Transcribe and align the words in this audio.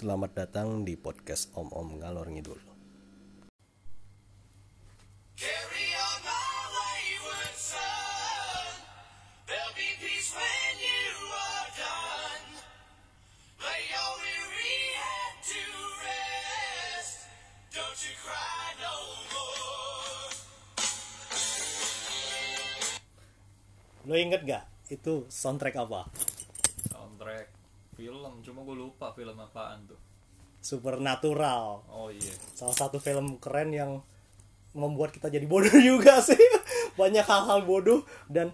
Selamat 0.00 0.32
datang 0.32 0.80
di 0.80 0.96
podcast 0.96 1.52
Om 1.52 1.76
Om 1.76 2.00
Ngalor 2.00 2.32
Ngidul. 2.32 2.56
Lo 24.08 24.16
inget 24.16 24.48
gak? 24.48 24.64
Itu 24.88 25.28
soundtrack 25.28 25.76
apa? 25.76 26.08
Film 28.00 28.32
cuma 28.40 28.64
gue 28.64 28.76
lupa 28.78 29.12
film 29.12 29.36
apaan 29.36 29.84
tuh 29.84 30.00
Supernatural. 30.60 31.84
oh 31.88 32.08
iya 32.08 32.32
Salah 32.52 32.76
satu 32.76 32.96
film 32.96 33.36
keren 33.36 33.72
yang 33.72 34.04
membuat 34.72 35.10
kita 35.10 35.26
jadi 35.26 35.44
bodoh 35.44 35.72
juga 35.90 36.20
sih. 36.20 36.36
Banyak 36.94 37.24
hal-hal 37.24 37.64
bodoh 37.64 38.04
dan 38.28 38.52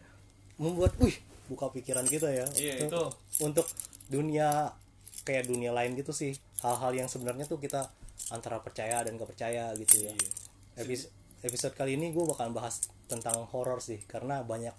membuat, 0.56 0.94
wih, 0.96 1.12
buka 1.46 1.68
pikiran 1.68 2.06
kita 2.06 2.30
ya. 2.30 2.46
Iya, 2.54 2.86
itu. 2.86 3.02
Untuk 3.42 3.66
dunia 4.06 4.70
kayak 5.22 5.44
dunia 5.44 5.74
lain 5.74 5.92
gitu 5.92 6.14
sih. 6.14 6.32
Hal-hal 6.62 6.94
yang 6.94 7.08
sebenarnya 7.10 7.44
tuh 7.44 7.58
kita 7.58 7.90
antara 8.30 8.62
percaya 8.62 9.02
dan 9.02 9.18
gak 9.18 9.28
percaya 9.28 9.74
gitu 9.74 10.06
ya. 10.06 10.14
Iya. 10.14 10.30
Epis- 10.78 11.10
episode 11.42 11.74
kali 11.74 11.98
ini 11.98 12.14
gue 12.14 12.22
bakal 12.22 12.48
bahas 12.50 12.80
tentang 13.06 13.44
horor 13.50 13.78
sih 13.78 13.98
karena 14.00 14.40
banyak 14.40 14.72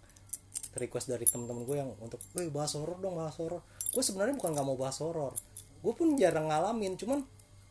request 0.76 1.09
dari 1.09 1.23
temen-temen 1.23 1.63
gue 1.63 1.76
yang 1.76 1.91
untuk, 1.99 2.23
wih 2.34 2.49
bahas 2.49 2.71
horor 2.73 2.98
dong 2.98 3.20
bahas 3.20 3.35
horor. 3.35 3.62
Gue 3.90 4.04
sebenarnya 4.04 4.36
bukan 4.36 4.52
nggak 4.54 4.66
mau 4.66 4.77
bahas 4.77 5.00
horor, 5.00 5.34
gue 5.80 5.93
pun 5.93 6.13
jarang 6.16 6.48
ngalamin, 6.48 6.96
cuman 6.96 7.24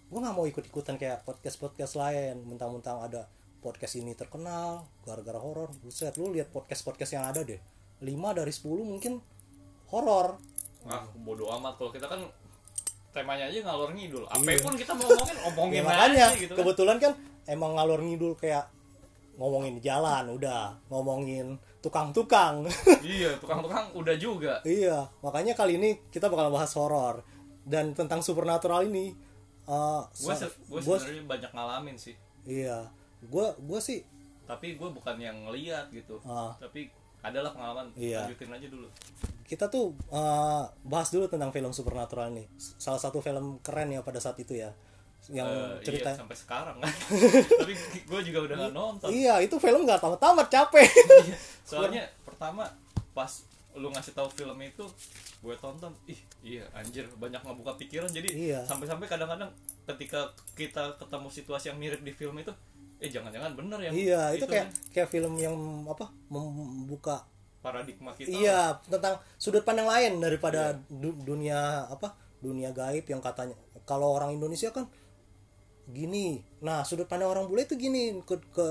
gue 0.07 0.19
nggak 0.19 0.35
mau 0.35 0.45
ikut-ikutan 0.45 0.97
kayak 0.97 1.23
podcast 1.23 1.57
podcast 1.57 1.95
lain. 1.95 2.43
Mentang-mentang 2.43 3.03
ada 3.03 3.29
podcast 3.59 3.95
ini 3.97 4.15
terkenal 4.15 4.87
gara-gara 5.03 5.39
horor. 5.39 5.71
Buset, 5.81 6.15
lu 6.17 6.31
lihat 6.31 6.51
podcast 6.51 6.83
podcast 6.83 7.13
yang 7.13 7.27
ada 7.27 7.43
deh, 7.43 7.59
5 8.01 8.07
dari 8.33 8.53
10 8.53 8.65
mungkin 8.83 9.19
horor. 9.89 10.39
ah 10.87 11.03
bodoh 11.19 11.51
amat 11.59 11.75
kalau 11.75 11.91
kita 11.91 12.07
kan 12.07 12.23
temanya 13.11 13.51
aja 13.51 13.59
ngalor 13.59 13.91
ngidul 13.91 14.23
apa 14.23 14.55
pun 14.63 14.79
kita 14.79 14.95
mau 14.95 15.11
ngomongin 15.11 15.35
Ya, 15.35 15.47
omongin 15.51 15.83
makanya 15.83 16.25
aja 16.31 16.39
gitu 16.39 16.53
kan 16.55 16.59
kebetulan 16.63 16.97
kan 17.03 17.13
emang 17.51 17.75
ngalor 17.75 18.01
ngidul 18.07 18.39
kayak 18.39 18.71
ngomongin 19.37 19.77
jalan 19.79 20.29
udah 20.31 20.75
ngomongin 20.89 21.55
tukang-tukang 21.79 22.65
iya 23.07 23.37
tukang-tukang 23.37 23.93
udah 23.93 24.17
juga 24.17 24.59
Iya, 24.63 25.07
makanya 25.21 25.53
kali 25.53 25.77
ini 25.77 26.01
kita 26.09 26.27
bakal 26.27 26.49
bahas 26.49 26.73
horor 26.73 27.21
dan 27.63 27.93
tentang 27.93 28.19
supernatural 28.21 28.83
ini. 28.83 29.11
Uh, 29.65 30.07
gue 30.17 30.31
sa- 30.33 30.47
gue 30.47 30.79
gua- 30.81 30.95
sebenarnya 30.97 31.27
banyak 31.27 31.51
ngalamin 31.51 31.97
sih 31.97 32.15
iya, 32.45 32.87
gue 33.21 33.47
gue 33.57 33.81
sih 33.81 34.01
tapi 34.45 34.75
gue 34.75 34.89
bukan 34.89 35.17
yang 35.17 35.35
ngeliat 35.43 35.91
gitu 35.91 36.23
Ah. 36.23 36.55
tapi 36.57 36.87
adalah 37.19 37.51
pengalaman 37.51 37.91
Iya. 37.93 38.25
lanjutin 38.25 38.51
aja 38.53 38.67
dulu 38.69 38.87
kita 39.43 39.67
tuh 39.67 39.91
uh, 40.09 40.63
bahas 40.83 41.07
dulu 41.09 41.27
tentang 41.27 41.51
film 41.51 41.71
supernatural 41.71 42.31
ini. 42.31 42.47
Salah 42.57 42.99
satu 42.99 43.19
film 43.19 43.59
keren 43.61 43.91
ya 43.91 44.03
pada 44.03 44.19
saat 44.19 44.35
itu 44.37 44.55
ya, 44.55 44.75
yang 45.29 45.45
Eh, 45.45 45.83
cerita. 45.83 46.09
iya, 46.09 46.19
sampai 46.19 46.37
sekarang 46.37 46.77
kan 46.79 46.93
tapi 47.61 47.73
gue 48.01 48.21
juga 48.25 48.39
udah 48.45 48.57
gak 48.61 48.73
nonton 48.73 49.09
Iya, 49.09 49.35
itu 49.41 49.57
film 49.57 49.83
nggak 49.83 49.99
tamat-tamat 49.99 50.47
capek. 50.47 50.87
Iya, 50.87 51.37
soalnya 51.69 52.03
pertama 52.23 52.69
pas 53.11 53.43
lu 53.73 53.89
ngasih 53.89 54.13
tahu 54.13 54.29
film 54.31 54.57
itu 54.59 54.85
gue 55.39 55.55
tonton 55.57 55.93
ih 56.07 56.17
iya 56.43 56.65
anjir 56.73 57.05
banyak 57.13 57.39
ngebuka 57.39 57.77
pikiran 57.77 58.09
jadi 58.09 58.29
Iya. 58.29 58.61
sampai-sampai 58.65 59.05
kadang-kadang 59.05 59.53
ketika 59.85 60.27
kita 60.55 60.97
ketemu 60.97 61.29
situasi 61.29 61.67
yang 61.69 61.79
mirip 61.79 62.01
di 62.01 62.11
film 62.11 62.35
itu 62.37 62.53
eh 62.97 63.07
jangan-jangan 63.07 63.53
bener 63.53 63.79
yang 63.83 63.93
iya, 63.93 64.33
itu 64.33 64.47
kayak 64.47 64.65
kan, 64.65 64.69
kayak 64.91 65.09
film 65.11 65.37
yang 65.37 65.53
apa 65.85 66.09
membuka 66.29 67.21
paradigma 67.59 68.15
kita 68.15 68.31
Iya, 68.31 68.61
tentang 68.83 69.21
sudut 69.35 69.61
pandang 69.61 69.85
lain 69.85 70.17
daripada 70.19 70.81
du- 70.89 71.19
dunia 71.19 71.85
apa? 71.85 72.15
Dunia 72.39 72.71
gaib 72.71 73.05
yang 73.05 73.19
katanya 73.19 73.53
kalau 73.83 74.15
orang 74.15 74.33
Indonesia 74.33 74.71
kan 74.71 74.87
gini. 75.89 76.39
Nah, 76.61 76.83
sudut 76.83 77.07
pandang 77.07 77.31
orang 77.31 77.47
bule 77.47 77.63
itu 77.63 77.75
gini. 77.75 78.19
Ke, 78.23 78.39
ke 78.51 78.67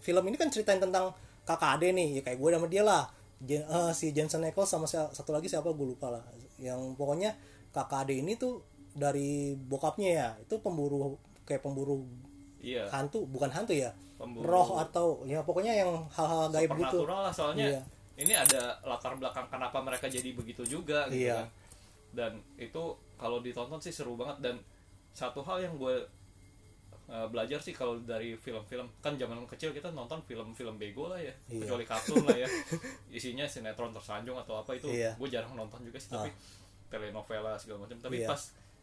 film 0.00 0.22
ini 0.26 0.36
kan 0.36 0.48
ceritain 0.48 0.78
tentang 0.78 1.14
kakak 1.42 1.78
ade 1.78 1.90
nih, 1.90 2.18
ya 2.18 2.22
kayak 2.22 2.38
gue 2.38 2.48
sama 2.50 2.66
dia 2.66 2.82
lah. 2.82 3.04
Jen- 3.38 3.62
eh, 3.62 3.92
si 3.92 4.10
Jensen 4.10 4.42
Ackles 4.42 4.66
sama 4.66 4.84
si- 4.84 4.98
satu 5.12 5.30
lagi 5.30 5.46
siapa 5.46 5.68
gue 5.68 5.86
lupa 5.86 6.10
lah. 6.10 6.24
Yang 6.56 6.94
pokoknya 6.94 7.36
kakak 7.70 8.06
ade 8.06 8.18
ini 8.18 8.34
tuh 8.34 8.60
dari 8.90 9.52
bokapnya 9.54 10.10
ya, 10.10 10.28
itu 10.38 10.56
pemburu 10.58 11.14
kayak 11.44 11.60
pemburu 11.60 12.02
iya 12.58 12.88
hantu, 12.88 13.22
bukan 13.24 13.46
hantu 13.48 13.70
ya. 13.70 13.92
Pemburu. 14.16 14.48
Roh 14.48 14.80
atau 14.80 15.06
ya 15.22 15.44
pokoknya 15.44 15.76
yang 15.76 15.92
hal-hal 16.08 16.48
gaib 16.48 16.72
gitu. 16.72 17.04
lah 17.04 17.28
soalnya 17.28 17.68
Iya. 17.68 17.80
ini 18.16 18.32
ada 18.32 18.80
latar 18.80 19.12
belakang 19.12 19.44
kenapa 19.46 19.76
mereka 19.78 20.08
jadi 20.08 20.32
begitu 20.32 20.64
juga 20.64 21.04
gitu 21.12 21.28
Iya. 21.28 21.44
kan 21.44 21.48
dan 22.16 22.32
itu 22.56 22.80
kalau 23.14 23.44
ditonton 23.44 23.76
sih 23.76 23.92
seru 23.92 24.16
banget 24.16 24.40
dan 24.40 24.56
satu 25.12 25.44
hal 25.44 25.60
yang 25.60 25.76
gue 25.76 26.00
uh, 27.06 27.26
belajar 27.26 27.58
sih 27.58 27.70
kalau 27.70 27.98
dari 27.98 28.34
film-film 28.34 28.86
kan 28.98 29.14
zaman 29.14 29.38
kecil 29.46 29.70
kita 29.70 29.90
nonton 29.90 30.18
film-film 30.22 30.74
bego 30.76 31.06
lah 31.06 31.18
ya 31.18 31.30
Iya. 31.46 31.62
kecuali 31.62 31.84
kartun 31.84 32.22
lah 32.22 32.36
ya 32.36 32.48
isinya 33.16 33.44
sinetron 33.44 33.90
tersanjung 33.90 34.34
atau 34.36 34.58
apa 34.58 34.74
itu 34.74 34.86
Iya. 34.88 35.14
gue 35.14 35.28
jarang 35.28 35.52
nonton 35.52 35.80
juga 35.80 35.96
sih 35.96 36.10
tapi 36.10 36.30
telenovela 36.86 37.54
segala 37.56 37.84
macam 37.84 37.98
tapi 37.98 38.20
Iya. 38.20 38.28
pas 38.28 38.42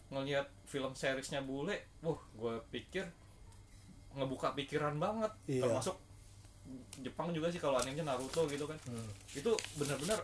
ngelihat 0.09 0.45
film 0.63 0.91
seriesnya 0.93 1.41
bule 1.41 1.75
wah 1.99 2.19
gue 2.33 2.53
pikir 2.69 3.03
ngebuka 4.13 4.53
pikiran 4.53 4.95
banget 4.95 5.31
Iya. 5.47 5.63
termasuk 5.63 5.97
Jepang 6.97 7.29
juga 7.29 7.51
sih 7.51 7.59
kalau 7.59 7.75
animenya 7.75 8.07
Naruto 8.07 8.47
gitu 8.47 8.63
kan 8.63 8.79
Hmm. 8.85 9.09
itu 9.29 9.51
benar-benar 9.75 10.19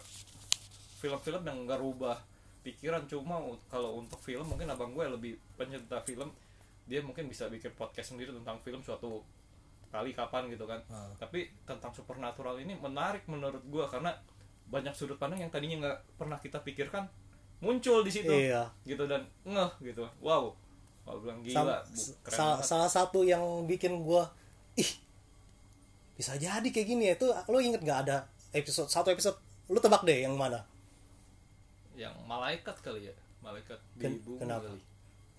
film-film 0.97 1.41
yang 1.41 1.57
nggak 1.65 1.79
rubah 1.79 2.15
pikiran 2.59 3.03
cuma 3.05 3.39
kalau 3.67 3.97
untuk 3.97 4.19
film 4.19 4.43
mungkin 4.45 4.67
abang 4.67 4.91
gue 4.91 5.03
lebih 5.05 5.33
pencinta 5.55 5.99
film 6.01 6.27
dia 6.89 6.99
mungkin 6.99 7.25
bisa 7.25 7.45
bikin 7.45 7.69
podcast 7.71 8.11
sendiri 8.11 8.33
tentang 8.33 8.57
film 8.59 8.81
suatu 8.81 9.21
kali 9.87 10.11
kapan 10.11 10.49
gitu 10.49 10.65
kan 10.65 10.81
Ah. 10.87 11.09
tapi 11.15 11.53
tentang 11.63 11.89
supernatural 11.89 12.57
ini 12.57 12.73
menarik 12.73 13.25
menurut 13.25 13.61
gue 13.63 13.85
karena 13.87 14.09
banyak 14.65 14.91
sudut 14.91 15.15
pandang 15.15 15.39
yang 15.39 15.49
tadinya 15.49 15.77
nggak 15.79 15.97
pernah 16.15 16.37
kita 16.37 16.59
pikirkan 16.59 17.05
muncul 17.59 18.01
di 18.01 18.11
situ 18.11 18.29
Iya. 18.29 18.69
gitu 18.83 19.05
dan 19.05 19.25
ngeh 19.43 19.71
gitu 19.83 20.05
wow 20.19 20.53
kalau 21.01 21.19
bilang 21.19 21.41
Sam- 21.43 21.65
gila 21.65 21.77
bu- 21.83 22.15
keren 22.23 22.33
sal- 22.35 22.49
banget. 22.55 22.65
salah 22.65 22.89
satu 22.89 23.19
yang 23.21 23.41
bikin 23.63 23.97
gua 23.99 24.29
ih 24.75 24.89
bisa 26.13 26.33
jadi 26.35 26.65
kayak 26.65 26.87
gini 26.87 27.03
ya 27.05 27.13
itu 27.15 27.25
lo 27.45 27.57
inget 27.57 27.81
gak 27.81 28.05
ada 28.05 28.17
episode 28.51 28.85
satu 28.87 29.09
episode 29.09 29.37
lu 29.67 29.77
tebak 29.77 30.01
deh 30.03 30.21
yang 30.21 30.33
mana 30.33 30.61
yang 31.95 32.13
malaikat 32.25 32.77
kali 32.79 33.05
ya 33.05 33.13
malaikat 33.39 33.79
di 33.93 34.03
Ken- 34.03 34.21
bumi 34.21 34.37
kenapa? 34.37 34.67
kali 34.67 34.81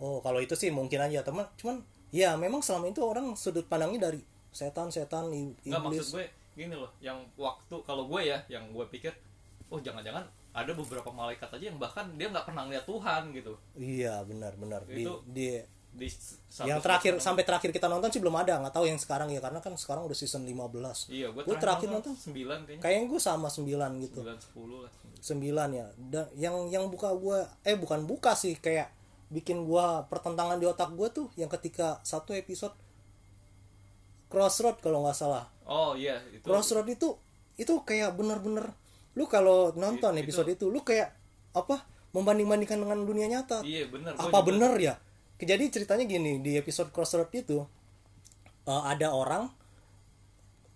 oh 0.01 0.19
kalau 0.19 0.39
itu 0.39 0.53
sih 0.53 0.69
mungkin 0.69 0.99
aja 0.99 1.21
teman 1.21 1.47
cuman 1.55 1.81
ya 2.11 2.35
memang 2.35 2.59
selama 2.59 2.89
itu 2.89 3.01
orang 3.01 3.33
sudut 3.35 3.65
pandangnya 3.65 4.09
dari 4.09 4.21
setan 4.51 4.89
setan 4.89 5.31
i- 5.31 5.55
Nggak 5.63 5.81
maksud 5.81 5.95
iblis 5.95 6.11
gue 6.11 6.27
gini 6.57 6.75
loh, 6.75 6.91
yang 6.99 7.23
waktu 7.37 7.73
kalau 7.81 8.05
gue 8.05 8.21
ya, 8.27 8.43
yang 8.47 8.69
gue 8.69 8.83
pikir, 8.89 9.15
oh 9.69 9.79
jangan-jangan 9.79 10.21
ada 10.51 10.73
beberapa 10.75 11.09
malaikat 11.09 11.47
aja 11.49 11.65
yang 11.65 11.79
bahkan 11.79 12.11
dia 12.15 12.27
nggak 12.27 12.43
pernah 12.43 12.67
ngeliat 12.67 12.83
Tuhan 12.83 13.31
gitu. 13.31 13.55
iya 13.77 14.21
benar 14.23 14.59
benar 14.59 14.83
di, 14.83 15.01
Itu 15.01 15.23
di 15.25 15.63
Di 15.91 16.07
satu 16.07 16.67
yang 16.67 16.79
terakhir 16.79 17.19
sampai 17.19 17.43
terakhir 17.43 17.71
kita 17.71 17.87
nonton 17.87 18.11
sih 18.11 18.19
belum 18.19 18.35
ada 18.37 18.59
nggak 18.59 18.71
tahu 18.71 18.85
yang 18.85 18.95
sekarang 18.95 19.27
ya 19.29 19.39
karena 19.39 19.59
kan 19.59 19.75
sekarang 19.75 20.03
udah 20.05 20.15
season 20.15 20.43
15 20.43 20.55
pandang. 20.55 20.95
Iya, 21.09 21.27
gue 21.31 21.43
Gue 21.45 21.57
terakhir 21.57 21.89
nonton 21.89 22.15
9 22.15 22.35
kayaknya. 22.35 22.79
kayaknya 22.79 23.07
gue 23.09 23.21
sama 23.21 23.49
9 23.49 23.67
gitu 24.01 24.21
9 24.21 24.39
10 24.55 24.83
lah. 24.83 24.93
sembilan 25.21 25.69
ya 25.71 25.87
dan 25.97 26.27
yang 26.35 26.57
yang 26.69 26.85
buka 26.87 27.11
gua 27.13 27.43
eh 27.61 27.75
bukan 27.75 28.05
buka 28.05 28.33
sih 28.33 28.55
kayak 28.57 28.89
bikin 29.31 29.63
gua 29.65 30.05
pertentangan 30.11 30.59
di 30.59 30.67
otak 30.67 30.91
gua 30.93 31.09
tuh 31.09 31.31
yang 31.39 31.47
ketika 31.49 32.03
satu 32.03 32.35
episode 32.35 32.75
Crossroad 34.31 34.79
kalau 34.79 35.03
nggak 35.03 35.17
salah. 35.19 35.51
Oh 35.67 35.95
iya, 35.99 36.23
itu. 36.31 36.43
Crossroad 36.47 36.87
itu 36.87 37.19
itu 37.59 37.75
kayak 37.83 38.15
bener-bener 38.15 38.71
lu 39.19 39.27
kalau 39.27 39.75
nonton 39.75 40.15
Itu- 40.17 40.23
episode 40.23 40.49
itu. 40.51 40.67
lu 40.71 40.81
kayak 40.83 41.11
apa 41.51 41.83
membanding-bandingkan 42.15 42.79
dengan 42.79 42.99
dunia 43.03 43.27
nyata. 43.27 43.63
Iya, 43.63 43.91
bener. 43.91 44.15
Gua 44.15 44.31
apa 44.31 44.39
juga- 44.39 44.49
bener 44.51 44.73
ya? 44.79 44.95
Jadi 45.41 45.65
ceritanya 45.73 46.05
gini 46.05 46.39
di 46.39 46.55
episode 46.55 46.91
Crossroad 46.91 47.31
itu 47.33 47.65
eh, 48.67 48.83
ada 48.87 49.11
orang 49.11 49.51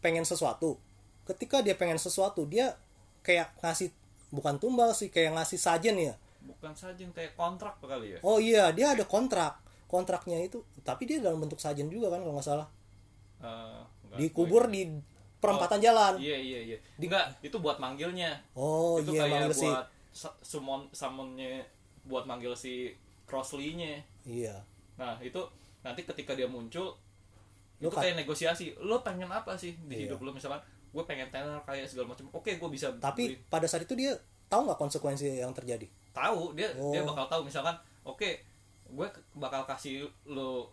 pengen 0.00 0.26
sesuatu. 0.26 0.80
Ketika 1.24 1.62
dia 1.62 1.78
pengen 1.78 1.96
sesuatu 1.96 2.42
dia 2.44 2.74
kayak 3.22 3.54
ngasih 3.62 3.88
bukan 4.28 4.58
tumbal 4.58 4.90
sih 4.92 5.08
kayak 5.08 5.32
ngasih 5.38 5.56
sajen 5.56 5.94
ya 5.96 6.14
Bukan 6.44 6.72
saja 6.72 6.96
yang 6.96 7.10
kayak 7.10 7.32
kontrak 7.34 7.76
kali 7.78 8.14
ya. 8.14 8.18
oh 8.20 8.36
iya 8.36 8.68
dia 8.70 8.92
ada 8.92 9.02
kontrak 9.02 9.56
kontraknya 9.84 10.40
itu 10.40 10.60
tapi 10.80 11.04
dia 11.04 11.18
dalam 11.18 11.38
bentuk 11.38 11.56
sajen 11.56 11.86
juga 11.86 12.08
kan 12.08 12.20
kalau 12.20 12.34
nggak 12.34 12.44
salah 12.46 12.68
Eh, 13.38 13.80
enggak, 14.02 14.18
dikubur 14.18 14.64
di 14.66 14.88
perempatan 15.36 15.76
jalan 15.78 16.16
Iya, 16.16 16.36
iya, 16.36 16.60
iya. 16.66 16.76
Enggak, 16.96 17.36
itu 17.40 17.56
buat 17.58 17.76
manggilnya. 17.76 18.32
oh 18.54 18.96
itu 18.96 19.12
iya 19.12 19.24
kayak 19.24 19.52
si 19.52 19.64
buat 19.64 19.84
sa- 20.10 20.36
summon 20.40 20.88
summonnya 20.90 21.60
buat 22.02 22.24
manggil 22.24 22.52
si 22.54 22.92
Crossley-nya. 23.24 24.00
iya 24.22 24.60
nah 24.94 25.16
itu 25.18 25.40
nanti 25.80 26.04
ketika 26.04 26.32
dia 26.32 26.46
muncul 26.46 26.96
Lu 27.76 27.90
itu 27.90 27.92
kayak 27.92 28.16
negosiasi 28.16 28.72
lo 28.78 29.00
pengen 29.00 29.26
apa 29.26 29.52
sih 29.54 29.74
di 29.82 29.98
Iya. 29.98 30.02
hidup 30.06 30.22
lo 30.22 30.30
misalkan 30.30 30.62
gue 30.88 31.02
pengen 31.02 31.26
tenar 31.28 31.58
kayak 31.62 31.84
segala 31.84 32.08
macam 32.08 32.30
oke 32.30 32.46
gue 32.48 32.70
bisa 32.70 32.94
tapi 32.96 33.34
beli. 33.34 33.36
pada 33.44 33.66
saat 33.66 33.82
itu 33.82 33.92
dia 33.92 34.14
tahu 34.46 34.64
nggak 34.64 34.78
konsekuensi 34.78 35.26
yang 35.36 35.50
terjadi 35.50 35.84
tahu 36.14 36.54
dia 36.54 36.70
dia 36.70 37.02
Oh. 37.02 37.06
bakal 37.06 37.26
tahu 37.28 37.42
misalkan 37.42 37.74
oke 38.02 38.30
gue 38.86 39.06
ke- 39.08 39.24
bakal 39.34 39.66
kasih 39.66 40.06
lo 40.24 40.70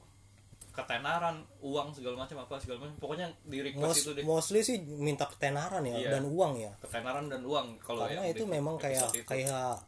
ketenaran 0.72 1.36
uang 1.60 1.92
segala 1.92 2.16
macam 2.18 2.38
apa 2.40 2.56
segala 2.56 2.80
macam 2.80 2.96
pokoknya 2.98 3.28
di 3.44 3.60
request 3.62 3.84
Most- 3.84 4.02
itu 4.02 4.12
deh 4.14 4.24
mostly 4.24 4.60
sih 4.62 4.78
minta 4.80 5.26
ketenaran 5.26 5.84
ya 5.84 5.98
Iya. 5.98 6.10
dan 6.14 6.24
uang 6.26 6.54
ya 6.56 6.72
ketenaran 6.80 7.28
dan 7.28 7.44
uang 7.44 7.76
kalau 7.78 8.06
karena 8.06 8.24
yang 8.24 8.32
itu 8.32 8.44
memang 8.46 8.76
kayak 8.78 9.12
itu. 9.12 9.26
kayak 9.26 9.84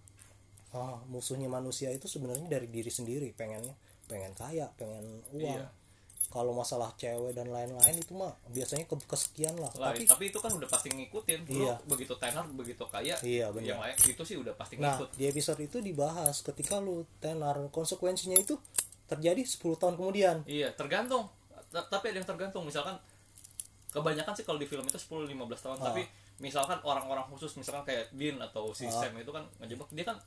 ah, 0.73 0.97
musuhnya 1.05 1.47
manusia 1.47 1.87
itu 1.87 2.03
sebenarnya 2.05 2.49
dari 2.49 2.67
diri 2.67 2.89
sendiri 2.89 3.31
pengennya 3.31 3.71
pengen 4.03 4.33
kaya 4.33 4.67
pengen 4.73 5.05
uang 5.31 5.55
Iya. 5.55 5.69
Kalau 6.33 6.49
masalah 6.49 6.89
cewek 6.97 7.31
dan 7.31 7.45
lain-lain 7.47 7.93
itu 7.93 8.09
mah 8.11 8.33
biasanya 8.49 8.83
ke 8.83 8.97
kesekian 9.05 9.53
lah. 9.53 9.69
Lah, 9.77 9.93
tapi 9.93 10.03
tapi, 10.03 10.23
itu 10.27 10.41
kan 10.41 10.49
udah 10.49 10.65
pasti 10.65 10.89
ngikutin. 10.89 11.45
Iya. 11.45 11.77
begitu 11.85 12.17
tenar 12.17 12.41
begitu 12.49 12.81
kaya 12.83 13.13
Iya, 13.21 13.53
benar. 13.53 13.67
yang 13.67 13.79
lain 13.79 13.93
itu 14.03 14.23
sih 14.23 14.33
udah 14.35 14.51
pasti 14.53 14.75
nah 14.75 14.97
ngikut. 14.97 15.13
di 15.13 15.29
episode 15.29 15.61
itu 15.61 15.77
dibahas 15.79 16.41
ketika 16.41 16.81
lu 16.81 17.05
tenar 17.19 17.69
konsekuensinya 17.69 18.33
itu 18.35 18.57
terjadi 19.05 19.39
10 19.39 19.77
tahun 19.77 19.93
kemudian. 19.93 20.41
Iya 20.43 20.73
tergantung. 20.73 21.29
Ta- 21.69 21.85
tapi 21.87 22.09
ada 22.09 22.17
yang 22.17 22.25
tergantung. 22.27 22.65
Misalkan 22.65 22.97
kebanyakan 23.89 24.33
sih 24.33 24.41
kalau 24.41 24.57
di 24.57 24.65
film 24.65 24.81
itu 24.83 24.97
10-15 24.97 25.29
tahun. 25.61 25.77
Ah. 25.77 25.85
tapi 25.87 26.01
misalkan 26.35 26.81
orang-orang 26.81 27.29
khusus 27.29 27.53
misalkan 27.55 27.85
kayak 27.85 28.09
Dean 28.11 28.41
atau 28.41 28.73
si 28.73 28.89
Ah. 28.89 29.05
Sam 29.05 29.13
itu 29.15 29.29
kan 29.29 29.45
ngejebak. 29.61 29.85
Dia 29.93 30.01
kan 30.03 30.17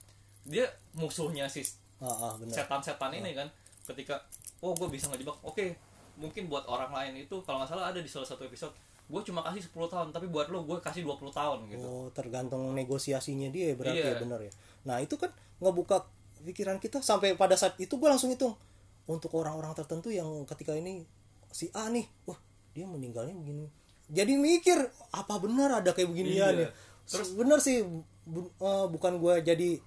dia 0.47 0.67
musuhnya 0.95 1.51
si 1.51 1.67
ah, 1.99 2.07
ah 2.07 2.33
benar. 2.39 2.55
setan-setan 2.55 3.11
ini 3.13 3.35
kan. 3.35 3.51
Ketika 3.83 4.23
oh 4.61 4.71
gue 4.73 4.87
bisa 4.87 5.11
ngejebak. 5.11 5.35
Oke 5.43 5.75
mungkin 6.17 6.47
buat 6.47 6.65
orang 6.65 6.91
lain 6.91 7.23
itu 7.23 7.37
kalau 7.43 7.61
nggak 7.61 7.71
salah 7.71 7.89
ada 7.89 8.01
di 8.01 8.09
salah 8.09 8.25
satu 8.25 8.43
episode 8.43 8.73
gue 9.07 9.21
cuma 9.23 9.39
kasih 9.41 9.63
10 9.63 9.87
tahun 9.87 10.09
tapi 10.11 10.27
buat 10.27 10.49
lo 10.49 10.65
gue 10.65 10.81
kasih 10.81 11.01
20 11.01 11.31
tahun 11.31 11.59
gitu 11.69 11.87
Oh, 11.87 12.07
tergantung 12.11 12.75
negosiasinya 12.75 13.47
dia 13.49 13.71
ya, 13.71 13.75
berarti 13.75 14.03
Iya. 14.03 14.13
ya 14.13 14.19
benar 14.19 14.41
ya. 14.41 14.51
Nah, 14.83 14.99
itu 14.99 15.15
kan 15.15 15.31
ngebuka 15.59 16.03
pikiran 16.43 16.77
kita 16.77 16.99
sampai 17.01 17.33
pada 17.33 17.55
saat 17.55 17.77
itu 17.77 17.93
gue 17.93 18.05
langsung 18.05 18.29
hitung 18.29 18.59
untuk 19.05 19.31
orang-orang 19.33 19.71
tertentu 19.73 20.11
yang 20.11 20.27
ketika 20.45 20.75
ini 20.75 21.07
si 21.49 21.71
A 21.71 21.87
nih, 21.87 22.03
wah, 22.25 22.35
dia 22.73 22.83
meninggalnya 22.83 23.31
begini. 23.33 23.71
Jadi 24.09 24.35
mikir 24.35 24.79
apa 25.13 25.35
benar 25.39 25.81
ada 25.81 25.91
kayak 25.93 26.11
beginian 26.11 26.55
Iya. 26.57 26.67
ya. 26.67 26.71
Terus 27.07 27.31
bener 27.33 27.63
sih 27.63 27.87
bu- 28.25 28.51
eh, 28.53 28.87
bukan 28.89 29.23
gue 29.23 29.35
jadi 29.41 29.79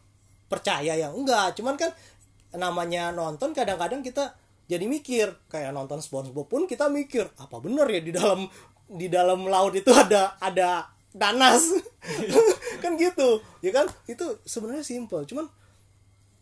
percaya 0.48 0.96
ya. 0.96 1.12
Enggak, 1.12 1.60
cuman 1.60 1.76
kan 1.76 1.92
namanya 2.50 3.12
nonton 3.12 3.52
kadang-kadang 3.52 4.00
kita 4.00 4.31
jadi 4.69 4.86
mikir 4.86 5.33
kayak 5.48 5.74
nonton 5.74 5.98
SpongeBob 5.98 6.45
pun 6.45 6.63
kita 6.63 6.86
mikir 6.88 7.25
apa 7.36 7.57
benar 7.57 7.89
ya 7.89 8.00
di 8.00 8.13
dalam 8.13 8.45
di 8.88 9.07
dalam 9.07 9.44
laut 9.44 9.74
itu 9.74 9.89
ada 9.89 10.38
ada 10.38 10.86
danas 11.10 11.74
kan 12.83 12.94
gitu 12.94 13.42
ya 13.60 13.74
kan? 13.74 13.89
Itu 14.06 14.38
sebenarnya 14.44 14.81
simple 14.83 15.25
cuman 15.25 15.50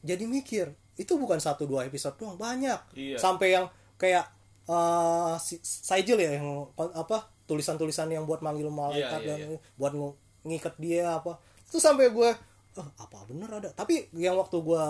jadi 0.02 0.24
mikir 0.24 0.70
itu 0.94 1.14
bukan 1.14 1.38
satu 1.38 1.64
dua 1.64 1.86
episode 1.86 2.16
doang 2.16 2.36
banyak. 2.36 2.78
Iya. 2.94 3.16
sampai 3.18 3.54
yang 3.54 3.66
kayak 3.96 4.28
eh 4.68 5.36
si 5.40 5.56
Saijil 5.62 6.20
ya 6.20 6.36
yang 6.36 6.68
apa 6.76 7.32
tulisan-tulisan 7.48 8.12
yang 8.12 8.28
buat 8.28 8.44
manggil 8.44 8.68
malaikat 8.68 9.24
Iya, 9.24 9.36
iya, 9.38 9.48
dan 9.48 9.64
buat 9.76 9.94
ng- 9.94 10.18
ngikat 10.44 10.76
dia 10.78 11.16
apa. 11.16 11.40
Itu 11.64 11.80
sampai 11.80 12.12
gue 12.12 12.30
"Eh, 12.76 12.90
apa 12.98 13.18
bener 13.24 13.48
ada? 13.50 13.70
Tapi 13.72 14.12
yang 14.14 14.36
waktu 14.36 14.60
gue 14.60 14.84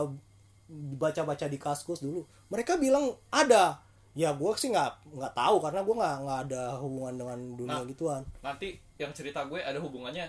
baca-baca 0.70 1.48
di 1.48 1.56
kaskus 1.56 2.00
dulu 2.00 2.22
mereka 2.48 2.76
bilang 2.76 3.16
ada 3.30 3.80
ya 4.14 4.34
gue 4.34 4.52
sih 4.58 4.68
nggak 4.70 5.14
nggak 5.14 5.34
tahu 5.34 5.56
karena 5.62 5.80
gue 5.82 5.96
nggak 5.96 6.16
nggak 6.26 6.40
ada 6.50 6.64
hubungan 6.82 7.14
dengan 7.16 7.40
dunia 7.54 7.78
Nah. 7.78 7.86
gituan 7.86 8.22
nanti 8.42 8.68
yang 8.98 9.14
cerita 9.14 9.46
gue 9.46 9.62
ada 9.62 9.78
hubungannya 9.78 10.26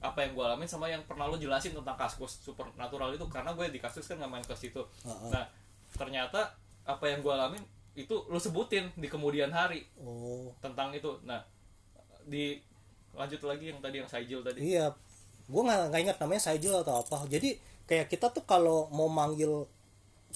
apa 0.00 0.18
yang 0.20 0.32
gue 0.36 0.44
alamin 0.44 0.68
sama 0.68 0.88
yang 0.88 1.00
pernah 1.04 1.28
lo 1.28 1.36
jelasin 1.36 1.72
tentang 1.72 1.96
kasus 1.96 2.40
supernatural 2.44 3.12
itu 3.12 3.24
karena 3.28 3.52
gue 3.52 3.68
di 3.68 3.80
kasus 3.80 4.04
kan 4.04 4.20
nggak 4.20 4.30
main 4.32 4.44
ke 4.44 4.56
situ 4.56 4.80
Heeh. 5.04 5.30
nah 5.32 5.44
ternyata 5.94 6.52
apa 6.84 7.04
yang 7.08 7.20
gue 7.20 7.32
alamin 7.32 7.62
itu 7.94 8.12
lo 8.26 8.36
sebutin 8.36 8.90
di 8.96 9.06
kemudian 9.06 9.48
hari 9.48 9.84
oh 10.00 10.50
tentang 10.60 10.90
itu 10.92 11.08
nah 11.22 11.40
di 12.24 12.58
lanjut 13.14 13.40
lagi 13.46 13.70
yang 13.70 13.78
tadi 13.78 13.96
yang 14.02 14.08
Saijil 14.10 14.40
tadi 14.42 14.58
Iya, 14.64 14.90
gue 15.46 15.62
nggak 15.62 15.92
nggak 15.92 16.00
ingat 16.02 16.16
namanya 16.18 16.42
Saijil 16.50 16.74
atau 16.74 16.98
apa. 16.98 17.22
Jadi 17.30 17.54
kayak 17.84 18.08
kita 18.08 18.32
tuh 18.32 18.44
kalau 18.48 18.88
mau 18.92 19.08
manggil 19.08 19.68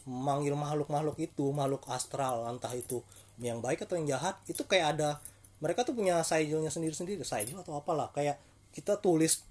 manggil 0.08 0.54
makhluk-makhluk 0.56 1.16
itu 1.20 1.52
makhluk 1.52 1.84
astral 1.92 2.48
entah 2.48 2.72
itu 2.72 3.04
yang 3.38 3.62
baik 3.62 3.86
atau 3.86 3.94
yang 3.94 4.18
jahat 4.18 4.40
itu 4.50 4.62
kayak 4.66 4.98
ada 4.98 5.20
mereka 5.58 5.82
tuh 5.82 5.94
punya 5.94 6.22
Saijilnya 6.22 6.70
sendiri-sendiri 6.70 7.22
Saijil 7.26 7.58
atau 7.58 7.78
apalah. 7.78 8.10
Kayak 8.14 8.38
kita 8.70 8.98
tulis 8.98 9.42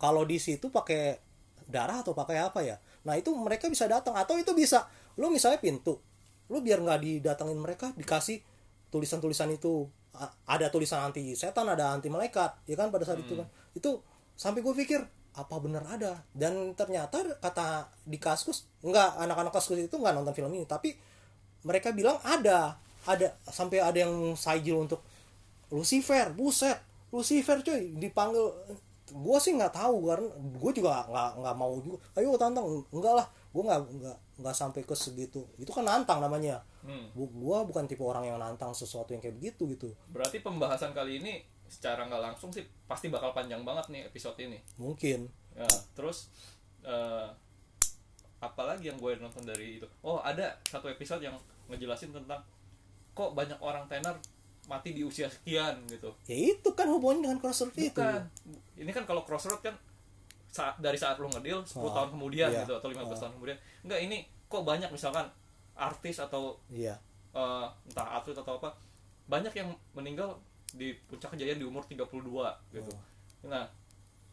kalau 0.00 0.24
di 0.24 0.40
situ 0.40 0.72
pakai 0.72 1.20
darah 1.68 2.00
atau 2.00 2.16
pakai 2.16 2.40
apa 2.40 2.64
ya. 2.64 2.76
Nah 3.04 3.16
itu 3.16 3.32
mereka 3.36 3.68
bisa 3.68 3.84
datang. 3.84 4.16
Atau 4.16 4.40
itu 4.40 4.56
bisa 4.56 4.88
lu 5.20 5.30
misalnya 5.30 5.60
pintu 5.62 6.00
lu 6.52 6.60
biar 6.60 6.76
nggak 6.76 7.00
didatengin 7.00 7.56
mereka 7.56 7.92
dikasih 7.96 8.40
tulisan-tulisan 8.88 9.52
itu. 9.52 9.88
Ada 10.46 10.70
tulisan 10.70 11.02
anti 11.02 11.34
setan 11.34 11.66
ada 11.66 11.90
anti 11.90 12.06
malaikat 12.06 12.64
ya 12.70 12.78
kan 12.78 12.88
pada 12.88 13.04
saat 13.04 13.20
itu 13.20 13.36
kan. 13.36 13.48
Itu 13.76 14.00
sampai 14.38 14.64
gue 14.64 14.74
pikir 14.74 15.00
apa 15.34 15.54
bener 15.58 15.82
ada? 15.84 16.22
Dan 16.30 16.72
ternyata 16.78 17.20
kata 17.42 17.90
di 18.06 18.16
kaskus 18.16 18.64
enggak 18.80 19.18
anak-anak 19.18 19.52
kaskus 19.52 19.82
itu 19.82 19.96
nggak 19.98 20.14
nonton 20.14 20.34
film 20.34 20.54
ini 20.54 20.66
tapi 20.66 20.94
mereka 21.66 21.90
bilang 21.90 22.20
ada 22.22 22.78
ada 23.04 23.36
sampai 23.48 23.82
ada 23.82 23.98
yang 23.98 24.38
saijil 24.38 24.84
untuk 24.84 25.04
Lucifer 25.72 26.32
buset 26.32 26.78
Lucifer 27.10 27.60
cuy 27.60 27.98
dipanggil 28.00 28.52
gue 29.04 29.38
sih 29.38 29.52
nggak 29.52 29.76
tahu 29.76 30.08
karena 30.08 30.28
gue 30.32 30.70
juga 30.72 31.04
nggak 31.08 31.30
nggak 31.44 31.56
mau 31.60 31.76
juga 31.84 32.00
ayo 32.16 32.36
tantang 32.40 32.64
enggak 32.88 33.14
lah 33.20 33.26
gue 33.28 33.62
nggak 33.62 33.80
nggak 34.00 34.18
nggak 34.34 34.56
sampai 34.56 34.82
ke 34.82 34.94
segitu 34.98 35.46
itu 35.62 35.70
kan 35.70 35.86
nantang 35.86 36.18
namanya. 36.18 36.66
Hmm. 36.82 37.06
Gua 37.14 37.62
bukan 37.64 37.86
tipe 37.86 38.02
orang 38.02 38.26
yang 38.26 38.36
nantang 38.36 38.74
sesuatu 38.74 39.14
yang 39.14 39.22
kayak 39.22 39.38
begitu 39.38 39.62
gitu. 39.70 39.88
Berarti 40.10 40.42
pembahasan 40.42 40.90
kali 40.90 41.22
ini 41.22 41.40
secara 41.74 42.06
nggak 42.06 42.22
langsung 42.22 42.54
sih 42.54 42.62
pasti 42.86 43.10
bakal 43.10 43.34
panjang 43.34 43.66
banget 43.66 43.90
nih 43.90 44.02
episode 44.06 44.38
ini. 44.38 44.62
Mungkin. 44.78 45.26
Ya, 45.54 45.66
terus 45.94 46.30
eh, 46.82 47.26
apalagi 48.38 48.92
yang 48.92 48.98
gue 49.00 49.18
nonton 49.18 49.42
dari 49.42 49.82
itu? 49.82 49.86
Oh 50.00 50.20
ada 50.20 50.54
satu 50.62 50.86
episode 50.86 51.18
yang 51.20 51.34
ngejelasin 51.66 52.14
tentang 52.14 52.38
kok 53.10 53.30
banyak 53.32 53.56
orang 53.58 53.86
tenar 53.86 54.14
mati 54.64 54.92
di 54.92 55.02
usia 55.02 55.28
sekian 55.28 55.82
gitu. 55.88 56.12
Ya 56.24 56.54
itu 56.54 56.68
kan 56.72 56.88
hubungannya 56.88 57.28
dengan 57.28 57.38
crossroad 57.40 57.74
itu. 57.74 58.00
Ini 58.76 58.90
kan 58.90 59.04
kalau 59.04 59.24
crossroad 59.24 59.60
kan 59.60 59.74
saat 60.48 60.78
dari 60.78 60.94
saat 60.94 61.18
lo 61.18 61.26
ngedil 61.26 61.66
10 61.66 61.82
Oh, 61.82 61.90
tahun 61.90 62.14
kemudian 62.14 62.46
iya. 62.48 62.62
gitu 62.62 62.78
atau 62.78 62.86
15 62.86 63.10
Oh. 63.10 63.18
tahun 63.18 63.32
kemudian. 63.36 63.58
Enggak 63.82 64.00
ini 64.00 64.16
kok 64.46 64.62
banyak 64.62 64.86
misalkan 64.88 65.26
artis 65.74 66.22
atau 66.22 66.54
iya. 66.70 66.94
eh, 67.34 67.66
entah 67.90 68.08
atlet 68.14 68.38
atau 68.38 68.62
apa 68.62 68.70
banyak 69.26 69.50
yang 69.52 69.68
meninggal 69.92 70.38
di 70.74 70.98
puncak 71.06 71.38
kejayaan 71.38 71.62
di 71.62 71.66
umur 71.66 71.86
32 71.86 72.02
gitu. 72.74 72.90
Oh. 72.90 73.48
Nah, 73.48 73.70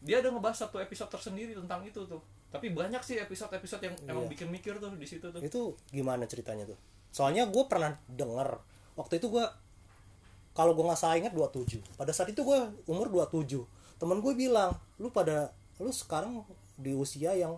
dia 0.02 0.18
ada 0.18 0.34
ngebahas 0.34 0.66
satu 0.66 0.82
episode 0.82 1.08
tersendiri 1.08 1.54
tentang 1.54 1.86
itu 1.86 2.02
tuh. 2.02 2.18
Tapi 2.52 2.68
banyak 2.68 3.00
sih 3.00 3.16
episode-episode 3.16 3.80
yang 3.80 3.94
emang 4.04 4.28
Iya. 4.28 4.32
bikin 4.36 4.48
mikir 4.52 4.76
tuh 4.76 4.92
di 4.92 5.08
situ 5.08 5.24
tuh. 5.32 5.40
itu 5.40 5.72
gimana 5.88 6.28
ceritanya 6.28 6.68
tuh 6.68 6.76
soalnya 7.08 7.48
gue 7.48 7.64
pernah 7.64 7.96
denger 8.08 8.56
waktu 8.92 9.16
itu 9.16 9.32
gue 9.32 9.44
kalau 10.52 10.76
gue 10.76 10.84
nggak 10.84 11.00
salah 11.00 11.16
ingat 11.16 11.32
27 11.32 11.80
pada 11.96 12.12
saat 12.12 12.28
itu 12.28 12.44
gue 12.44 12.58
umur 12.84 13.08
27 13.08 13.64
temen 13.96 14.20
gue 14.20 14.32
bilang 14.36 14.76
lu 15.00 15.08
pada 15.08 15.48
lu 15.80 15.88
sekarang 15.88 16.44
di 16.76 16.92
usia 16.92 17.32
yang 17.32 17.56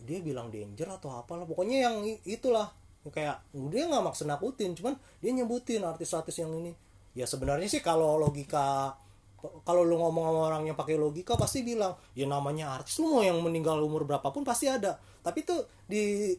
dia 0.00 0.20
bilang 0.20 0.48
danger 0.48 0.88
atau 0.88 1.12
apalah 1.12 1.44
pokoknya 1.44 1.88
yang 1.88 2.04
itulah 2.24 2.68
kayak 3.12 3.40
dia 3.72 3.88
nggak 3.88 4.04
maksud 4.04 4.28
nakutin 4.28 4.76
cuman 4.76 4.92
dia 5.24 5.32
nyebutin 5.32 5.80
artis-artis 5.84 6.40
yang 6.40 6.52
ini 6.52 6.72
ya 7.20 7.28
sebenarnya 7.28 7.68
sih 7.68 7.84
kalau 7.84 8.16
logika 8.16 8.96
kalau 9.40 9.84
lu 9.84 9.96
ngomong 9.96 10.24
sama 10.24 10.40
orang 10.52 10.62
yang 10.68 10.76
pakai 10.76 11.00
logika 11.00 11.36
pasti 11.36 11.64
bilang 11.64 11.96
ya 12.12 12.28
namanya 12.28 12.76
artis 12.76 13.00
lu 13.00 13.08
mau 13.08 13.24
yang 13.24 13.40
meninggal 13.40 13.80
umur 13.80 14.04
berapapun 14.04 14.44
pasti 14.44 14.68
ada. 14.68 15.00
Tapi 15.24 15.44
tuh 15.44 15.64
di 15.88 16.32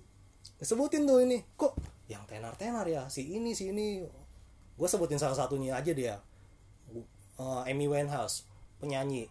sebutin 0.62 1.06
tuh 1.06 1.22
ini 1.22 1.42
kok 1.58 1.78
yang 2.10 2.26
tenar-tenar 2.30 2.86
ya 2.86 3.10
si 3.10 3.26
ini 3.38 3.58
si 3.58 3.74
ini. 3.74 4.06
Gue 4.78 4.88
sebutin 4.90 5.18
salah 5.18 5.38
satunya 5.38 5.78
aja 5.78 5.94
dia. 5.94 6.22
Eh, 6.94 7.62
Amy 7.70 7.90
Winehouse 7.90 8.46
penyanyi. 8.78 9.30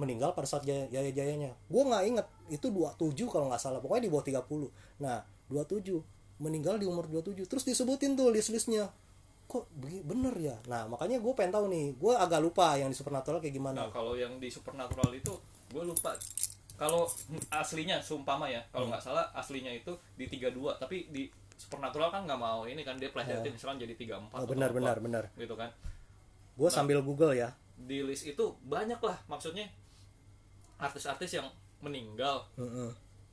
Meninggal 0.00 0.32
pada 0.32 0.48
saat 0.48 0.64
jaya, 0.64 0.88
jaya 0.88 1.12
jayanya. 1.12 1.52
Gue 1.68 1.84
nggak 1.84 2.04
inget 2.08 2.26
itu 2.52 2.68
27 2.68 3.16
kalau 3.32 3.48
nggak 3.48 3.60
salah 3.60 3.80
pokoknya 3.80 4.08
di 4.08 4.10
bawah 4.12 4.24
30 4.44 5.00
nah 5.00 5.24
27 5.48 5.96
meninggal 6.42 6.76
di 6.76 6.84
umur 6.84 7.08
27 7.08 7.48
terus 7.48 7.64
disebutin 7.64 8.12
tuh 8.12 8.28
list 8.28 8.52
listnya 8.52 8.92
kok 9.44 9.68
bener 10.02 10.34
ya 10.34 10.56
nah 10.64 10.86
makanya 10.86 11.18
gue 11.18 11.32
pengen 11.32 11.52
tahu 11.52 11.66
nih 11.66 11.94
gue 11.94 12.12
agak 12.14 12.40
lupa 12.40 12.74
yang 12.74 12.88
di 12.88 12.94
supernatural 12.94 13.38
kayak 13.38 13.52
Nah, 13.52 13.58
gimana 13.58 13.80
kalau 13.88 14.14
yang 14.14 14.36
di 14.36 14.48
supernatural 14.48 15.10
itu 15.10 15.32
gue 15.68 15.82
lupa 15.82 16.16
kalau 16.74 17.04
aslinya 17.48 17.98
sumpama 17.98 18.46
ya 18.46 18.58
kalau 18.68 18.86
Hmm. 18.86 18.92
nggak 18.92 19.04
salah 19.04 19.24
aslinya 19.32 19.70
itu 19.70 19.88
di 20.12 20.26
32 20.26 20.50
tapi 20.76 21.06
di 21.08 21.28
supernatural 21.54 22.10
kan 22.10 22.24
nggak 22.24 22.36
mau 22.36 22.64
ini 22.64 22.80
kan 22.80 22.96
dia 22.96 23.08
plesetin 23.08 23.52
misalkan 23.52 23.78
jadi 23.78 23.94
34 23.94 24.34
Oh, 24.34 24.46
benar 24.46 24.70
benar 24.70 24.96
benar. 24.98 25.24
gitu 25.32 25.54
kan 25.54 25.70
Gue 26.52 26.68
sambil 26.68 27.00
Google 27.00 27.32
ya. 27.32 27.48
di 27.74 28.00
list 28.00 28.24
itu 28.24 28.44
banyak 28.62 28.98
lah 28.98 29.16
maksudnya 29.26 29.64
artis-artis 30.76 31.32
yang 31.32 31.46
meninggal 31.78 32.42
Mm-mm. 32.56 32.90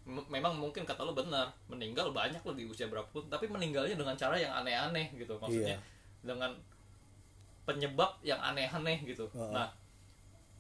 M- 0.08 0.26
memang 0.28 0.56
mungkin 0.56 0.82
kata 0.84 1.02
lo 1.02 1.14
benar 1.14 1.50
meninggal 1.68 2.10
banyak 2.10 2.40
loh 2.40 2.54
di 2.54 2.66
usia 2.66 2.86
berapapun 2.86 3.26
tapi 3.28 3.46
meninggalnya 3.46 3.94
dengan 3.94 4.16
cara 4.16 4.36
yang 4.36 4.50
aneh-aneh 4.56 5.14
gitu 5.14 5.38
maksudnya 5.38 5.78
Iya. 5.78 5.98
Dengan 6.22 6.52
penyebab 7.64 8.18
yang 8.26 8.42
aneh-aneh 8.42 9.06
gitu. 9.06 9.30
Heeh. 9.30 9.52
nah 9.54 9.70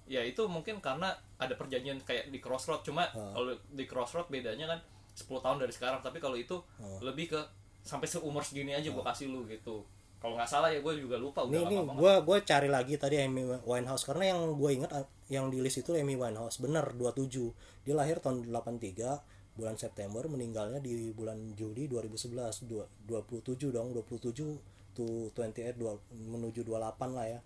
ya 0.10 0.26
itu 0.26 0.42
mungkin 0.50 0.82
karena 0.82 1.14
ada 1.38 1.54
perjanjian 1.54 2.02
kayak 2.06 2.30
di 2.30 2.38
crossroad. 2.42 2.82
Cuma 2.86 3.10
Heeh. 3.10 3.34
kalau 3.34 3.54
di 3.74 3.86
crossroad 3.86 4.30
bedanya 4.30 4.66
kan 4.70 4.80
10 5.18 5.26
tahun 5.42 5.58
dari 5.62 5.74
sekarang. 5.74 6.00
Tapi 6.02 6.18
kalau 6.22 6.38
itu 6.38 6.58
Heeh. 6.78 7.00
lebih 7.02 7.34
ke 7.34 7.40
sampai 7.82 8.06
seumur 8.06 8.44
segini 8.46 8.76
aja 8.76 8.90
gue 8.90 9.04
kasih 9.06 9.30
lu 9.32 9.46
gitu. 9.50 9.86
Kalau 10.20 10.36
nggak 10.36 10.52
salah 10.52 10.68
ya 10.68 10.84
gue 10.84 10.94
juga 11.00 11.16
lupa 11.16 11.48
udah 11.48 11.64
nih 11.64 11.80
lama 11.80 11.96
gue 11.96 12.14
gue 12.28 12.38
cari 12.44 12.68
lagi 12.68 12.94
tadi 13.00 13.16
Amy 13.24 13.42
Winehouse. 13.64 14.04
Karena 14.06 14.36
yang 14.36 14.54
gue 14.60 14.70
ingat 14.76 14.92
ah, 14.92 15.06
yang 15.32 15.48
di 15.48 15.64
list 15.64 15.82
itu 15.82 15.96
Amy 15.96 16.20
Winehouse. 16.20 16.60
Bener 16.60 16.84
27 16.94 17.88
dia 17.88 17.96
lahir 17.96 18.20
tahun 18.20 18.44
83 18.52 19.56
bulan 19.56 19.76
September 19.76 20.24
meninggalnya 20.28 20.80
di 20.80 21.12
bulan 21.12 21.52
Juli 21.56 21.88
2011 21.92 22.64
dua- 22.68 22.88
27 23.08 23.72
dong 23.76 23.92
27 23.92 24.79
to 25.00 25.32
28 25.32 25.80
dua, 25.80 25.96
menuju 26.12 26.68
28 26.68 27.16
lah 27.16 27.26
ya. 27.26 27.40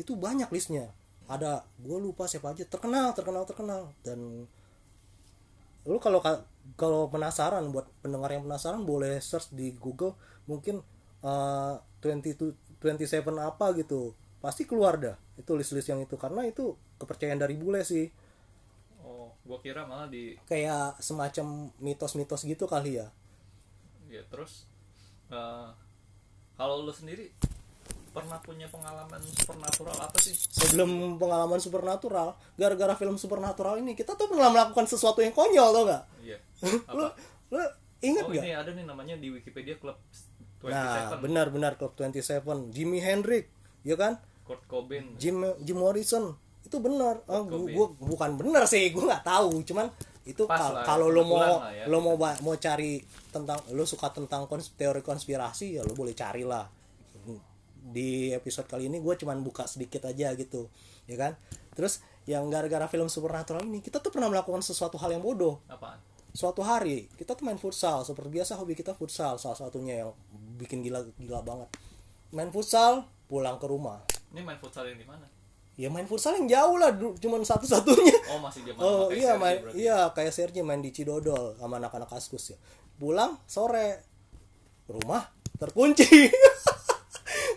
Itu 0.00 0.16
banyak 0.16 0.48
listnya. 0.48 0.88
Ada 1.28 1.60
gue 1.76 1.98
lupa 2.00 2.24
siapa 2.24 2.56
aja. 2.56 2.64
Terkenal 2.64 3.12
terkenal 3.12 3.44
terkenal. 3.44 3.92
Dan 4.00 4.48
lu 5.84 5.96
kalau 6.00 6.24
ka- 6.24 6.44
kalau 6.76 7.08
penasaran 7.08 7.68
buat 7.72 7.88
pendengar 8.00 8.32
yang 8.32 8.44
penasaran 8.48 8.84
boleh 8.84 9.20
search 9.20 9.52
di 9.52 9.72
Google 9.76 10.16
mungkin 10.44 10.80
uh, 11.20 11.76
22 12.00 12.56
27 12.80 13.20
apa 13.36 13.76
gitu. 13.76 14.16
Pasti 14.40 14.64
keluar 14.64 14.96
dah 14.96 15.16
itu 15.36 15.52
list-list 15.52 15.92
yang 15.92 16.00
itu. 16.00 16.16
Karena 16.16 16.48
itu 16.48 16.72
kepercayaan 16.96 17.40
dari 17.40 17.56
bule 17.60 17.84
sih. 17.84 18.08
Oh 19.04 19.32
gue 19.44 19.58
kira 19.60 19.84
malah 19.84 20.08
di 20.08 20.36
kayak 20.48 21.00
semacam 21.00 21.68
mitos-mitos 21.78 22.44
gitu 22.44 22.64
kali 22.64 23.00
ya. 23.00 23.08
Ya 24.10 24.24
terus 24.26 24.64
eh, 25.30 25.68
kalau 26.60 26.84
lu 26.84 26.92
sendiri 26.92 27.32
pernah 28.12 28.36
punya 28.44 28.68
pengalaman 28.68 29.22
supernatural 29.32 29.96
apa 29.96 30.18
sih? 30.20 30.36
Sebelum 30.36 31.16
pengalaman 31.16 31.56
supernatural 31.56 32.36
gara-gara 32.60 32.92
film 33.00 33.16
supernatural 33.16 33.80
ini 33.80 33.96
kita 33.96 34.12
tuh 34.12 34.28
pernah 34.28 34.52
melakukan 34.52 34.84
sesuatu 34.84 35.24
yang 35.24 35.32
konyol 35.32 35.72
tau 35.72 35.84
gak 35.88 36.04
iya. 36.20 36.36
Apa? 36.90 37.16
lu 37.48 37.60
inget 38.04 38.24
oh 38.26 38.34
gak 38.34 38.44
ini 38.44 38.52
ada 38.52 38.70
nih 38.76 38.84
namanya 38.84 39.14
di 39.16 39.32
Wikipedia 39.32 39.80
Club 39.80 39.96
27 40.60 40.68
nah 40.68 41.16
benar-benar 41.16 41.72
Club 41.80 41.96
27 41.96 42.74
Jimi 42.76 43.00
Hendrix 43.00 43.48
ya 43.80 43.96
kan? 43.96 44.20
Kurt 44.44 44.66
Cobain. 44.68 45.16
Jim 45.16 45.40
Jim 45.64 45.78
Morrison 45.80 46.36
itu 46.60 46.76
benar. 46.82 47.24
Ah, 47.24 47.40
gua, 47.40 47.56
Cobain. 47.56 47.72
gua 47.72 47.86
bukan 47.96 48.30
benar 48.36 48.68
sih 48.68 48.90
gua 48.92 49.16
nggak 49.16 49.24
tahu. 49.24 49.62
Cuman 49.64 49.86
itu 50.28 50.44
kalau 50.84 51.08
lo 51.08 51.24
mau 51.24 51.64
ya. 51.72 51.88
lo 51.88 51.98
mau 52.04 52.16
mau 52.16 52.54
cari 52.60 53.00
tentang 53.32 53.56
lo 53.72 53.88
suka 53.88 54.12
tentang 54.12 54.44
kons- 54.44 54.76
teori 54.76 55.00
konspirasi 55.00 55.80
ya 55.80 55.82
lo 55.82 55.96
boleh 55.96 56.12
carilah 56.12 56.68
di 57.80 58.30
episode 58.30 58.68
kali 58.68 58.86
ini 58.92 59.00
gue 59.00 59.14
cuman 59.16 59.40
buka 59.40 59.64
sedikit 59.64 60.04
aja 60.04 60.36
gitu 60.36 60.68
ya 61.08 61.16
kan? 61.16 61.32
Terus 61.74 62.04
yang 62.28 62.46
gara-gara 62.52 62.86
film 62.86 63.08
supernatural 63.08 63.64
ini 63.66 63.80
kita 63.80 63.98
tuh 63.98 64.12
pernah 64.12 64.28
melakukan 64.28 64.60
sesuatu 64.62 65.00
hal 65.00 65.16
yang 65.16 65.24
bodoh. 65.24 65.58
Apaan? 65.66 65.98
Suatu 66.30 66.62
hari 66.62 67.10
kita 67.18 67.34
tuh 67.34 67.42
main 67.48 67.58
futsal. 67.58 68.04
Seperti 68.06 68.30
biasa 68.30 68.54
hobi 68.60 68.78
kita 68.78 68.94
futsal. 68.94 69.40
Salah 69.40 69.58
satunya 69.58 70.06
yang 70.06 70.14
bikin 70.60 70.84
gila 70.84 71.02
gila 71.18 71.42
banget. 71.42 71.68
Main 72.30 72.52
futsal 72.54 73.08
pulang 73.26 73.58
ke 73.58 73.66
rumah. 73.66 74.04
Ini 74.30 74.44
main 74.44 74.60
futsal 74.60 74.86
yang 74.86 75.00
di 75.00 75.08
mana 75.08 75.26
ya 75.74 75.88
main 75.88 76.04
futsal 76.04 76.34
yang 76.34 76.46
jauh 76.46 76.76
lah 76.76 76.90
du- 76.90 77.16
cuman 77.16 77.42
satu-satunya. 77.42 78.16
Oh 78.28 78.38
masih 78.38 78.62
zaman 78.64 78.80
oh 78.80 79.08
iya 79.10 79.34
main 79.34 79.58
berarti. 79.60 79.76
iya 79.78 80.10
kayak 80.10 80.30
Sergi 80.30 80.60
main 80.60 80.78
di 80.78 80.90
Cidodol 80.90 81.56
sama 81.56 81.76
anak-anak 81.76 82.06
kaskus 82.06 82.52
ya. 82.52 82.58
Pulang 82.94 83.38
sore 83.44 84.04
rumah 84.86 85.24
terkunci. 85.56 86.04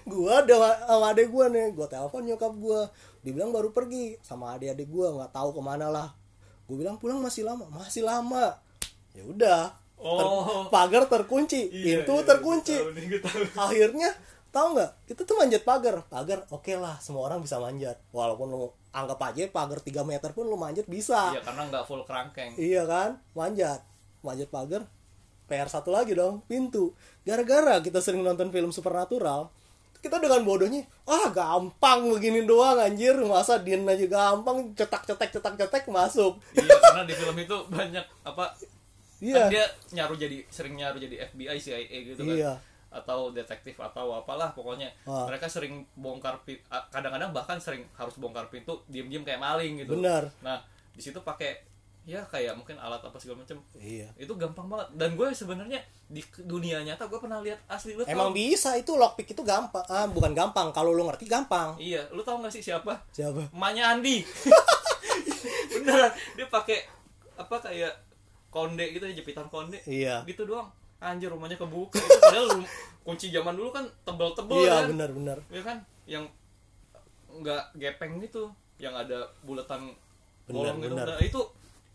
Gua 0.04 0.40
ada 0.40 0.56
sama 0.84 1.10
adek 1.10 1.28
gua 1.30 1.48
nih 1.48 1.72
gua 1.72 1.88
telepon 1.88 2.24
nyokap 2.24 2.54
gua. 2.54 2.92
Dibilang 3.20 3.50
baru 3.50 3.72
pergi 3.72 4.20
sama 4.20 4.54
adik-adik 4.54 4.88
gua 4.88 5.12
nggak 5.14 5.32
tahu 5.32 5.56
ke 5.56 5.62
mana 5.62 5.88
lah. 5.88 6.12
Gua 6.64 6.76
bilang 6.78 6.96
pulang 6.98 7.20
masih 7.20 7.44
lama. 7.44 7.68
Masih 7.70 8.04
lama. 8.04 8.60
Ya 9.14 9.24
udah 9.24 9.62
Ter- 9.70 9.80
Oh. 10.04 10.68
pagar 10.68 11.08
terkunci 11.08 11.72
Iya, 11.72 12.04
pintu 12.04 12.20
iya, 12.20 12.26
terkunci. 12.26 12.76
gua 12.76 12.92
tahu 13.22 13.40
tahu. 13.48 13.64
akhirnya 13.64 14.10
tahu 14.54 14.78
nggak? 14.78 14.92
Kita 15.10 15.22
tuh 15.26 15.36
manjat 15.42 15.66
pagar. 15.66 16.06
Pagar 16.06 16.46
oke 16.54 16.74
lah 16.78 17.02
semua 17.02 17.26
orang 17.26 17.42
bisa 17.42 17.58
manjat. 17.58 17.98
Walaupun 18.14 18.48
lu 18.54 18.70
anggap 18.94 19.20
aja 19.34 19.50
pagar 19.50 19.82
3 19.82 20.06
meter 20.06 20.30
pun 20.38 20.46
lu 20.46 20.56
manjat 20.56 20.86
bisa. 20.86 21.34
Iya 21.34 21.42
karena 21.42 21.68
nggak 21.74 21.84
full 21.90 22.06
kerangkeng. 22.06 22.54
Iya 22.56 22.86
kan? 22.86 23.18
Manjat. 23.34 23.82
Manjat 24.22 24.54
pagar 24.54 24.86
PR 25.50 25.68
satu 25.68 25.90
lagi 25.90 26.14
dong 26.14 26.46
pintu. 26.46 26.94
Gara-gara 27.26 27.82
kita 27.82 28.00
sering 28.00 28.22
nonton 28.22 28.54
film 28.54 28.70
supernatural 28.70 29.50
kita 30.04 30.20
dengan 30.20 30.44
bodohnya 30.44 30.84
ah 31.08 31.32
gampang 31.32 32.12
begini 32.12 32.44
doang 32.44 32.76
anjir. 32.76 33.16
Masa 33.24 33.64
din 33.64 33.88
aja 33.88 34.04
gampang 34.06 34.76
cetak 34.76 35.08
cetek 35.08 35.32
cetak 35.40 35.56
cetek 35.56 35.84
masuk. 35.88 36.38
Iya 36.54 36.76
karena 36.78 37.04
di 37.08 37.16
film 37.16 37.36
itu 37.40 37.58
banyak 37.72 38.06
apa 38.28 38.52
iya. 39.24 39.48
kan 39.48 39.52
dia 39.56 39.66
nyaru 39.96 40.14
jadi 40.20 40.38
sering 40.52 40.76
nyaru 40.76 41.00
jadi 41.00 41.16
FBI 41.32 41.58
CIA 41.58 41.98
gitu 42.04 42.22
kan. 42.22 42.36
Iya. 42.36 42.54
Atau 42.94 43.34
detektif 43.34 43.74
atau 43.76 44.14
apalah 44.14 44.54
pokoknya 44.54 44.94
Ah. 45.04 45.26
mereka 45.26 45.50
sering 45.50 45.82
bongkar 45.94 46.38
pintu 46.42 46.62
kadang-kadang 46.88 47.34
bahkan 47.34 47.58
sering 47.58 47.90
harus 47.94 48.14
bongkar 48.16 48.48
pintu 48.48 48.86
diem-diem 48.86 49.26
kayak 49.26 49.42
maling 49.42 49.82
gitu. 49.82 49.98
Benar. 49.98 50.30
nah 50.40 50.62
di 50.94 51.02
situ 51.02 51.18
pakai 51.20 51.74
ya 52.04 52.20
kayak 52.28 52.54
mungkin 52.54 52.76
alat 52.78 53.00
apa 53.00 53.16
segala 53.16 53.42
macam. 53.42 53.64
Iya. 53.74 54.12
Itu 54.14 54.36
gampang 54.36 54.68
banget. 54.68 54.92
Dan 54.94 55.16
gue 55.16 55.32
sebenarnya 55.32 55.80
di 56.06 56.20
dunia 56.38 56.84
nyata 56.84 57.08
gue 57.08 57.16
pernah 57.16 57.40
lihat 57.40 57.64
asli 57.66 57.96
lu 57.96 58.04
emang 58.04 58.30
tau? 58.30 58.36
bisa 58.36 58.76
itu 58.76 58.92
lockpick 58.94 59.32
itu 59.32 59.40
gampang 59.42 59.88
ah 59.88 60.04
bukan 60.06 60.36
gampang. 60.36 60.70
Kalau 60.70 60.92
lu 60.92 61.08
ngerti 61.08 61.26
gampang. 61.26 61.80
Iya 61.80 62.04
lu 62.12 62.20
tau 62.22 62.38
gak 62.38 62.52
sih 62.52 62.60
siapa? 62.60 63.00
Siapa? 63.10 63.50
Emaknya 63.50 63.96
Andi. 63.96 64.20
Beneran 65.74 66.12
dia 66.36 66.48
pakai 66.48 66.80
apa 67.34 67.56
kayak 67.60 67.94
konde 68.52 68.86
gitu 68.92 69.04
ya 69.08 69.16
jepitan 69.16 69.48
konde. 69.48 69.80
Iya. 69.84 70.22
gitu 70.24 70.46
doang 70.46 70.70
anjir 71.04 71.28
rumahnya 71.28 71.56
kebuka 71.56 72.00
itu 72.00 72.18
padahal 72.18 72.48
rum- 72.54 72.72
kunci 73.04 73.28
zaman 73.30 73.54
dulu 73.54 73.70
kan 73.70 73.84
tebel-tebel 74.02 74.56
iya 74.58 74.74
kan 74.74 74.86
benar-benar 74.90 75.38
ya 75.48 75.62
kan 75.62 75.78
yang 76.06 76.24
nggak 77.34 77.64
gepeng 77.76 78.22
gitu 78.22 78.48
yang 78.78 78.94
ada 78.94 79.26
bulatan 79.42 79.92
Bener, 80.44 80.54
bolong 80.54 80.78
gitu 80.80 80.94
bener. 80.94 81.08
nah 81.10 81.20
itu 81.20 81.42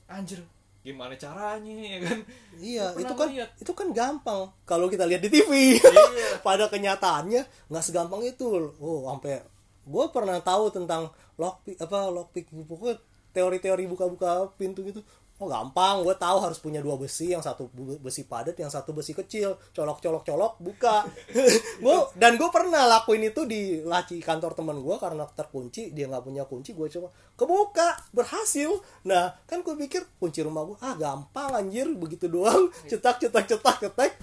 anjir 0.06 0.40
gimana 0.78 1.14
caranya 1.14 1.74
ya 1.74 1.98
kan 2.00 2.18
Iya, 2.56 2.86
itu 2.96 3.12
kan 3.12 3.28
lihat. 3.28 3.50
itu 3.56 3.72
kan 3.72 3.88
gampang 3.92 4.48
kalau 4.64 4.88
kita 4.88 5.04
lihat 5.04 5.20
di 5.20 5.28
TV. 5.28 5.76
Iya. 5.76 6.40
Pada 6.46 6.66
kenyataannya 6.66 7.38
nggak 7.68 7.84
segampang 7.84 8.24
itu. 8.24 8.46
Oh, 8.78 9.06
sampai 9.06 9.42
gue 9.84 10.04
pernah 10.08 10.40
tahu 10.40 10.66
tentang 10.68 11.06
lockpick 11.34 11.78
apa 11.78 12.08
lockpick 12.08 12.46
pokoknya 12.50 12.98
teori-teori 13.30 13.84
buka-buka 13.86 14.48
pintu 14.56 14.82
gitu. 14.82 15.04
Oh 15.38 15.46
gampang, 15.46 16.02
gue 16.02 16.18
tahu 16.18 16.42
harus 16.42 16.58
punya 16.58 16.82
dua 16.82 16.98
besi, 16.98 17.30
yang 17.30 17.38
satu 17.38 17.70
besi 18.02 18.26
padat, 18.26 18.58
yang 18.58 18.74
satu 18.74 18.90
besi 18.90 19.14
kecil, 19.14 19.54
colok-colok-colok, 19.70 20.58
buka. 20.58 21.06
gua 21.82 22.10
dan 22.18 22.34
gue 22.34 22.50
pernah 22.50 22.90
lakuin 22.90 23.30
itu 23.30 23.46
di 23.46 23.78
laci 23.86 24.18
kantor 24.18 24.58
teman 24.58 24.82
gue 24.82 24.96
karena 24.98 25.22
terkunci, 25.30 25.94
dia 25.94 26.10
nggak 26.10 26.26
punya 26.26 26.42
kunci, 26.42 26.74
gue 26.74 26.90
coba 26.90 27.14
kebuka, 27.38 27.88
berhasil. 28.10 28.82
Nah, 29.06 29.30
kan 29.46 29.62
gue 29.62 29.78
pikir 29.78 30.02
kunci 30.18 30.42
rumah 30.42 30.66
gue, 30.66 30.76
ah 30.82 30.98
gampang 30.98 31.54
anjir, 31.54 31.86
begitu 31.94 32.26
doang, 32.26 32.74
cetak, 32.90 33.22
cetak, 33.22 33.46
cetak, 33.46 33.76
cetak, 33.78 34.18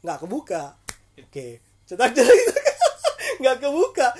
nggak 0.00 0.16
kebuka. 0.16 0.80
Oke, 1.20 1.60
cetak, 1.84 2.16
cetak, 2.16 2.36
cetak, 2.40 2.66
nggak 3.44 3.56
kebuka. 3.60 4.16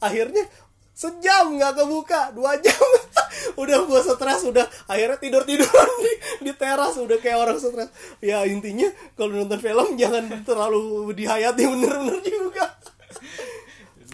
Akhirnya 0.00 0.48
sejam 0.94 1.58
nggak 1.58 1.74
kebuka, 1.74 2.30
dua 2.30 2.54
jam. 2.62 2.78
udah 3.60 3.82
gue 3.84 4.00
stres 4.00 4.46
udah 4.46 4.62
akhirnya 4.86 5.18
tidur 5.18 5.42
tiduran 5.42 5.90
di, 6.00 6.12
di 6.48 6.52
teras 6.54 6.94
udah 6.96 7.18
kayak 7.18 7.38
orang 7.42 7.58
stres. 7.58 7.90
Ya 8.22 8.46
intinya 8.46 8.86
kalau 9.18 9.34
nonton 9.34 9.58
film 9.58 9.98
jangan 9.98 10.30
terlalu 10.46 11.10
dihayati 11.12 11.62
bener-bener 11.74 12.18
juga. 12.22 12.64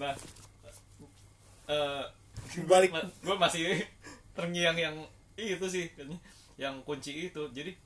Nah 0.01 0.17
eh 1.71 2.05
Balik. 2.67 2.91
gue 3.23 3.37
masih 3.39 3.79
terngiang 4.35 4.75
yang 4.75 4.97
itu 5.37 5.67
sih 5.69 5.87
yang 6.57 6.81
kunci 6.83 7.31
itu. 7.31 7.45
Jadi 7.53 7.77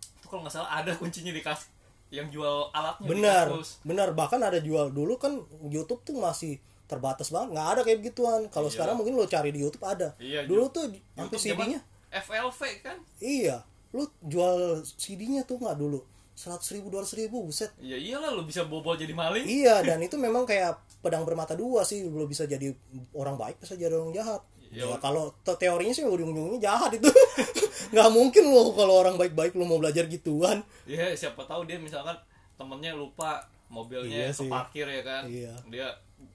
itu 0.00 0.26
kalau 0.30 0.46
nggak 0.46 0.54
salah 0.54 0.70
ada 0.80 0.94
kuncinya 0.96 1.34
di 1.34 1.42
kas 1.42 1.68
yang 2.14 2.30
jual 2.30 2.70
alatnya 2.70 3.10
benar 3.10 3.46
benar. 3.82 4.08
Bahkan 4.14 4.40
ada 4.40 4.62
jual 4.62 4.94
dulu 4.94 5.18
kan 5.18 5.42
YouTube 5.66 6.06
tuh 6.06 6.14
masih 6.16 6.62
terbatas 6.94 7.28
banget 7.28 7.48
nggak 7.52 7.68
ada 7.68 7.80
kayak 7.82 7.98
begituan. 8.00 8.40
Kalau 8.48 8.68
Iya. 8.68 8.74
sekarang 8.74 8.94
mungkin 8.94 9.14
lo 9.14 9.26
cari 9.26 9.50
di 9.50 9.60
YouTube 9.60 9.82
ada. 9.82 10.14
Iya, 10.16 10.46
dulu 10.46 10.70
tuh 10.70 10.88
sampai 11.12 11.36
CD-nya 11.36 11.80
FLV 12.10 12.60
kan? 12.80 12.96
Iya. 13.18 13.56
Lu 13.90 14.02
jual 14.20 14.56
CD-nya 14.84 15.42
tuh 15.42 15.58
nggak 15.58 15.74
dulu? 15.74 16.02
Seratus 16.34 16.66
ribu 16.70 16.90
dua 16.90 17.06
ribu 17.06 17.46
buset. 17.46 17.70
Ya 17.78 17.94
iyalah 17.94 18.34
lu 18.34 18.42
bisa 18.42 18.66
bobol 18.66 18.94
jadi 18.94 19.14
maling. 19.14 19.42
Iya 19.42 19.82
dan 19.82 20.02
itu 20.02 20.18
memang 20.18 20.42
kayak 20.42 20.74
pedang 20.98 21.22
bermata 21.22 21.54
dua 21.54 21.82
sih. 21.82 22.02
Lu 22.02 22.26
bisa 22.26 22.42
jadi 22.42 22.74
orang 23.12 23.34
baik 23.34 23.58
bisa 23.58 23.74
jadi 23.74 23.94
orang 23.94 24.10
jahat. 24.10 24.42
Ya. 24.74 24.90
ya, 24.90 24.98
kalau 24.98 25.30
te- 25.46 25.54
teorinya 25.54 25.94
sih 25.94 26.02
ujung-ujungnya 26.02 26.58
jahat 26.58 26.90
itu. 26.90 27.06
Nggak 27.94 28.10
mungkin 28.10 28.50
lo 28.50 28.74
kalau 28.74 28.98
orang 28.98 29.14
baik-baik 29.14 29.54
lu 29.54 29.62
mau 29.62 29.78
belajar 29.78 30.10
gituan. 30.10 30.66
Ya 30.82 31.14
siapa 31.14 31.46
tahu 31.46 31.62
dia 31.62 31.78
misalkan 31.78 32.18
temennya 32.58 32.90
lupa 32.90 33.46
mobilnya 33.70 34.26
Iya 34.26 34.34
keparkir 34.34 34.86
ya 34.86 35.02
kan? 35.06 35.22
Iya. 35.26 35.54
dia 35.70 35.86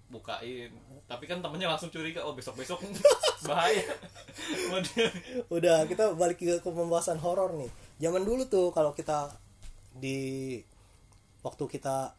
bukain. 0.09 0.71
Tapi 1.05 1.23
kan 1.25 1.41
temennya 1.41 1.69
langsung 1.69 1.89
curiga 1.93 2.25
oh 2.25 2.33
besok 2.33 2.57
besok 2.57 2.81
bahaya 3.49 3.87
udah 5.47 5.87
kita 5.87 6.13
balik 6.13 6.41
ke, 6.41 6.59
pembahasan 6.63 7.21
horor 7.21 7.55
nih. 7.55 7.71
Zaman 8.01 8.23
dulu 8.23 8.45
tuh 8.49 8.69
kalau 8.73 8.91
kita 8.93 9.33
di 9.95 10.59
waktu 11.41 11.63
kita 11.65 12.13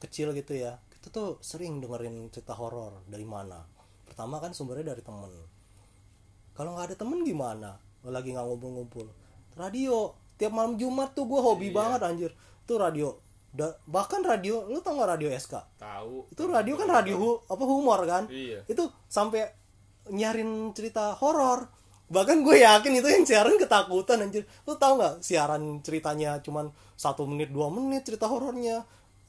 kecil 0.00 0.32
gitu 0.32 0.56
ya 0.56 0.80
kita 1.00 1.12
tuh 1.12 1.28
sering 1.40 1.80
dengerin 1.80 2.28
cerita 2.28 2.52
horor 2.52 3.04
dari 3.08 3.24
mana. 3.24 3.60
Pertama 4.04 4.36
kan 4.36 4.52
sumbernya 4.52 4.92
dari 4.92 5.00
temen. 5.00 5.32
Kalau 6.52 6.76
nggak 6.76 6.92
ada 6.92 6.96
temen 7.00 7.24
gimana? 7.24 7.80
Lagi 8.04 8.36
nggak 8.36 8.44
ngumpul-ngumpul. 8.44 9.08
Radio 9.56 10.12
tiap 10.36 10.52
malam 10.52 10.76
jumat 10.76 11.16
tuh 11.16 11.24
gue 11.24 11.40
hobi 11.40 11.72
banget 11.72 12.00
anjir. 12.04 12.32
Tuh 12.68 12.76
radio 12.76 13.29
Da- 13.50 13.74
bahkan 13.84 14.22
radio 14.22 14.62
lu 14.64 14.78
tau 14.78 14.94
nggak 14.94 15.10
radio 15.10 15.28
SK 15.28 15.58
tahu. 15.76 16.30
Itu 16.30 16.46
radio 16.46 16.74
kan 16.74 16.86
radio 16.88 17.14
hu- 17.14 17.40
apa 17.44 17.64
humor 17.64 18.00
kan? 18.04 18.24
Iya. 18.26 18.62
itu 18.64 18.82
sampai 19.06 19.50
nyarin 20.08 20.70
cerita 20.70 21.12
horor. 21.14 21.66
Bahkan 22.06 22.42
gue 22.42 22.56
yakin 22.60 22.92
itu 22.92 23.06
yang 23.06 23.22
siaran 23.22 23.54
ketakutan 23.54 24.18
anjir. 24.20 24.42
Lu 24.64 24.74
tau 24.74 24.94
nggak 24.94 25.18
siaran 25.20 25.78
ceritanya 25.80 26.38
cuman 26.38 26.70
satu 26.94 27.22
menit 27.22 27.50
dua 27.50 27.70
menit 27.70 28.02
cerita 28.02 28.26
horornya? 28.26 28.82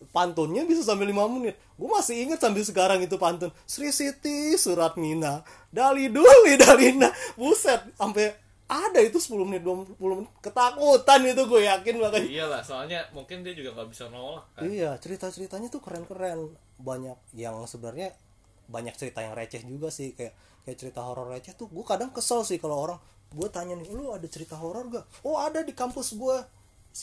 Pantunnya 0.09 0.65
bisa 0.65 0.81
sampai 0.81 1.05
lima 1.05 1.25
menit. 1.25 1.57
Gue 1.77 1.85
masih 1.85 2.25
inget 2.25 2.41
sampai 2.41 2.61
sekarang 2.61 3.01
itu 3.01 3.17
pantun. 3.17 3.53
Sri 3.65 3.89
Siti 3.89 4.53
Surat 4.55 4.97
Mina 4.97 5.45
Dali 5.69 6.09
Duli 6.09 6.57
Dalina 6.57 7.09
buset 7.33 7.85
sampai 7.93 8.33
ada 8.71 9.03
itu 9.03 9.19
10 9.19 9.43
menit 9.43 9.67
20 9.67 9.99
menit. 9.99 10.31
Ketakutan 10.39 11.19
itu 11.27 11.43
gue 11.43 11.61
yakin 11.67 11.95
makanya. 11.99 12.29
Iyalah 12.31 12.61
soalnya 12.63 13.03
mungkin 13.11 13.43
dia 13.43 13.51
juga 13.51 13.75
nggak 13.75 13.89
bisa 13.91 14.07
nolak 14.07 14.47
kan? 14.55 14.63
Iya, 14.63 14.95
cerita-ceritanya 14.95 15.67
tuh 15.67 15.83
keren-keren. 15.83 16.55
Banyak 16.79 17.35
yang 17.35 17.59
sebenarnya 17.67 18.15
banyak 18.71 18.95
cerita 18.95 19.19
yang 19.19 19.35
receh 19.35 19.59
juga 19.67 19.91
sih. 19.91 20.15
Kayak 20.15 20.33
kayak 20.63 20.77
cerita 20.79 21.03
horor 21.03 21.27
receh 21.27 21.51
tuh 21.51 21.67
gue 21.67 21.83
kadang 21.83 22.15
kesel 22.15 22.47
sih 22.47 22.61
kalau 22.61 22.79
orang 22.79 22.99
gue 23.33 23.47
tanya 23.51 23.75
nih 23.75 23.89
lu 23.91 24.13
ada 24.13 24.27
cerita 24.29 24.53
horor 24.59 24.91
gak 24.91 25.07
oh 25.23 25.39
ada 25.39 25.65
di 25.65 25.73
kampus 25.73 26.13
gue 26.15 26.37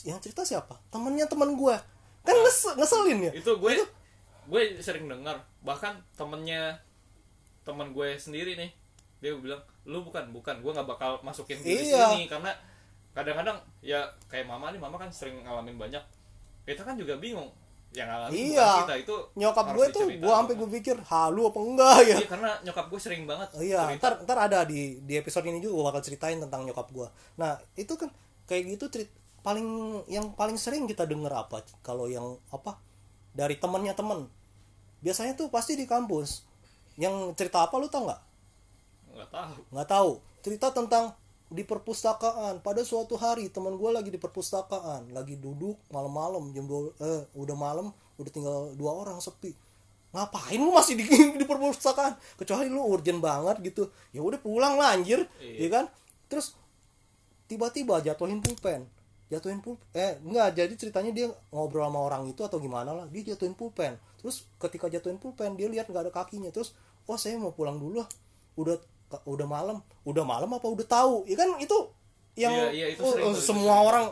yang 0.09 0.17
cerita 0.23 0.41
siapa? 0.47 0.79
Temennya 0.89 1.27
teman 1.29 1.53
gue 1.53 1.75
kan 2.23 2.35
nges- 2.35 2.75
ngeselin 2.77 3.19
ya? 3.29 3.31
itu 3.35 3.51
gue 3.57 3.73
gue 4.49 4.61
sering 4.81 5.05
dengar 5.11 5.43
bahkan 5.61 5.97
temennya 6.17 6.77
teman 7.67 7.93
gue 7.93 8.17
sendiri 8.17 8.57
nih 8.57 8.71
dia 9.19 9.31
bilang 9.33 9.59
lu 9.83 9.99
bukan 10.01 10.31
bukan 10.31 10.55
gue 10.57 10.71
nggak 10.71 10.87
bakal 10.87 11.19
masukin 11.21 11.59
di 11.59 11.91
Iya. 11.91 12.11
sini 12.11 12.25
karena 12.25 12.51
kadang-kadang 13.11 13.57
ya 13.79 13.99
kayak 14.25 14.45
mama 14.45 14.69
nih 14.69 14.79
mama 14.79 14.95
kan 14.95 15.09
sering 15.09 15.41
ngalamin 15.41 15.75
banyak 15.75 15.99
kita 16.63 16.81
kan 16.81 16.95
juga 16.95 17.17
bingung 17.17 17.49
yang 17.89 18.05
ngalamin 18.05 18.37
iya 18.53 18.85
kita 18.85 18.95
itu 19.01 19.15
nyokap 19.35 19.65
gue 19.73 19.85
tuh 19.89 20.05
gue 20.07 20.29
sampai 20.31 20.55
gue 20.55 20.69
pikir 20.71 20.95
halu 21.03 21.49
apa 21.49 21.59
enggak 21.59 21.97
ya 22.05 22.15
iya 22.15 22.27
karena 22.27 22.51
nyokap 22.61 22.85
gue 22.87 22.99
sering 22.99 23.23
banget 23.25 23.49
Iya, 23.55 23.81
cerita. 23.83 23.97
ntar, 23.97 24.13
ntar 24.23 24.37
ada 24.39 24.59
di 24.63 25.01
di 25.01 25.13
episode 25.13 25.43
ini 25.43 25.57
juga 25.57 25.73
gue 25.73 25.85
bakal 25.89 26.01
ceritain 26.01 26.37
tentang 26.37 26.63
nyokap 26.63 26.87
gue. 26.87 27.07
Nah, 27.35 27.57
itu 27.73 27.93
kan 27.93 28.13
kayak 28.45 28.77
gitu 28.77 28.85
cerit 28.87 29.09
paling 29.39 29.65
yang 30.05 30.31
paling 30.33 30.55
sering 30.55 30.85
kita 30.85 31.03
denger 31.03 31.33
apa 31.33 31.65
kalau 31.79 32.05
yang 32.05 32.23
apa 32.47 32.77
dari 33.31 33.57
temennya 33.57 33.91
temen. 33.91 34.29
Biasanya 34.99 35.33
tuh 35.33 35.49
pasti 35.49 35.73
di 35.73 35.83
kampus. 35.83 36.45
Yang 36.93 37.33
cerita 37.33 37.65
apa 37.65 37.73
lu 37.75 37.87
tau 37.87 38.05
nggak? 38.05 38.21
Nggak 39.19 39.31
tahu 39.31 39.59
Nggak 39.75 39.87
tahu. 39.91 40.11
Cerita 40.39 40.67
tentang 40.71 41.05
di 41.49 41.65
perpustakaan. 41.65 42.61
Pada 42.63 42.81
suatu 42.85 43.17
hari 43.19 43.49
teman 43.51 43.75
gue 43.75 43.89
lagi 43.91 44.07
di 44.07 44.21
perpustakaan, 44.21 45.11
lagi 45.11 45.35
duduk 45.35 45.75
malam-malam 45.89 46.53
jam 46.55 46.63
dua, 46.63 46.93
eh 47.01 47.25
udah 47.35 47.57
malam, 47.57 47.89
udah 48.15 48.31
tinggal 48.31 48.71
dua 48.77 48.95
orang 48.95 49.17
sepi. 49.19 49.51
Ngapain 50.09 50.57
lu 50.57 50.71
masih 50.73 50.97
di, 50.97 51.05
di 51.41 51.45
perpustakaan? 51.45 52.15
Kecuali 52.37 52.69
lu 52.71 52.81
urgent 52.85 53.19
banget 53.19 53.59
gitu. 53.65 53.89
Ya 54.13 54.21
udah 54.23 54.39
pulang 54.39 54.77
lah 54.79 54.95
anjir, 54.95 55.25
Iya. 55.41 55.57
ya 55.57 55.67
kan? 55.69 55.85
Terus 56.29 56.53
tiba-tiba 57.49 57.97
jatuhin 58.01 58.39
pulpen. 58.45 58.85
Jatuhin 59.29 59.61
pulpen. 59.61 59.85
Eh, 59.93 60.17
enggak, 60.21 60.53
jadi 60.57 60.73
ceritanya 60.77 61.11
dia 61.13 61.27
ngobrol 61.53 61.85
sama 61.85 61.99
orang 62.01 62.29
itu 62.29 62.41
atau 62.45 62.61
gimana 62.61 62.93
lah. 62.93 63.05
Dia 63.09 63.33
jatuhin 63.33 63.57
pulpen. 63.57 63.97
Terus 64.21 64.45
ketika 64.61 64.85
jatuhin 64.89 65.17
pulpen, 65.17 65.57
dia 65.57 65.65
lihat 65.69 65.89
nggak 65.89 66.09
ada 66.09 66.13
kakinya. 66.13 66.49
Terus, 66.53 66.73
oh 67.09 67.17
saya 67.17 67.37
mau 67.41 67.53
pulang 67.53 67.77
dulu 67.81 68.01
lah. 68.05 68.09
Udah 68.57 68.77
udah 69.25 69.47
malam. 69.47 69.77
Udah 70.05 70.23
malam 70.23 70.49
apa 70.53 70.65
udah 70.65 70.85
tahu? 70.85 71.25
Ya 71.25 71.35
kan 71.39 71.57
itu 71.57 71.77
yang 72.37 72.53
Iya, 72.53 72.69
iya, 72.71 72.85
itu 72.93 73.01
oh, 73.03 73.11
sering 73.11 73.25
tuh, 73.25 73.33
itu 73.35 73.41
semua 73.43 73.73
sering. 73.75 73.87
orang 73.89 74.05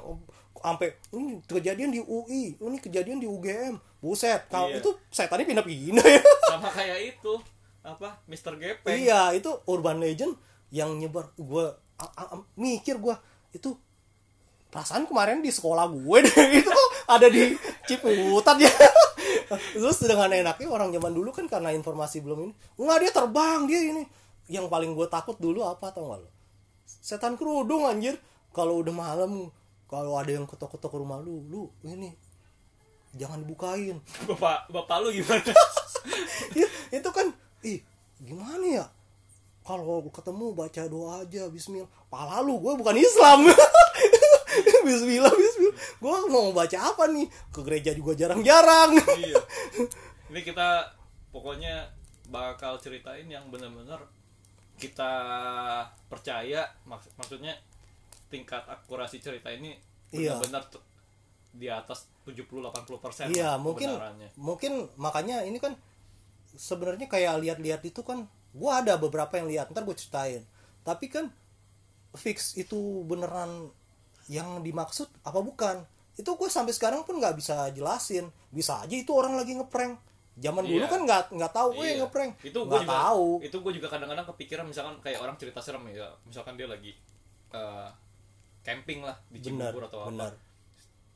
sampai 0.58 0.88
ini 1.14 1.40
kejadian 1.46 1.90
di 1.94 2.02
UI, 2.02 2.58
ini 2.58 2.78
kejadian 2.82 3.22
di 3.22 3.28
UGM. 3.30 3.78
Buset, 4.02 4.50
kalau 4.50 4.70
Iya. 4.74 4.82
itu 4.82 4.90
setannya 5.10 5.46
pindah-pindah 5.46 6.06
ya. 6.06 6.22
sama 6.52 6.70
kayak 6.70 7.18
itu 7.18 7.34
apa 7.82 8.20
Mister 8.28 8.54
Gepeng 8.58 8.94
Iya, 8.94 9.32
itu 9.38 9.50
urban 9.66 10.02
legend 10.02 10.36
yang 10.74 11.00
nyebar 11.00 11.32
gue 11.40 11.66
mikir 12.60 13.00
gue 13.00 13.16
itu 13.56 13.74
perasaan 14.68 15.08
kemarin 15.08 15.40
di 15.40 15.50
sekolah 15.50 15.88
gue 15.90 16.18
deh 16.28 16.36
itu 16.62 16.74
ada 17.08 17.28
di 17.32 17.56
Ciputat 17.88 18.60
ya. 18.60 18.68
Terus 19.80 20.04
dengan 20.04 20.28
enaknya 20.28 20.68
orang 20.68 20.92
zaman 20.92 21.14
dulu 21.16 21.32
kan 21.32 21.48
karena 21.48 21.72
informasi 21.72 22.20
belum 22.20 22.52
ini, 22.52 22.54
nggak 22.76 22.98
dia 23.00 23.12
terbang 23.16 23.64
dia 23.64 23.80
ini. 23.96 24.04
Yang 24.48 24.72
paling 24.72 24.92
gue 24.96 25.08
takut 25.12 25.36
dulu 25.40 25.64
apa 25.68 25.92
tau 25.92 26.16
gak 26.16 26.20
lo? 26.24 26.30
Setan 26.88 27.36
kerudung 27.36 27.84
anjir. 27.88 28.16
Kalau 28.56 28.80
udah 28.82 28.96
malam, 28.96 29.52
kalau 29.86 30.18
ada 30.18 30.32
yang 30.34 30.50
ketok-ketok 30.50 30.90
ke 30.90 30.98
rumah 30.98 31.22
lu, 31.22 31.46
lu 31.48 31.64
ini 31.86 32.16
jangan 33.16 33.44
dibukain. 33.44 34.02
bapak 34.28 34.68
bapak 34.72 34.98
lu 35.04 35.10
gimana? 35.16 35.54
Ya, 36.56 36.68
itu 36.96 37.10
kan 37.12 37.28
ih 37.66 37.84
gimana 38.24 38.64
ya? 38.64 38.86
Kalau 39.68 40.00
ketemu 40.08 40.56
baca 40.56 40.82
doa 40.88 41.28
aja 41.28 41.52
Bismillah. 41.52 41.92
Pala 42.08 42.40
lu 42.40 42.56
gue 42.64 42.72
bukan 42.80 42.96
Islam. 42.96 43.52
Bismillah 44.88 45.34
Bismillah. 45.34 45.76
Gue 46.00 46.18
mau 46.32 46.56
baca 46.56 46.78
apa 46.80 47.12
nih? 47.12 47.28
Ke 47.52 47.60
gereja 47.68 47.92
juga 47.92 48.16
jarang-jarang. 48.16 48.96
Iya. 48.96 49.44
Ini 50.32 50.42
kita 50.44 50.88
pokoknya 51.36 51.92
bakal 52.32 52.80
ceritain 52.80 53.28
yang 53.28 53.52
benar-benar 53.52 54.08
kita 54.78 55.12
percaya 56.08 56.70
maks- 56.86 57.12
maksudnya 57.18 57.58
tingkat 58.30 58.64
akurasi 58.66 59.18
cerita 59.18 59.50
ini 59.50 59.74
Iya. 60.10 60.38
benar-benar 60.40 60.64
t- 60.70 60.86
di 61.52 61.68
atas 61.68 62.06
70-80 62.24 63.02
persen 63.02 63.26
iya 63.28 63.58
mungkin 63.58 63.90
mungkin 64.38 64.88
makanya 64.96 65.42
ini 65.42 65.58
kan 65.58 65.74
sebenarnya 66.54 67.10
kayak 67.10 67.42
lihat-lihat 67.42 67.82
itu 67.84 68.02
kan 68.02 68.26
gue 68.54 68.72
ada 68.72 68.96
beberapa 68.96 69.38
yang 69.38 69.48
lihat 69.48 69.70
ntar 69.70 69.86
gue 69.86 69.94
ceritain. 69.94 70.42
Tapi 70.82 71.06
kan 71.08 71.30
fix 72.16 72.58
itu 72.58 73.04
beneran 73.06 73.70
yang 74.28 74.64
dimaksud 74.64 75.06
apa 75.22 75.38
bukan? 75.40 75.86
Itu 76.18 76.34
gue 76.34 76.50
sampai 76.50 76.74
sekarang 76.74 77.06
pun 77.06 77.22
nggak 77.22 77.38
bisa 77.38 77.70
jelasin. 77.70 78.34
Bisa 78.50 78.82
aja 78.82 78.96
itu 78.96 79.14
orang 79.14 79.38
lagi 79.38 79.54
ngeprank 79.54 80.00
zaman 80.38 80.64
dulu 80.64 80.80
Iya. 80.80 80.88
kan 80.88 81.02
nggak 81.04 81.22
nggak 81.34 81.52
tahu 81.52 81.70
gue 81.74 81.86
Iya. 81.88 81.96
ngeprank 82.00 82.32
itu 82.42 82.60
gue 82.60 82.80
juga 82.80 82.94
tahu 82.94 83.28
itu 83.42 83.58
gue 83.58 83.74
juga 83.74 83.88
kadang-kadang 83.90 84.26
kepikiran 84.28 84.66
misalkan 84.66 84.96
kayak 85.02 85.20
orang 85.20 85.36
cerita 85.36 85.60
serem 85.60 85.82
ya 85.90 86.06
misalkan 86.24 86.54
dia 86.54 86.66
lagi 86.66 86.94
eh, 87.50 87.90
camping 88.62 89.02
lah 89.02 89.18
di 89.28 89.40
Cibubur 89.40 89.84
atau 89.84 90.06
benar 90.06 90.30
apa 90.30 90.40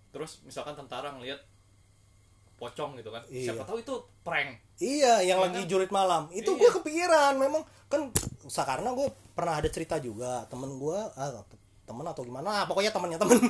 terus 0.10 0.42
misalkan 0.42 0.74
tentara 0.74 1.14
ngelihat 1.14 1.38
pocong 2.56 2.94
gitu 2.96 3.10
kan 3.10 3.22
Iya. 3.28 3.54
siapa 3.54 3.64
tahu 3.64 3.78
itu 3.80 3.94
prank 4.22 4.58
Iya, 4.78 5.22
yang 5.22 5.38
Iya 5.38 5.46
lagi 5.46 5.62
kan? 5.62 5.70
jurit 5.70 5.92
malam. 5.94 6.26
Itu 6.34 6.58
Iya. 6.58 6.60
gue 6.60 6.70
kepikiran, 6.82 7.34
memang 7.38 7.62
kan 7.86 8.10
karena 8.44 8.90
gue 8.92 9.08
pernah 9.32 9.54
ada 9.54 9.70
cerita 9.70 10.02
juga 10.02 10.42
temen 10.50 10.74
gue, 10.74 10.98
ah, 11.14 11.46
temen 11.86 12.02
atau 12.02 12.26
gimana, 12.26 12.50
ah, 12.50 12.66
pokoknya 12.66 12.90
temennya 12.90 13.22
temen. 13.22 13.38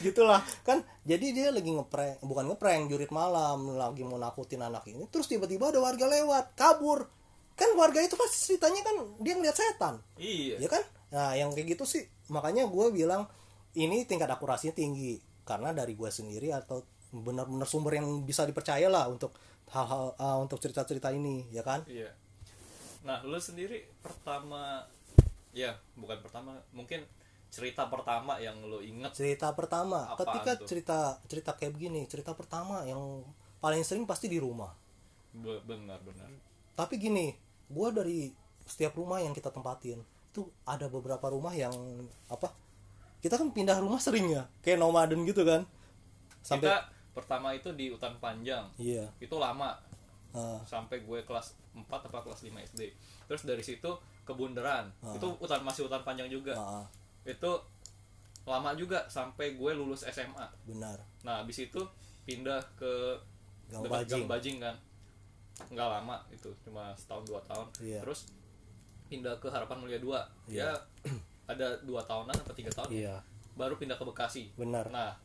gitulah 0.00 0.40
kan. 0.66 0.82
Jadi 1.04 1.36
dia 1.36 1.52
lagi 1.52 1.70
ngeprank, 1.70 2.24
bukan 2.24 2.54
ngeprank, 2.54 2.90
jurit 2.90 3.12
malam, 3.12 3.76
lagi 3.76 4.02
mau 4.02 4.18
nakutin 4.18 4.64
anak 4.64 4.88
ini. 4.88 5.04
Terus 5.12 5.28
tiba-tiba 5.28 5.70
ada 5.70 5.78
warga 5.78 6.06
lewat, 6.08 6.56
kabur. 6.56 7.06
Kan 7.54 7.70
warga 7.78 8.02
itu 8.02 8.18
pasti 8.18 8.54
ceritanya 8.54 8.82
kan 8.82 8.96
dia 9.22 9.38
ngeliat 9.38 9.54
setan, 9.54 10.02
iya 10.18 10.58
ya 10.58 10.66
kan? 10.66 10.82
Nah, 11.14 11.38
yang 11.38 11.54
kayak 11.54 11.78
gitu 11.78 11.86
sih, 11.86 12.02
makanya 12.26 12.66
gue 12.66 12.90
bilang 12.90 13.30
ini 13.78 14.02
tingkat 14.02 14.26
akurasinya 14.26 14.74
tinggi 14.74 15.22
karena 15.46 15.70
dari 15.70 15.94
gue 15.94 16.10
sendiri 16.10 16.50
atau 16.50 16.82
benar-benar 17.14 17.70
sumber 17.70 17.94
yang 17.94 18.26
bisa 18.26 18.42
dipercaya 18.42 18.90
lah 18.90 19.06
untuk 19.06 19.38
hal-hal 19.70 20.18
uh, 20.18 20.42
untuk 20.42 20.58
cerita-cerita 20.58 21.14
ini, 21.14 21.46
ya 21.54 21.62
kan? 21.62 21.86
iya 21.86 22.10
nah 23.04 23.20
lu 23.20 23.36
sendiri 23.36 23.84
pertama 24.00 24.88
ya 25.52 25.76
bukan 25.92 26.24
pertama 26.24 26.56
mungkin 26.72 27.04
cerita 27.54 27.86
pertama 27.86 28.36
yang 28.36 28.58
lo 28.60 28.82
inget 28.82 29.14
cerita 29.14 29.54
pertama. 29.54 30.04
Apaan 30.06 30.18
ketika 30.20 30.52
tuh? 30.58 30.66
cerita 30.66 30.98
cerita 31.24 31.50
kayak 31.54 31.72
begini 31.72 32.02
cerita 32.04 32.34
pertama 32.34 32.82
yang 32.82 33.22
paling 33.58 33.80
sering 33.80 34.04
pasti 34.04 34.26
di 34.26 34.36
rumah. 34.36 34.74
Be- 35.30 35.62
benar 35.62 36.02
benar. 36.02 36.26
Tapi 36.74 36.98
gini 36.98 37.30
gua 37.66 37.88
dari 37.88 38.34
setiap 38.64 38.94
rumah 38.94 39.18
yang 39.18 39.30
kita 39.30 39.48
tempatin 39.48 40.02
itu 40.02 40.42
ada 40.64 40.90
beberapa 40.90 41.30
rumah 41.30 41.54
yang 41.54 41.72
apa 42.26 42.50
kita 43.18 43.38
kan 43.38 43.48
pindah 43.48 43.78
rumah 43.78 43.96
sering 43.96 44.28
ya 44.28 44.50
kayak 44.60 44.76
nomaden 44.76 45.22
gitu 45.22 45.46
kan. 45.46 45.62
Sampai 46.42 46.68
kita 46.68 46.90
pertama 47.14 47.54
itu 47.54 47.70
di 47.72 47.88
hutan 47.88 48.18
panjang. 48.18 48.66
Iya. 48.74 49.06
Itu 49.16 49.38
lama. 49.38 49.78
Nah, 50.34 50.58
sampai 50.66 50.98
gue 51.00 51.22
kelas 51.22 51.54
4 51.70 51.86
apa 51.86 52.18
kelas 52.20 52.42
5 52.42 52.58
SD 52.66 52.90
terus 53.30 53.46
dari 53.46 53.62
situ 53.62 53.86
ke 54.26 54.32
Bundaran 54.34 54.90
Ah. 54.98 55.14
itu 55.14 55.30
hutan 55.38 55.62
masih 55.62 55.86
hutan 55.86 56.02
panjang 56.02 56.26
juga. 56.26 56.58
Ah, 56.58 56.82
itu 57.24 57.52
lama 58.44 58.76
juga 58.76 59.08
sampai 59.08 59.56
gue 59.56 59.72
lulus 59.72 60.04
SMA 60.04 60.44
benar. 60.68 61.00
Nah 61.24 61.40
habis 61.40 61.64
itu 61.64 61.80
pindah 62.28 62.60
ke 62.76 63.16
Gang 63.72 63.88
Bajing. 63.88 64.24
Gang 64.24 64.28
Bajing. 64.28 64.56
Kan. 64.60 64.76
Nggak 65.72 65.88
lama 65.88 66.16
itu 66.28 66.52
cuma 66.60 66.92
setahun 66.92 67.24
dua 67.24 67.40
tahun. 67.48 67.66
Iya. 67.80 68.00
terus 68.04 68.28
pindah 69.08 69.36
ke 69.36 69.48
Harapan 69.52 69.84
Mulia 69.84 70.00
2 70.00 70.10
Iya. 70.48 70.64
ya 70.64 70.70
ada 71.44 71.76
dua 71.84 72.00
tahunan 72.04 72.36
atau 72.36 72.52
tiga 72.56 72.72
tahun. 72.72 72.88
Iya. 72.92 73.16
Baru 73.56 73.76
pindah 73.80 73.96
ke 73.96 74.04
Bekasi. 74.04 74.52
Benar. 74.56 74.92
Nah 74.92 75.16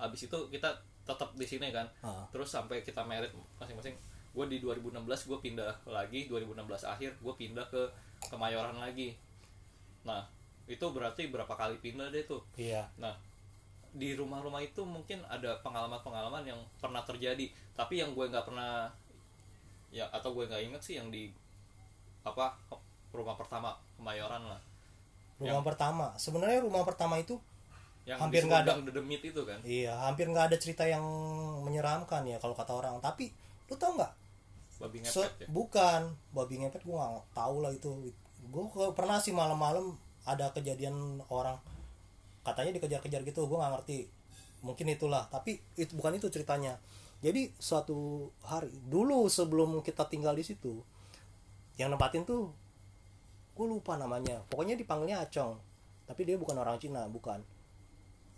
habis 0.00 0.24
itu 0.24 0.38
kita 0.48 0.72
tetap 1.04 1.36
di 1.36 1.44
sini 1.44 1.68
kan. 1.68 1.84
Ah. 2.00 2.24
terus 2.32 2.48
sampai 2.48 2.80
kita 2.80 3.04
merit 3.04 3.32
masing-masing. 3.60 3.92
Gue 4.32 4.46
di 4.48 4.62
2016 4.64 5.04
gue 5.28 5.38
pindah 5.44 5.72
lagi. 5.84 6.24
2016 6.30 6.56
akhir 6.88 7.10
gue 7.20 7.34
pindah 7.36 7.66
ke 7.68 7.82
Kemayoran 8.32 8.76
lagi. 8.80 9.16
Nah 10.04 10.24
itu 10.70 10.86
berarti 10.94 11.26
berapa 11.26 11.50
kali 11.50 11.82
pindah 11.82 12.14
deh 12.14 12.22
tuh. 12.22 12.46
Iya. 12.54 12.86
Nah 13.02 13.18
di 13.90 14.14
rumah-rumah 14.14 14.62
itu 14.62 14.86
mungkin 14.86 15.26
ada 15.26 15.58
pengalaman-pengalaman 15.66 16.46
yang 16.46 16.60
pernah 16.78 17.02
terjadi. 17.02 17.50
Tapi 17.74 17.98
yang 17.98 18.14
gue 18.14 18.30
nggak 18.30 18.46
pernah 18.46 18.86
ya 19.90 20.06
atau 20.14 20.30
gue 20.30 20.46
nggak 20.46 20.62
inget 20.70 20.82
sih 20.86 20.94
yang 21.02 21.10
di 21.10 21.34
apa 22.22 22.54
rumah 23.10 23.34
pertama 23.34 23.74
Kemayoran 23.98 24.46
lah. 24.46 24.60
Rumah 25.42 25.64
pertama. 25.66 26.06
Sebenarnya 26.14 26.62
rumah 26.62 26.86
pertama 26.86 27.18
itu 27.18 27.42
yang 28.06 28.22
Hampir 28.22 28.46
nggak 28.46 28.62
ada. 28.64 28.78
Dedemit 28.78 29.26
itu 29.26 29.42
kan? 29.42 29.58
Iya 29.66 29.92
hampir 30.06 30.30
nggak 30.30 30.54
ada 30.54 30.56
cerita 30.56 30.86
yang 30.86 31.02
menyeramkan 31.66 32.22
ya 32.30 32.38
kalau 32.38 32.54
kata 32.54 32.78
orang. 32.78 33.02
Tapi 33.02 33.34
lu 33.66 33.74
tau 33.74 33.98
nggak? 33.98 34.12
Babi 34.80 35.02
ngepet 35.02 35.44
ya? 35.44 35.46
bukan. 35.50 36.14
Babi 36.30 36.54
ngepet 36.62 36.86
gue 36.86 36.94
nggak 36.94 37.34
tahu 37.34 37.56
lah 37.58 37.74
itu. 37.74 37.90
Gue 38.48 38.64
pernah 38.94 39.18
sih 39.18 39.34
malam-malam 39.34 39.98
ada 40.28 40.52
kejadian 40.52 41.20
orang 41.32 41.56
katanya 42.40 42.80
dikejar-kejar 42.80 43.20
gitu 43.24 43.44
gue 43.46 43.58
nggak 43.58 43.72
ngerti. 43.80 43.98
Mungkin 44.60 44.86
itulah 44.92 45.28
tapi 45.32 45.60
itu 45.76 45.92
bukan 45.96 46.16
itu 46.16 46.28
ceritanya. 46.28 46.76
Jadi 47.20 47.52
suatu 47.60 48.28
hari 48.44 48.72
dulu 48.88 49.28
sebelum 49.28 49.84
kita 49.84 50.08
tinggal 50.08 50.32
di 50.32 50.44
situ 50.44 50.80
yang 51.76 51.92
nempatin 51.92 52.24
tuh 52.24 52.52
gue 53.56 53.66
lupa 53.68 53.96
namanya. 54.00 54.40
Pokoknya 54.48 54.76
dipanggilnya 54.76 55.20
Acong 55.24 55.56
tapi 56.10 56.26
dia 56.26 56.34
bukan 56.34 56.58
orang 56.58 56.80
Cina 56.80 57.06
bukan. 57.06 57.40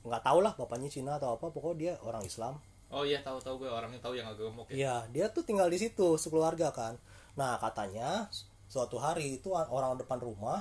Nggak 0.02 0.22
tahu 0.26 0.38
lah 0.42 0.52
bapaknya 0.58 0.90
Cina 0.90 1.16
atau 1.16 1.38
apa 1.38 1.48
pokoknya 1.48 1.78
dia 1.78 1.92
orang 2.02 2.26
Islam. 2.26 2.58
Oh 2.92 3.08
iya 3.08 3.24
tahu 3.24 3.40
tahu 3.40 3.64
gue 3.64 3.70
orangnya 3.72 3.96
tahu 4.04 4.12
yang 4.20 4.28
agak 4.28 4.52
gemuk 4.52 4.68
ya. 4.68 4.74
Iya, 4.76 4.96
dia 5.08 5.26
tuh 5.32 5.48
tinggal 5.48 5.72
di 5.72 5.80
situ 5.80 6.20
sekeluarga 6.20 6.68
kan. 6.76 7.00
Nah 7.40 7.56
katanya 7.56 8.28
suatu 8.68 9.00
hari 9.00 9.40
itu 9.40 9.48
orang 9.56 9.96
depan 9.96 10.20
rumah, 10.20 10.60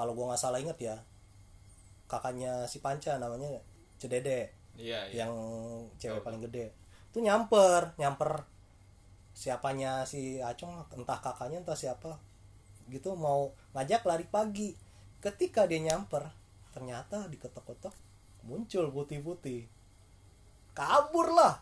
kalau 0.00 0.16
gua 0.16 0.32
nggak 0.32 0.40
salah 0.40 0.56
inget 0.56 0.80
ya, 0.80 0.96
kakaknya 2.08 2.64
si 2.64 2.80
Panca 2.80 3.20
namanya 3.20 3.60
Cedede, 4.00 4.48
iya 4.80 5.04
iya 5.12 5.28
yang 5.28 5.32
cewek 6.00 6.24
Tahu. 6.24 6.26
paling 6.26 6.40
gede. 6.40 6.72
Itu 7.12 7.20
nyamper, 7.20 7.92
nyamper 8.00 8.48
siapanya 9.36 10.02
si 10.02 10.40
Acong, 10.40 10.72
entah 10.96 11.20
kakaknya 11.20 11.60
entah 11.60 11.76
siapa, 11.76 12.16
gitu 12.88 13.12
mau 13.12 13.52
ngajak 13.76 14.02
lari 14.02 14.24
pagi. 14.24 14.72
Ketika 15.20 15.68
dia 15.68 15.84
nyamper, 15.84 16.24
ternyata 16.72 17.28
diketok-ketok 17.28 17.92
muncul 18.40 18.88
putih-putih, 18.88 19.68
kabur 20.72 21.28
lah 21.30 21.60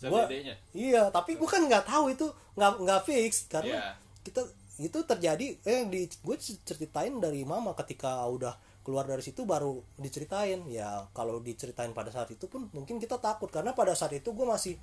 Gua- 0.00 0.24
Iya, 0.72 1.12
tapi 1.12 1.36
gue 1.36 1.44
kan 1.44 1.60
nggak 1.60 1.84
tahu 1.84 2.08
itu 2.08 2.24
nggak 2.56 2.72
nggak 2.80 3.00
fix 3.04 3.44
karena 3.52 3.76
Iya. 3.76 3.92
kita 4.24 4.40
itu 4.80 5.04
terjadi 5.04 5.60
eh 5.68 5.84
di 5.84 6.08
gue 6.08 6.36
ceritain 6.40 7.12
dari 7.20 7.44
mama 7.44 7.76
ketika 7.76 8.24
udah 8.24 8.56
keluar 8.80 9.04
dari 9.04 9.20
situ 9.20 9.44
baru 9.44 9.84
diceritain. 10.00 10.64
Ya 10.72 11.04
kalau 11.12 11.36
diceritain 11.44 11.92
pada 11.92 12.08
saat 12.08 12.32
itu 12.32 12.48
pun 12.48 12.72
mungkin 12.72 12.96
kita 12.96 13.20
takut 13.20 13.52
karena 13.52 13.76
pada 13.76 13.92
saat 13.92 14.16
itu 14.16 14.32
gue 14.32 14.46
masih 14.48 14.80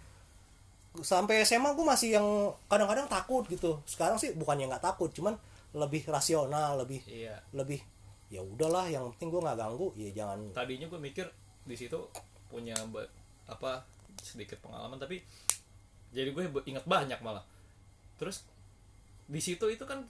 sampai 1.02 1.42
SMA 1.46 1.74
gue 1.74 1.86
masih 1.86 2.10
yang 2.14 2.28
kadang-kadang 2.70 3.10
takut 3.10 3.50
gitu. 3.50 3.82
Sekarang 3.90 4.22
sih 4.22 4.38
bukannya 4.38 4.70
nggak 4.70 4.86
takut 4.86 5.10
cuman 5.10 5.34
lebih 5.74 6.06
rasional 6.08 6.80
lebih 6.80 7.04
iya. 7.10 7.42
lebih 7.52 7.82
ya 8.32 8.40
udahlah 8.40 8.88
yang 8.88 9.10
penting 9.18 9.34
gue 9.34 9.42
nggak 9.42 9.58
ganggu. 9.58 9.88
Ya 9.98 10.10
jangan. 10.14 10.40
Tadinya 10.54 10.86
gue 10.86 11.00
mikir 11.02 11.26
di 11.66 11.74
situ 11.74 11.98
punya 12.54 12.78
apa 13.50 13.82
sedikit 14.22 14.62
pengalaman 14.62 15.02
tapi 15.02 15.26
jadi 16.14 16.30
gue 16.30 16.54
ingat 16.70 16.86
banyak 16.86 17.18
malah. 17.26 17.42
Terus 18.22 18.46
di 19.28 19.40
situ 19.44 19.68
itu 19.68 19.84
kan 19.84 20.04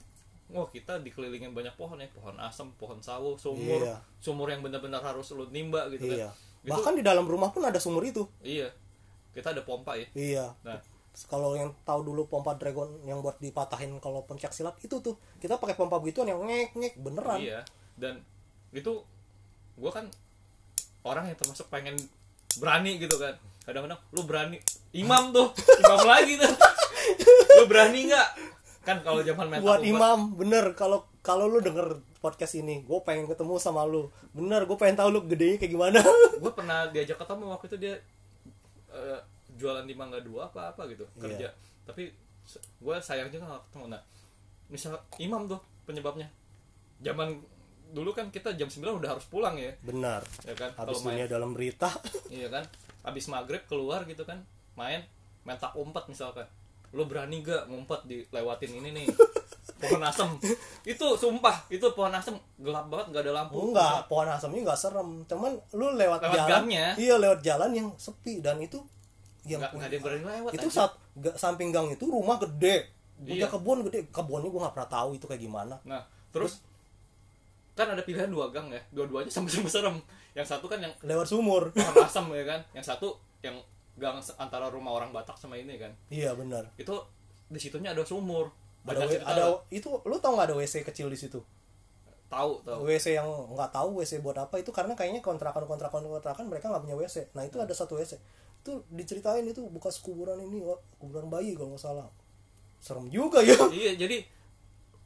wah 0.48 0.64
kita 0.64 1.02
dikelilingin 1.02 1.52
banyak 1.52 1.74
pohon 1.76 2.00
ya 2.00 2.08
pohon 2.08 2.32
asam 2.40 2.72
pohon 2.80 2.96
sawo 3.02 3.36
sumur 3.36 3.84
Iya. 3.84 4.00
sumur 4.16 4.48
yang 4.48 4.64
benar-benar 4.64 5.04
harus 5.04 5.28
lu 5.36 5.44
nimba 5.52 5.90
gitu 5.92 6.08
iya. 6.08 6.30
Kan 6.30 6.64
itu 6.64 6.70
bahkan 6.74 6.94
di 6.96 7.04
dalam 7.04 7.26
rumah 7.28 7.54
pun 7.54 7.62
ada 7.62 7.78
sumur 7.78 8.02
itu. 8.02 8.26
Iya. 8.42 8.68
Kita 9.30 9.54
ada 9.54 9.62
pompa 9.62 9.94
ya. 9.94 10.06
Iya. 10.12 10.46
nah. 10.64 10.80
Kalau 11.26 11.54
yang 11.54 11.74
tahu 11.82 12.02
dulu 12.02 12.26
pompa 12.26 12.54
dragon 12.54 12.86
yang 13.02 13.18
buat 13.18 13.38
dipatahin 13.38 13.98
kalau 13.98 14.22
pencak 14.26 14.50
silat 14.54 14.74
itu 14.82 14.98
tuh. 14.98 15.14
Kita 15.38 15.58
pakai 15.58 15.74
pompa 15.74 15.98
begituan 16.02 16.26
yang 16.26 16.42
ngek 16.42 16.74
ngek 16.74 16.94
beneran. 16.98 17.38
iya. 17.38 17.60
Dan 17.94 18.18
itu 18.70 19.02
gue 19.78 19.90
kan 19.94 20.10
orang 21.02 21.30
yang 21.30 21.38
termasuk 21.38 21.70
pengen 21.70 21.94
berani 22.58 22.98
gitu 22.98 23.16
kan. 23.18 23.38
Kadang-kadang 23.62 24.00
lu 24.10 24.22
berani 24.26 24.58
imam 24.92 25.30
tuh 25.30 25.52
imam 25.78 26.02
lagi 26.08 26.40
tuh. 26.40 26.48
Lu 27.58 27.64
berani 27.66 28.06
nggak 28.06 28.28
kan 28.88 29.04
kalau 29.04 29.20
zaman 29.20 29.46
metal 29.46 29.64
Buat 29.68 29.84
imam 29.84 30.18
bener 30.34 30.72
kalau 30.72 31.04
kalau 31.20 31.44
lu 31.44 31.60
denger 31.60 32.00
podcast 32.18 32.56
ini, 32.56 32.80
gue 32.82 32.98
pengen 33.04 33.28
ketemu 33.28 33.60
sama 33.60 33.84
lu. 33.84 34.08
Bener, 34.32 34.64
gue 34.64 34.74
pengen 34.74 34.96
tahu 34.96 35.12
lu 35.12 35.20
gedenya 35.22 35.60
kayak 35.60 35.70
gimana. 35.70 36.00
gue 36.42 36.52
pernah 36.56 36.88
diajak 36.88 37.14
ketemu 37.14 37.44
waktu 37.52 37.66
itu 37.68 37.76
dia 37.78 37.94
eh, 38.88 39.20
jualan 39.54 39.84
di 39.84 39.92
Mangga 39.92 40.18
Dua 40.18 40.46
apa 40.46 40.72
apa 40.72 40.86
gitu 40.88 41.04
Iya. 41.14 41.20
kerja 41.20 41.48
tapi 41.84 42.12
gue 42.78 42.96
sayang 43.00 43.28
juga 43.28 43.44
nggak 43.44 43.62
ketemu 43.68 43.84
nah 43.90 44.02
misal 44.68 44.92
imam 45.18 45.44
tuh 45.44 45.58
penyebabnya 45.82 46.28
zaman 47.00 47.40
dulu 47.88 48.12
kan 48.12 48.28
kita 48.28 48.52
jam 48.54 48.68
9 48.68 49.00
udah 49.00 49.16
harus 49.16 49.24
pulang 49.26 49.56
ya 49.56 49.72
Benar. 49.80 50.20
ya 50.44 50.52
kan 50.52 50.70
Habis 50.76 51.00
main 51.00 51.16
dunia 51.16 51.26
dalam 51.26 51.50
berita. 51.52 51.88
iya 52.28 52.48
kan 52.48 52.64
habis 53.00 53.24
maghrib 53.26 53.64
keluar 53.64 54.04
gitu 54.04 54.22
kan 54.22 54.44
main 54.76 55.00
main 55.42 55.56
tak 55.56 55.72
umpet 55.74 56.04
misalkan 56.06 56.44
lo 56.90 57.04
berani 57.04 57.40
gak 57.40 57.66
ngumpet 57.66 58.00
di 58.04 58.24
lewatin 58.26 58.72
ini 58.74 58.90
nih 58.92 59.06
pohon 59.78 60.02
asem 60.02 60.26
itu 60.82 61.06
sumpah 61.14 61.68
itu 61.68 61.84
pohon 61.92 62.10
asem 62.10 62.32
gelap 62.56 62.88
banget 62.88 63.06
nggak 63.08 63.22
ada 63.22 63.32
lampu 63.36 63.54
Enggak, 63.62 64.08
pohon 64.08 64.26
asamnya 64.26 64.60
enggak 64.64 64.80
serem. 64.80 65.08
Cuman 65.24 65.54
lu 65.70 65.86
lewat, 65.92 66.18
Lewat 66.18 66.34
jalan. 66.34 66.50
gangnya. 66.50 66.86
Iya, 66.96 67.14
lewat 67.16 67.40
jalan 67.40 67.70
yang 67.72 67.88
sepi 67.94 68.40
dan 68.40 68.58
itu 68.58 68.82
yang 69.44 69.60
nggak 69.60 69.72
nggak 69.72 69.86
ada 69.86 69.94
yang 69.94 70.04
berani 70.04 70.24
lewat 70.24 70.50
itu 70.52 70.66
aja. 70.66 70.74
saat 70.74 70.92
ga- 71.14 71.36
samping 71.36 71.70
gang 71.70 71.86
itu 71.88 72.04
rumah 72.04 72.36
gede. 72.38 72.90
Punya 73.16 73.34
Iya. 73.36 73.46
kebun 73.48 73.78
gede. 73.84 73.98
Kebunnya 74.08 74.48
gue 74.48 74.60
nggak 74.60 74.74
pernah 74.74 74.90
tahu 74.90 75.08
itu 75.12 75.24
kayak 75.24 75.40
gimana. 75.40 75.78
Nah, 75.84 76.02
terus 76.28 76.58
kan 77.72 77.86
ada 77.86 78.02
pilihan 78.02 78.26
dua 78.26 78.50
gang 78.50 78.66
ya, 78.68 78.82
dua-duanya 78.90 79.30
sama-sama 79.30 79.68
serem. 79.68 79.96
Yang 80.32 80.46
satu 80.48 80.66
kan 80.66 80.80
yang 80.80 80.90
Lewat 81.00 81.26
sumur. 81.26 81.70
pohon 81.70 81.94
asam 82.00 82.26
ya 82.32 82.42
kan, 82.44 82.60
yang 82.72 82.82
satu 82.82 83.14
yang 83.40 83.54
gang 83.98 84.22
antara 84.38 84.70
rumah 84.70 84.94
orang 84.94 85.10
Batak 85.10 85.36
sama 85.36 85.58
ini 85.58 85.76
kan. 85.76 85.92
iya, 86.08 86.32
benar. 86.32 86.70
Itu 86.78 86.94
di 87.50 87.58
situnya 87.58 87.92
ada 87.92 88.06
sumur. 88.06 88.50
ada 88.88 89.04
ada 89.04 89.44
lah. 89.52 89.60
itu 89.68 89.90
lu 90.08 90.16
tau 90.16 90.32
nggak 90.32 90.48
ada 90.48 90.56
WC 90.56 90.80
kecil 90.86 91.12
di 91.12 91.18
situ 91.18 91.44
tahu 92.28 92.60
tahu. 92.60 92.84
WC 92.84 93.16
yang 93.16 93.28
nggak 93.56 93.72
tahu 93.72 94.00
WC 94.00 94.20
buat 94.20 94.36
apa 94.36 94.60
itu 94.60 94.68
karena 94.68 94.92
kayaknya 94.92 95.24
kontrakan 95.24 95.64
kontrakan 95.64 96.04
kontrakan 96.04 96.44
mereka 96.48 96.68
nggak 96.68 96.84
punya 96.84 96.96
WC 96.96 97.32
nah 97.32 97.42
itu 97.44 97.56
ada 97.56 97.72
satu 97.72 97.96
WC 97.96 98.20
itu 98.64 98.72
diceritain 98.92 99.44
itu 99.48 99.64
bekas 99.72 99.96
kuburan 100.04 100.36
ini 100.44 100.60
kuburan 101.00 101.32
bayi 101.32 101.56
kalau 101.56 101.72
nggak 101.72 101.82
salah 101.82 102.08
serem 102.78 103.08
juga 103.08 103.40
ya 103.40 103.56
Iya, 103.80 103.96
jadi 103.96 104.22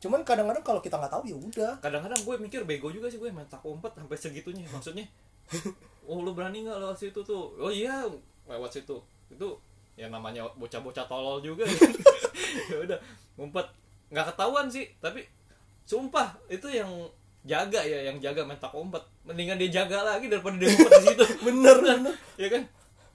cuman 0.02 0.26
kadang-kadang 0.26 0.66
kalau 0.66 0.82
kita 0.82 0.98
nggak 0.98 1.14
tahu 1.14 1.22
ya 1.30 1.36
udah 1.38 1.72
kadang-kadang 1.78 2.20
gue 2.26 2.34
mikir 2.42 2.60
bego 2.66 2.90
juga 2.90 3.06
sih 3.06 3.22
gue 3.22 3.30
main 3.30 3.46
tak 3.46 3.62
umpet 3.62 3.94
sampai 3.94 4.18
segitunya. 4.18 4.66
Maksudnya, 4.66 5.06
oh 6.10 6.26
lu 6.26 6.34
berani 6.34 6.66
nggak 6.66 6.74
lewat 6.74 6.98
situ 6.98 7.22
tuh? 7.22 7.54
Oh 7.54 7.70
iya, 7.70 8.02
lewat 8.48 8.70
situ. 8.74 8.96
Itu 9.30 9.58
ya 9.94 10.08
namanya 10.08 10.48
bocah-bocah 10.56 11.04
tolol 11.06 11.44
juga. 11.44 11.68
ya 12.70 12.76
udah, 12.82 12.98
ngumpet. 13.36 13.66
Nggak 14.12 14.34
ketahuan 14.34 14.66
sih, 14.68 14.88
tapi 15.00 15.24
sumpah 15.88 16.36
itu 16.48 16.68
yang 16.70 16.88
jaga 17.42 17.82
ya 17.82 18.06
yang 18.06 18.22
jaga 18.22 18.46
main 18.46 18.54
tak 18.62 18.70
umpet 18.70 19.02
mendingan 19.26 19.58
dia 19.58 19.82
jaga 19.82 20.06
lagi 20.06 20.30
daripada 20.30 20.56
dia 20.58 20.70
ngumpet 20.70 20.92
di 20.94 21.06
situ. 21.10 21.24
Bener 21.46 21.76
bener. 21.82 22.14
Ya 22.38 22.48
kan? 22.50 22.62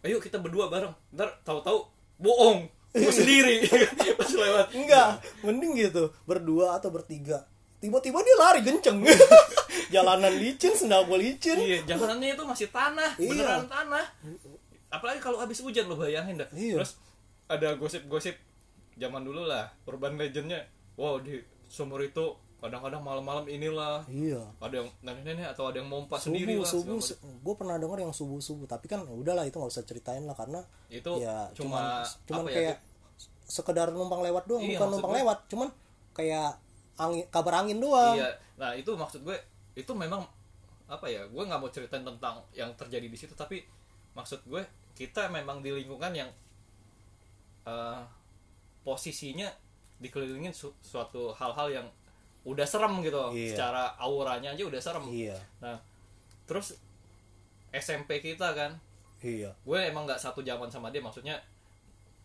Ayo 0.04 0.18
kita 0.20 0.40
berdua 0.40 0.68
bareng. 0.72 0.94
Ntar 1.16 1.42
tahu-tahu 1.44 1.88
bohong. 2.20 2.68
Gue 2.96 3.14
sendiri. 3.24 3.68
Pas 4.16 4.32
lewat. 4.32 4.76
Enggak 4.76 5.24
mending 5.44 5.74
gitu. 5.80 6.12
Berdua 6.28 6.80
atau 6.80 6.92
bertiga. 6.92 7.44
Tiba-tiba 7.78 8.20
dia 8.26 8.36
lari 8.42 8.62
kenceng. 8.66 9.06
Jalanan 9.94 10.34
licin 10.34 10.74
sendal 10.74 11.06
gue 11.08 11.18
licin. 11.20 11.58
Iya 11.60 11.96
jalanannya 11.96 12.36
itu 12.36 12.44
masih 12.44 12.68
tanah. 12.74 13.12
Iya. 13.20 13.32
beneran 13.32 13.66
tanah 13.70 14.06
apalagi 14.98 15.20
kalau 15.20 15.38
habis 15.38 15.62
hujan 15.62 15.86
lo 15.86 15.96
bayangin 15.96 16.38
dah. 16.38 16.50
Iya. 16.52 16.82
terus 16.82 16.98
ada 17.48 17.74
gosip-gosip 17.76 18.36
zaman 18.96 19.22
dulu 19.22 19.46
lah 19.46 19.70
urban 19.86 20.18
legendnya. 20.18 20.66
Wow 20.98 21.22
di 21.22 21.38
sumur 21.68 22.02
itu 22.02 22.34
kadang-kadang 22.58 23.06
malam-malam 23.06 23.46
inilah. 23.46 24.02
Iya. 24.10 24.42
Ada 24.58 24.82
yang 24.82 24.90
nenek-nenek 25.00 25.54
atau 25.54 25.70
ada 25.70 25.78
yang 25.78 25.88
mompa 25.88 26.18
subuh 26.18 26.34
sendiri 26.34 26.54
lah 26.58 26.66
subuh 26.66 26.98
gue 27.22 27.56
pernah 27.56 27.78
denger 27.78 28.00
yang 28.02 28.14
subuh 28.14 28.42
subuh 28.42 28.66
tapi 28.66 28.90
kan 28.90 29.06
ya 29.06 29.14
udahlah 29.14 29.46
itu 29.46 29.56
nggak 29.56 29.72
usah 29.72 29.86
ceritain 29.86 30.26
lah 30.26 30.34
karena 30.34 30.66
Itu 30.90 31.22
ya 31.22 31.48
cuma, 31.54 32.02
cuman, 32.26 32.50
ya, 32.50 32.54
kayak 32.54 32.78
sekedar 33.48 33.94
numpang 33.94 34.20
lewat 34.20 34.44
doang 34.50 34.66
Iya, 34.66 34.76
bukan 34.76 34.88
numpang 34.92 35.12
gue- 35.14 35.20
lewat 35.24 35.40
cuman 35.48 35.70
kayak 36.12 36.50
angin 36.98 37.24
kabar 37.30 37.54
angin 37.64 37.78
doang. 37.78 38.18
Iya, 38.18 38.30
nah 38.58 38.74
itu 38.74 38.92
maksud 38.98 39.22
gue 39.22 39.38
itu 39.78 39.92
memang 39.94 40.26
apa 40.90 41.06
ya? 41.06 41.24
Gue 41.30 41.46
nggak 41.46 41.60
mau 41.62 41.70
ceritain 41.70 42.02
tentang 42.02 42.42
yang 42.52 42.74
terjadi 42.74 43.06
di 43.06 43.14
situ, 43.14 43.38
tapi 43.38 43.62
maksud 44.18 44.42
gue 44.50 44.66
kita 44.98 45.30
memang 45.30 45.62
di 45.62 45.70
lingkungan 45.70 46.10
yang 46.12 46.30
eh, 47.64 48.02
posisinya 48.82 49.46
dikelilingin 50.00 50.52
su- 50.52 50.78
suatu 50.80 51.30
hal-hal 51.32 51.70
yang 51.72 51.88
udah 52.48 52.64
serem 52.64 53.04
gitu, 53.04 53.20
Iya. 53.30 53.54
secara 53.54 53.84
auranya 54.00 54.56
aja 54.56 54.64
udah 54.64 54.80
serem. 54.80 55.04
iya 55.12 55.36
Nah, 55.60 55.76
terus 56.48 56.80
SMP 57.70 58.24
kita 58.24 58.56
kan, 58.56 58.80
iya 59.20 59.52
gue 59.60 59.80
emang 59.84 60.08
nggak 60.08 60.18
satu 60.18 60.40
zaman 60.42 60.72
sama 60.72 60.88
dia, 60.88 61.04
maksudnya 61.04 61.36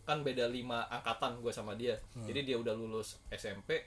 kan 0.03 0.23
beda 0.23 0.47
lima 0.47 0.87
angkatan 0.89 1.43
gue 1.43 1.51
sama 1.51 1.75
dia, 1.75 1.99
Hmm. 2.15 2.23
jadi 2.25 2.41
dia 2.45 2.57
udah 2.57 2.71
lulus 2.73 3.19
SMP, 3.29 3.83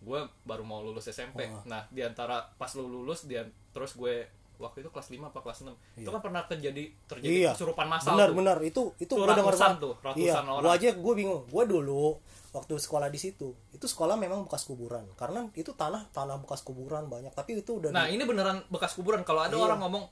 gue 0.00 0.20
baru 0.42 0.64
mau 0.64 0.80
lulus 0.80 1.06
SMP. 1.06 1.44
Oh. 1.44 1.60
Nah, 1.66 1.84
di 1.90 2.00
antara 2.00 2.40
pas 2.56 2.72
lu 2.72 2.86
lulus, 2.86 3.24
dia 3.24 3.44
terus 3.70 3.92
gue 3.92 4.24
waktu 4.58 4.80
itu 4.80 4.88
kelas 4.88 5.08
5 5.08 5.20
apa 5.26 5.38
kelas 5.38 5.58
6 5.62 5.72
itu 5.96 6.08
kan 6.08 6.20
pernah 6.20 6.42
terjadi 6.42 6.84
terjadi 7.06 7.28
iya 7.28 7.50
kesurupan 7.52 7.86
massal 7.86 8.12
benar 8.12 8.28
tuh. 8.28 8.36
benar 8.36 8.56
itu 8.60 8.82
itu 8.96 9.12
ratusan 9.14 9.44
banget. 9.70 9.78
tuh, 9.78 9.94
ratusan 10.00 10.18
iya 10.18 10.34
orang. 10.40 10.62
gua 10.62 10.72
aja 10.72 10.88
gue 10.92 11.12
bingung 11.14 11.40
gue 11.44 11.64
dulu 11.66 12.04
waktu 12.50 12.72
sekolah 12.74 13.06
di 13.06 13.18
situ 13.18 13.48
itu 13.70 13.84
sekolah 13.84 14.14
memang 14.14 14.42
bekas 14.42 14.64
kuburan 14.64 15.04
karena 15.14 15.44
itu 15.52 15.70
tanah 15.70 16.08
tanah 16.08 16.36
bekas 16.38 16.60
kuburan 16.60 17.04
banyak 17.04 17.28
tapi 17.30 17.58
itu 17.58 17.76
udah 17.76 17.90
Nah, 17.90 18.04
di- 18.04 18.16
ini 18.16 18.24
beneran 18.24 18.64
bekas 18.66 18.92
kuburan. 18.92 19.20
Kalau 19.22 19.40
ada 19.40 19.52
Iya. 19.52 19.60
orang 19.62 19.78
ngomong 19.78 20.04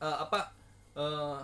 eh, 0.00 0.16
apa 0.18 0.38
eh 0.94 1.40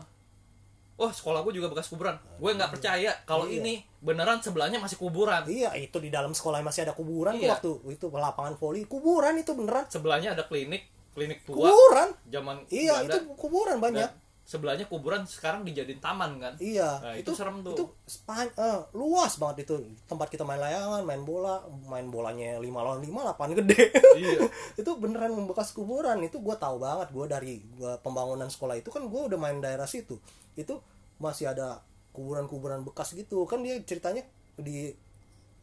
Oh 0.98 1.06
sekolah 1.08 1.46
gue 1.46 1.54
juga 1.54 1.70
bekas 1.70 1.86
kuburan. 1.86 2.18
Gue 2.36 2.50
nggak 2.52 2.74
percaya 2.74 3.14
kalau 3.22 3.46
Iya. 3.46 3.62
ini 3.62 3.74
beneran 4.00 4.42
sebelahnya 4.42 4.82
masih 4.82 4.98
kuburan. 4.98 5.46
iya 5.46 5.70
itu 5.72 5.94
di 5.96 6.10
dalam 6.10 6.34
sekolah 6.34 6.58
masih 6.58 6.82
ada 6.82 6.92
kuburan 6.92 7.38
Iya. 7.38 7.54
waktu 7.54 7.70
itu 7.88 8.10
lapangan 8.10 8.58
voli 8.58 8.82
kuburan 8.84 9.38
itu 9.38 9.54
beneran 9.54 9.86
Sebelahnya 9.86 10.34
ada 10.34 10.42
klinik, 10.42 10.90
klinik 11.12 11.44
tua. 11.44 11.68
kuburan 11.68 12.08
Zaman 12.28 12.56
iya 12.68 13.02
Belanda. 13.04 13.12
itu 13.14 13.18
kuburan 13.34 13.78
banyak 13.78 14.10
Dan 14.10 14.26
sebelahnya 14.48 14.88
kuburan 14.88 15.28
sekarang 15.28 15.60
dijadiin 15.60 16.00
taman 16.00 16.40
kan. 16.40 16.56
Iya, 16.56 16.88
Nah, 17.04 17.12
itu 17.20 17.36
serem 17.36 17.60
tuh. 17.60 17.76
Itu 17.76 17.84
span- 18.08 18.48
eh, 18.56 18.80
luas 18.96 19.36
banget 19.36 19.68
itu 19.68 19.76
tempat 20.08 20.32
kita 20.32 20.40
main 20.40 20.56
layangan, 20.56 21.04
main 21.04 21.20
bola, 21.20 21.60
main 21.84 22.08
bolanya 22.08 22.56
lima 22.56 22.80
lawan 22.80 23.04
lima 23.04 23.28
lapangan 23.28 23.60
gede. 23.60 23.92
Iya. 24.16 24.48
itu 24.80 24.90
beneran 24.96 25.36
bekas 25.44 25.76
kuburan. 25.76 26.24
Itu 26.24 26.40
gue 26.40 26.56
tahu 26.56 26.80
banget. 26.80 27.12
Gue 27.12 27.28
dari 27.28 27.60
gua 27.76 28.00
pembangunan 28.00 28.48
sekolah 28.48 28.80
itu 28.80 28.88
kan 28.88 29.04
gue 29.04 29.20
udah 29.28 29.36
main 29.36 29.60
daerah 29.60 29.84
situ. 29.84 30.16
Itu 30.56 30.80
masih 31.20 31.52
ada 31.52 31.84
kuburan-kuburan 32.16 32.88
bekas 32.88 33.12
gitu. 33.12 33.44
Kan 33.44 33.60
dia 33.60 33.76
ceritanya 33.84 34.24
di 34.56 34.96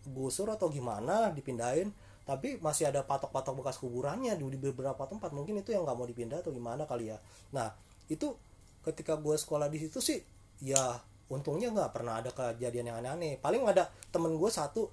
gusur 0.06 0.46
atau 0.54 0.70
gimana 0.70 1.34
dipindahin 1.34 1.90
tapi 2.26 2.58
masih 2.58 2.90
ada 2.90 3.02
patok-patok 3.02 3.62
bekas 3.62 3.78
kuburannya 3.78 4.34
di 4.34 4.44
di 4.44 4.60
beberapa 4.60 5.06
tempat 5.06 5.30
mungkin 5.30 5.62
itu 5.62 5.72
yang 5.72 5.86
nggak 5.86 5.94
mau 5.94 6.04
dipindah 6.04 6.42
atau 6.42 6.50
gimana 6.50 6.84
kali 6.84 7.14
ya 7.14 7.18
nah 7.50 7.70
itu 8.06 8.34
ketika 8.82 9.16
gue 9.16 9.34
sekolah 9.34 9.66
di 9.66 9.78
situ 9.80 9.98
sih 9.98 10.20
ya 10.60 10.98
untungnya 11.26 11.70
nggak 11.70 11.90
pernah 11.90 12.22
ada 12.22 12.30
kejadian 12.30 12.90
yang 12.90 12.98
aneh-aneh 13.00 13.38
paling 13.38 13.62
ada 13.64 13.86
temen 14.10 14.34
gue 14.34 14.50
satu 14.50 14.90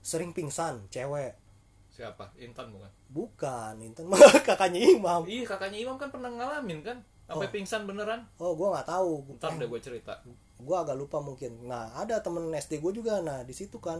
sering 0.00 0.30
pingsan 0.30 0.86
cewek 0.88 1.34
Siapa? 1.88 2.30
Intan 2.38 2.70
bukan? 2.70 2.90
bukan 3.10 3.74
Intan 3.82 4.06
kakaknya 4.46 4.94
Imam 4.94 5.26
Iya 5.26 5.42
kakaknya 5.44 5.82
Imam 5.82 5.98
kan 5.98 6.08
pernah 6.08 6.30
ngalamin 6.30 6.82
kan 6.82 6.98
sampai 7.26 7.44
Oh. 7.44 7.52
pingsan 7.52 7.84
beneran. 7.84 8.22
oh 8.38 8.54
gue 8.54 8.68
nggak 8.70 8.86
tahu 8.86 9.34
Ntar 9.36 9.58
deh 9.58 9.66
gue 9.66 9.80
cerita. 9.82 10.14
gue 10.56 10.76
agak 10.78 10.94
lupa 10.94 11.18
mungkin 11.18 11.66
nah 11.66 11.90
ada 11.92 12.22
temen 12.22 12.48
SD 12.48 12.78
gue 12.78 12.92
juga 12.94 13.18
nah 13.18 13.42
di 13.42 13.50
situ 13.50 13.76
kan 13.78 13.98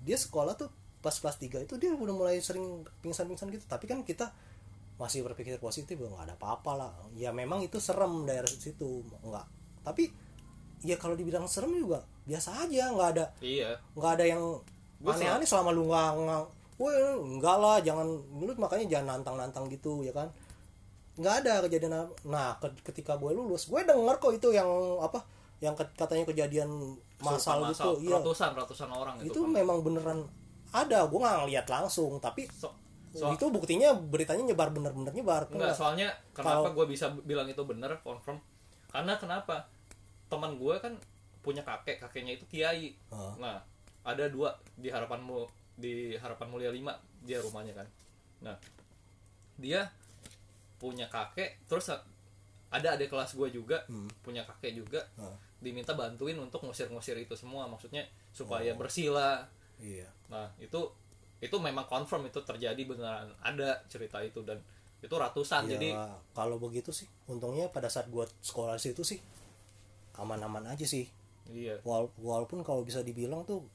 dia 0.00 0.14
sekolah 0.14 0.54
tuh 0.54 0.68
pas 1.02 1.12
kelas 1.12 1.36
3 1.36 1.60
itu 1.60 1.74
dia 1.76 1.90
udah 1.90 2.14
mulai 2.14 2.38
sering 2.38 2.64
pingsan-pingsan 3.02 3.50
gitu. 3.50 3.66
Tapi 3.66 3.84
kan 3.84 4.00
kita 4.02 4.30
masih 4.94 5.20
berpikir 5.20 5.58
positif 5.58 5.98
"Oh, 5.98 6.08
nggak 6.08 6.24
ada 6.24 6.34
apa-apa 6.38 6.72
lah. 6.72 6.90
Ya 7.12 7.30
memang 7.30 7.58
itu 7.60 7.76
serem 7.76 8.22
daerah 8.22 8.46
situ 8.46 9.02
nggak. 9.20 9.46
Tapi 9.82 10.08
ya 10.80 10.94
kalau 10.94 11.12
dibilang 11.12 11.44
serem 11.44 11.74
juga 11.74 12.02
biasa 12.22 12.66
aja 12.66 12.90
nggak 12.90 13.08
ada 13.12 13.26
Iya. 13.38 13.74
nggak 13.92 14.12
ada 14.14 14.24
yang 14.24 14.42
aneh-aneh 15.02 15.42
selama 15.42 15.70
lu 15.70 15.86
nggak 15.86 16.10
nggak 16.16 16.42
enggak 17.18 17.56
lah 17.56 17.78
jangan 17.78 18.06
lu 18.32 18.50
makanya 18.56 18.86
jangan 18.88 19.18
nantang-nantang 19.18 19.66
gitu 19.68 20.02
ya 20.02 20.10
kan? 20.10 20.30
Nggak 21.12 21.34
ada 21.42 21.52
kejadian 21.66 21.94
nah 22.24 22.54
ke- 22.56 22.82
ketika 22.84 23.14
gue 23.14 23.30
lulus 23.30 23.66
gue 23.66 23.78
denger 23.78 24.16
kok 24.16 24.32
itu 24.32 24.48
yang 24.50 24.66
apa 24.98 25.22
yang 25.58 25.74
katanya 25.74 26.26
kejadian 26.26 26.98
masal 27.18 27.62
Kesurupan 27.62 27.70
gitu 27.70 27.90
iya. 28.02 28.16
Ratusan 28.18 28.50
ratusan 28.52 28.88
orang 28.90 29.14
itu. 29.22 29.30
itu 29.30 29.40
kan. 29.40 29.50
memang 29.52 29.78
beneran 29.82 30.26
ada 30.72 31.04
gue 31.04 31.18
nggak 31.18 31.38
ngeliat 31.42 31.66
langsung 31.66 32.16
tapi 32.16 32.48
So- 32.48 32.72
so- 33.10 33.28
itu 33.30 33.44
buktinya 33.46 33.92
beritanya 33.92 34.42
nyebar 34.42 34.72
bener-bener 34.72 35.12
nyebar 35.12 35.44
Enggak, 35.46 35.72
soalnya 35.72 36.08
kenapa 36.32 36.72
gue 36.72 36.86
bisa 36.86 37.12
bilang 37.22 37.44
itu 37.44 37.60
bener 37.62 38.00
confirm? 38.00 38.40
Karena 38.88 39.16
kenapa? 39.16 39.68
Teman 40.28 40.56
gue 40.56 40.74
kan 40.78 40.96
punya 41.40 41.60
kakek, 41.60 41.98
kakeknya 41.98 42.36
itu 42.36 42.44
kiai. 42.46 42.96
Ah. 43.08 43.36
Nah, 43.36 43.56
ada 44.02 44.24
dua 44.28 44.48
di 44.74 44.88
harapanmu 44.88 45.44
di 45.74 46.16
harapan 46.16 46.48
mulia 46.48 46.70
5 46.70 46.88
dia 47.20 47.36
rumahnya 47.38 47.72
kan. 47.74 47.88
Nah, 48.40 48.56
dia 49.56 49.84
punya 50.76 51.06
kakek, 51.06 51.62
terus 51.66 51.92
ada 52.68 52.88
adik 52.90 53.08
kelas 53.08 53.32
gue 53.32 53.48
juga 53.50 53.84
punya 54.18 54.42
kakek 54.42 54.72
juga 54.74 55.04
Ah. 55.14 55.36
diminta 55.58 55.92
bantuin 55.92 56.34
untuk 56.34 56.64
ngusir-ngusir 56.64 57.14
itu 57.18 57.34
semua 57.34 57.64
maksudnya 57.66 58.02
Oh. 58.02 58.44
supaya 58.44 58.72
bersih 58.72 59.12
lah 59.12 59.44
iya. 59.78 60.08
Nah, 60.28 60.48
itu 60.58 60.80
itu 61.42 61.56
memang 61.58 61.84
confirm 61.86 62.26
itu 62.26 62.40
terjadi 62.42 62.78
beneran. 62.86 63.30
Ada 63.42 63.82
cerita 63.86 64.22
itu 64.22 64.42
dan 64.42 64.62
itu 65.02 65.10
ratusan 65.10 65.66
Ya, 65.66 65.74
jadi 65.74 65.88
kalau 66.30 66.62
begitu 66.62 66.94
sih 66.94 67.10
untungnya 67.26 67.66
pada 67.66 67.90
saat 67.90 68.06
gue 68.06 68.22
sekolah 68.38 68.78
situ 68.78 69.02
sih 69.02 69.18
aman-aman 70.16 70.68
aja 70.68 70.86
sih. 70.86 71.08
Iya. 71.50 71.82
Wal- 71.82 72.14
walaupun 72.20 72.62
kalau 72.62 72.86
bisa 72.86 73.02
dibilang 73.02 73.42
tuh 73.42 73.66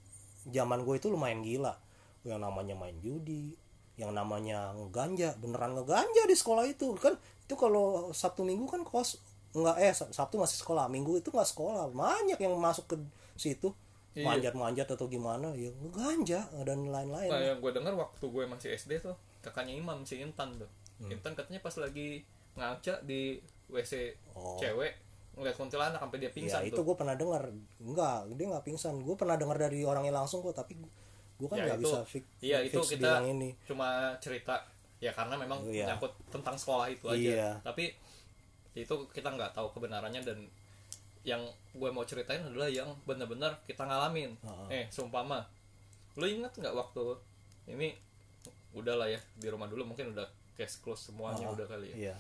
zaman 0.48 0.88
gue 0.88 0.96
itu 0.96 1.12
lumayan 1.12 1.44
gila. 1.44 1.76
Yang 2.24 2.40
namanya 2.44 2.76
main 2.76 2.98
judi 3.00 3.56
yang 3.98 4.14
namanya 4.14 4.78
ngeganja 4.78 5.34
beneran 5.42 5.74
ngeganja 5.74 6.24
di 6.30 6.36
sekolah 6.38 6.64
itu. 6.70 6.94
Kan 7.02 7.18
itu 7.18 7.56
kalau 7.58 8.14
sabtu 8.14 8.46
minggu 8.46 8.70
kan 8.70 8.86
kos 8.86 9.18
nggak 9.58 9.78
eh 9.82 9.92
Sab- 9.92 10.14
sabtu 10.14 10.38
masih 10.38 10.62
sekolah 10.62 10.86
minggu 10.88 11.18
itu 11.20 11.34
nggak 11.34 11.50
sekolah. 11.50 11.90
Banyak 11.92 12.38
yang 12.40 12.54
masuk 12.56 12.86
ke 12.88 12.96
situ 13.36 13.74
Iya. 14.18 14.26
manjat-manjat 14.26 14.88
atau 14.90 15.06
gimana 15.06 15.54
ya 15.54 15.70
ngeganja 15.72 16.42
dan 16.64 16.80
lain-lain 16.84 17.30
nah 17.30 17.38
yang 17.40 17.60
gue 17.60 17.72
dengar 17.72 17.94
waktu 17.94 18.26
gue 18.26 18.44
masih 18.44 18.74
SD 18.74 18.98
tuh 19.00 19.14
kakaknya 19.40 19.76
Imam 19.76 20.02
si 20.02 20.18
Intan 20.18 20.58
tuh 20.58 20.70
Hmm. 20.98 21.14
Intan 21.14 21.32
katanya 21.32 21.62
pas 21.62 21.78
lagi 21.78 22.26
ngaca 22.54 23.06
di 23.06 23.38
WC 23.68 24.18
Oh. 24.34 24.58
cewek 24.58 24.98
ngeliat 25.32 25.54
kuntilanak 25.54 26.02
sampai 26.02 26.18
dia 26.18 26.26
ya 26.26 26.34
pingsan 26.34 26.62
itu 26.64 26.74
tuh 26.74 26.82
gue 26.84 26.96
pernah 26.96 27.14
dengar 27.14 27.54
enggak 27.78 28.34
dia 28.34 28.46
nggak 28.50 28.66
pingsan 28.66 28.98
gue 28.98 29.14
pernah 29.14 29.38
dengar 29.38 29.54
dari 29.56 29.86
orangnya 29.86 30.10
langsung 30.12 30.42
kok 30.42 30.58
tapi 30.58 30.74
gue 31.38 31.46
kan 31.46 31.54
Ya, 31.56 31.70
nggak 31.70 31.78
itu- 31.78 31.86
bisa 31.86 32.00
fix, 32.04 32.26
iya 32.42 32.58
itu 32.60 32.74
fix 32.76 32.98
kita 32.98 33.06
bilang 33.14 33.26
ini 33.30 33.54
cuma 33.64 33.88
cerita 34.18 34.58
ya 34.98 35.14
karena 35.14 35.38
memang 35.38 35.62
Iya. 35.64 35.86
nyangkut 35.86 36.10
tentang 36.28 36.58
sekolah 36.58 36.90
itu 36.90 37.06
aja 37.06 37.14
Iya. 37.14 37.50
tapi 37.62 37.94
itu 38.74 38.94
kita 39.08 39.30
nggak 39.30 39.54
tahu 39.54 39.70
kebenarannya 39.72 40.22
dan 40.24 40.50
yang 41.24 41.42
gue 41.72 41.90
mau 41.90 42.04
ceritain 42.04 42.40
adalah 42.40 42.68
yang 42.68 42.90
benar-benar 43.04 43.58
kita 43.64 43.84
ngalamin. 43.84 44.34
Heeh. 44.38 44.68
eh 44.74 44.86
sumpama 44.90 45.46
lu 46.18 46.26
ingat 46.26 46.54
nggak 46.54 46.74
waktu 46.74 47.04
ini? 47.68 47.94
Udah 48.74 48.94
lah 48.94 49.08
ya 49.08 49.18
di 49.34 49.48
rumah 49.48 49.66
dulu 49.66 49.86
mungkin 49.86 50.14
udah 50.14 50.26
case 50.54 50.82
close 50.82 51.10
semuanya 51.10 51.46
Ah, 51.46 51.54
udah 51.54 51.66
kali 51.66 51.94
ya. 51.94 51.96
Iya. 52.10 52.16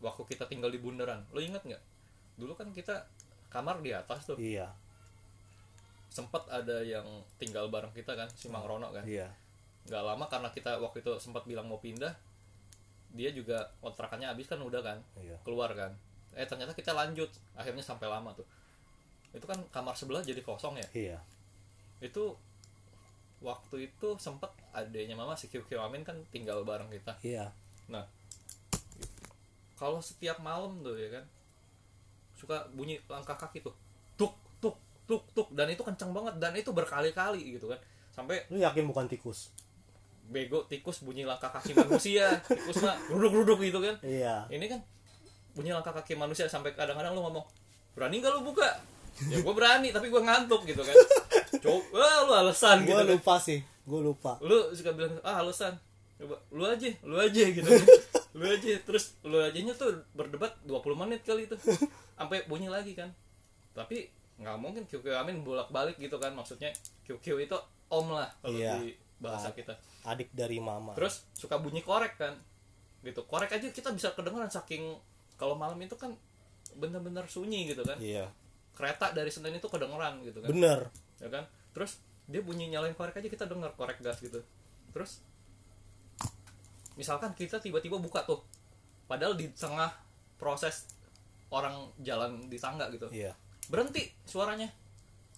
Waktu 0.00 0.22
kita 0.26 0.44
tinggal 0.46 0.68
di 0.68 0.78
bundaran 0.78 1.22
lu 1.30 1.38
ingat 1.38 1.62
nggak? 1.62 1.82
Dulu 2.34 2.52
kan 2.54 2.70
kita 2.70 3.06
kamar 3.48 3.78
di 3.80 3.90
atas 3.90 4.26
tuh. 4.26 4.36
Iya. 4.36 4.70
Sempet 6.10 6.42
ada 6.50 6.82
yang 6.82 7.06
tinggal 7.38 7.70
bareng 7.70 7.94
kita 7.94 8.18
kan 8.18 8.26
si 8.34 8.50
Mang 8.50 8.66
Rono 8.66 8.90
kan. 8.90 9.06
Iya. 9.06 9.30
Nggak 9.86 10.02
lama 10.02 10.24
karena 10.26 10.48
kita 10.50 10.78
waktu 10.82 11.00
itu 11.00 11.12
sempat 11.18 11.46
bilang 11.46 11.70
mau 11.70 11.78
pindah 11.78 12.12
dia 13.10 13.34
juga 13.34 13.66
kontrakannya 13.82 14.30
habis 14.30 14.46
kan 14.46 14.62
udah 14.62 14.78
kan 14.80 14.98
Iya. 15.18 15.34
keluar 15.42 15.74
kan 15.74 15.90
eh 16.34 16.46
ternyata 16.46 16.72
kita 16.76 16.94
lanjut. 16.94 17.30
Akhirnya 17.56 17.82
sampai 17.82 18.06
lama 18.06 18.30
tuh. 18.34 18.46
Itu 19.34 19.46
kan 19.46 19.58
kamar 19.70 19.94
sebelah 19.94 20.22
jadi 20.22 20.42
kosong 20.42 20.78
ya? 20.78 20.88
Iya. 20.94 21.18
Itu 22.02 22.38
waktu 23.40 23.88
itu 23.88 24.08
sempet 24.20 24.52
adanya 24.76 25.16
mama 25.16 25.32
si 25.32 25.48
Kiu 25.48 25.64
Amin 25.80 26.04
kan 26.04 26.18
tinggal 26.30 26.62
bareng 26.62 26.92
kita. 26.92 27.16
Iya. 27.24 27.50
Nah 27.88 28.04
kalau 29.80 30.04
setiap 30.04 30.44
malam 30.44 30.84
tuh 30.84 30.92
ya 31.00 31.08
kan 31.08 31.24
suka 32.36 32.68
bunyi 32.76 33.00
langkah 33.08 33.36
kaki 33.36 33.64
tuh. 33.64 33.74
Tuk 34.18 34.36
tuk 34.60 34.76
tuk 35.08 35.24
tuk. 35.32 35.48
Dan 35.56 35.72
itu 35.72 35.80
kencang 35.80 36.12
banget. 36.12 36.36
Dan 36.36 36.52
itu 36.56 36.70
berkali-kali 36.72 37.56
gitu 37.56 37.72
kan. 37.72 37.80
Sampai 38.12 38.44
lu 38.52 38.60
yakin 38.60 38.84
bukan 38.84 39.08
tikus? 39.08 39.52
bego 40.30 40.62
tikus 40.70 41.02
bunyi 41.02 41.26
langkah 41.26 41.50
kaki 41.50 41.74
manusia. 41.74 42.38
Tikus 42.46 42.78
mah 42.80 42.94
ruduk-ruduk 43.10 43.58
gitu 43.66 43.82
kan. 43.82 43.98
Iya. 44.00 44.46
Ini 44.46 44.66
kan 44.70 44.80
bunyi 45.52 45.70
langkah 45.70 45.92
kaki 45.92 46.14
manusia 46.14 46.46
sampai 46.46 46.72
kadang-kadang 46.72 47.12
lu 47.12 47.22
ngomong 47.22 47.44
berani 47.92 48.22
gak 48.22 48.32
lu 48.34 48.46
buka? 48.46 48.68
Ya 49.28 49.42
gue 49.42 49.54
berani 49.54 49.90
tapi 49.90 50.06
gue 50.08 50.22
ngantuk 50.22 50.62
gitu 50.64 50.80
kan. 50.80 50.94
Coba 51.60 52.24
lu 52.24 52.32
alasan 52.32 52.82
gue 52.82 52.88
gitu 52.88 52.96
kan. 52.96 53.06
lupa 53.10 53.34
sih 53.36 53.58
gue 53.60 54.00
lupa. 54.00 54.32
Lu 54.40 54.70
suka 54.72 54.94
bilang 54.94 55.18
ah 55.20 55.42
alasan. 55.42 55.74
Coba 56.16 56.38
lu 56.50 56.62
aja 56.64 56.88
lu 57.02 57.16
aja 57.18 57.44
gitu 57.50 57.66
kan. 57.66 57.86
Lu 58.30 58.46
aja 58.46 58.78
terus 58.86 59.18
lu 59.26 59.42
ajanya 59.42 59.74
tuh 59.74 60.06
berdebat 60.14 60.54
20 60.62 60.78
menit 60.94 61.26
kali 61.26 61.50
itu. 61.50 61.58
Sampai 62.14 62.46
bunyi 62.46 62.70
lagi 62.70 62.94
kan. 62.94 63.10
Tapi 63.74 64.06
nggak 64.38 64.56
mungkin 64.56 64.86
QQ 64.86 65.02
Amin 65.18 65.42
bolak-balik 65.42 65.98
gitu 65.98 66.14
kan. 66.16 66.30
Maksudnya 66.32 66.70
QQ 67.02 67.26
itu 67.42 67.58
om 67.90 68.14
lah 68.14 68.30
kalau 68.38 68.54
Iya. 68.54 68.78
di 68.78 68.94
bahasa 69.18 69.50
kita. 69.50 69.74
adik 70.06 70.30
dari 70.30 70.62
mama. 70.62 70.94
Terus 70.94 71.26
suka 71.34 71.58
bunyi 71.58 71.82
korek 71.82 72.16
kan. 72.16 72.38
Gitu 73.02 73.18
korek 73.26 73.50
aja 73.50 73.66
kita 73.66 73.90
bisa 73.90 74.14
kedengeran 74.14 74.46
saking 74.48 74.94
kalau 75.40 75.56
malam 75.56 75.80
itu 75.80 75.96
kan 75.96 76.12
bener-bener 76.76 77.24
sunyi 77.24 77.72
gitu 77.72 77.80
kan. 77.80 77.96
Iya. 77.96 78.28
Kereta 78.76 79.16
dari 79.16 79.32
Senen 79.32 79.56
itu 79.56 79.72
kedengeran 79.72 80.20
gitu 80.20 80.44
kan. 80.44 80.52
Bener 80.52 80.92
ya 81.16 81.32
kan? 81.32 81.48
Terus 81.72 82.04
dia 82.28 82.44
bunyi 82.44 82.68
nyalain 82.68 82.92
korek 82.92 83.16
aja 83.16 83.24
kita 83.32 83.48
denger 83.48 83.72
korek 83.72 84.04
gas 84.04 84.20
gitu. 84.20 84.44
Terus 84.92 85.24
misalkan 87.00 87.32
kita 87.32 87.56
tiba-tiba 87.56 87.96
buka 87.96 88.28
tuh 88.28 88.44
padahal 89.08 89.32
di 89.32 89.48
tengah 89.56 89.88
proses 90.36 90.84
orang 91.48 91.88
jalan 92.04 92.52
di 92.52 92.60
tangga 92.60 92.92
gitu. 92.92 93.08
Iya. 93.08 93.32
Berhenti 93.72 94.12
suaranya. 94.28 94.68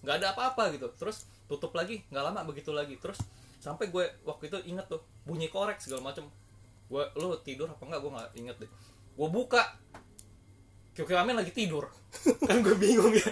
Nggak 0.03 0.15
ada 0.19 0.27
apa-apa 0.35 0.75
gitu. 0.75 0.91
Terus 0.99 1.23
tutup 1.47 1.71
lagi 1.79 2.03
nggak 2.11 2.23
lama 2.27 2.43
begitu 2.43 2.75
lagi. 2.75 2.99
Terus 2.99 3.23
sampai 3.63 3.87
gue 3.87 4.03
waktu 4.27 4.51
itu 4.51 4.59
inget 4.67 4.91
tuh 4.91 4.99
bunyi 5.23 5.47
korek 5.47 5.79
segala 5.79 6.11
macem. 6.11 6.27
Gue 6.91 7.07
lo 7.15 7.39
tidur 7.39 7.71
apa 7.71 7.79
enggak 7.87 8.01
gue 8.03 8.11
nggak 8.11 8.31
inget 8.35 8.57
deh 8.67 8.71
gue 9.13 9.29
buka. 9.29 9.61
Kyo 10.93 11.09
Amin 11.17 11.33
lagi 11.33 11.49
tidur. 11.49 11.89
Kan 12.47 12.61
gue 12.61 12.75
bingung 12.77 13.13
ya. 13.13 13.29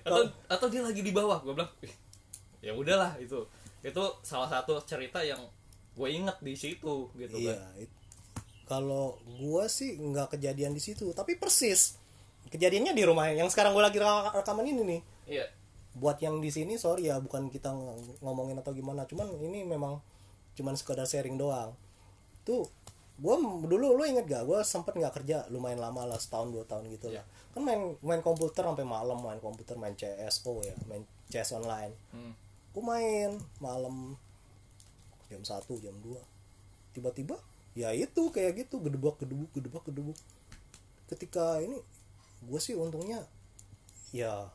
Atau 0.00 0.24
atau 0.48 0.66
dia 0.68 0.80
lagi 0.80 1.04
di 1.04 1.12
bawah. 1.12 1.44
Gue 1.44 1.52
bilang 1.52 1.68
"Ih, 1.84 1.92
ya 2.64 2.72
udahlah 2.72 3.16
itu. 3.20 3.44
Itu 3.84 4.02
salah 4.24 4.48
satu 4.48 4.80
cerita 4.84 5.20
yang 5.20 5.40
gue 5.92 6.08
inget 6.08 6.38
di 6.38 6.54
situ 6.54 7.10
gitu 7.18 7.34
iya 7.42 7.58
kan. 7.58 7.82
kalau 8.70 9.18
gue 9.26 9.64
sih 9.66 9.98
nggak 9.98 10.38
kejadian 10.38 10.70
di 10.70 10.78
situ 10.78 11.10
tapi 11.10 11.34
persis. 11.34 11.98
Kejadiannya 12.48 12.94
di 12.94 13.02
rumah 13.02 13.26
yang 13.28 13.50
sekarang 13.50 13.74
gue 13.74 13.82
lagi 13.82 13.98
reka- 13.98 14.30
rekaman 14.30 14.62
ini 14.64 14.82
nih. 14.86 15.00
Iya. 15.26 15.46
Buat 15.98 16.22
yang 16.22 16.38
di 16.38 16.54
sini 16.54 16.78
sorry 16.78 17.10
ya 17.10 17.18
bukan 17.18 17.50
kita 17.50 17.74
ng- 17.74 18.22
ngomongin 18.22 18.56
atau 18.56 18.70
gimana 18.70 19.04
cuman 19.04 19.26
ini 19.42 19.66
memang 19.66 19.98
cuman 20.54 20.78
sekedar 20.78 21.04
sharing 21.04 21.34
doang. 21.34 21.74
Tuh 22.46 22.62
gue 23.18 23.34
dulu 23.66 23.98
lu 23.98 24.02
inget 24.06 24.24
gak? 24.24 24.46
Gue 24.46 24.62
sempet 24.62 24.94
nggak 24.94 25.10
kerja 25.10 25.42
lumayan 25.50 25.82
lama 25.82 26.06
lah 26.06 26.18
setahun 26.18 26.54
dua 26.54 26.62
tahun 26.62 26.86
gitu 26.94 27.10
Iya. 27.10 27.20
lah. 27.20 27.24
Kan 27.50 27.62
main 27.66 27.80
main 27.98 28.22
komputer 28.22 28.62
sampai 28.62 28.86
malam 28.86 29.18
main 29.18 29.42
komputer 29.42 29.74
main 29.74 29.92
CSO 29.92 30.62
ya 30.62 30.74
main 30.86 31.02
CS 31.28 31.58
online. 31.58 31.94
Hmm. 32.14 32.32
gue 32.68 32.84
main 32.84 33.34
malam 33.58 34.14
jam 35.26 35.42
1 35.42 35.50
jam 35.82 35.94
2 35.98 36.14
tiba-tiba 36.94 37.34
ya 37.74 37.90
itu 37.90 38.30
kayak 38.30 38.54
gitu 38.54 38.78
gedebak 38.78 39.18
gedebuk 39.18 39.50
gedebak 39.50 39.82
gedebuk. 39.82 40.18
Ketika 41.10 41.58
ini 41.58 41.74
gue 42.46 42.60
sih 42.62 42.78
untungnya 42.78 43.26
ya 44.14 44.46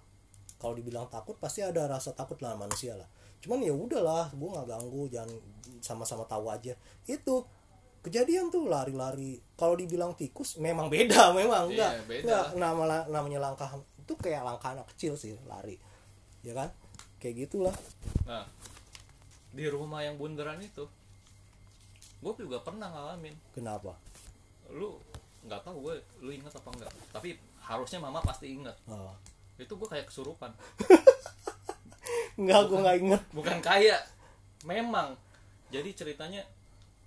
kalau 0.55 0.71
dibilang 0.71 1.11
takut 1.11 1.35
pasti 1.35 1.59
ada 1.59 1.83
rasa 1.85 2.15
takut 2.15 2.39
lah 2.39 2.55
manusia 2.55 2.95
lah. 2.95 3.09
Cuman 3.43 3.59
ya 3.59 3.75
udahlah 3.75 4.31
gue 4.31 4.49
nggak 4.49 4.67
ganggu 4.71 5.03
jangan 5.11 5.35
sama-sama 5.83 6.23
tahu 6.23 6.47
aja. 6.47 6.79
Itu 7.03 7.43
kejadian 8.03 8.51
tuh 8.51 8.67
lari-lari 8.67 9.39
kalau 9.55 9.73
dibilang 9.73 10.11
tikus 10.13 10.55
memang 10.57 10.91
beda 10.91 11.31
memang 11.39 11.71
Iya, 11.71 11.87
enggak 11.89 11.91
beda 12.05 12.23
enggak 12.23 12.43
lah. 12.43 12.51
nama 12.59 12.83
namanya 13.07 13.39
langkah 13.41 13.69
itu 13.95 14.13
kayak 14.15 14.43
langkah 14.43 14.69
anak 14.71 14.87
kecil 14.91 15.15
sih 15.15 15.33
lari 15.43 15.79
ya 16.43 16.51
kan 16.53 16.69
kayak 17.17 17.47
gitulah 17.47 17.75
Nah, 18.23 18.43
di 19.49 19.67
rumah 19.67 19.99
yang 19.99 20.15
bundaran 20.15 20.55
itu, 20.57 20.87
gue 22.17 22.33
juga 22.37 22.59
pernah 22.59 22.87
ngalamin. 22.87 23.35
kenapa 23.51 23.95
Lu 24.69 24.95
nggak 25.43 25.59
tahu 25.61 25.75
gue, 25.83 25.95
lu 26.19 26.31
inget 26.31 26.49
apa 26.49 26.69
enggak? 26.71 26.91
Tapi 27.11 27.35
harusnya 27.59 27.99
mama 27.99 28.19
pasti 28.19 28.47
inget. 28.49 28.71
oh. 28.87 29.11
Itu 29.55 29.75
gue 29.75 29.85
kayak 29.85 30.07
kesurupan. 30.07 30.55
enggak 32.35 32.61
gue 32.69 32.79
nggak 32.79 32.97
inget 32.97 33.21
Bukan 33.31 33.57
kayak, 33.59 34.01
memang. 34.63 35.19
Jadi 35.67 35.89
ceritanya 35.93 36.41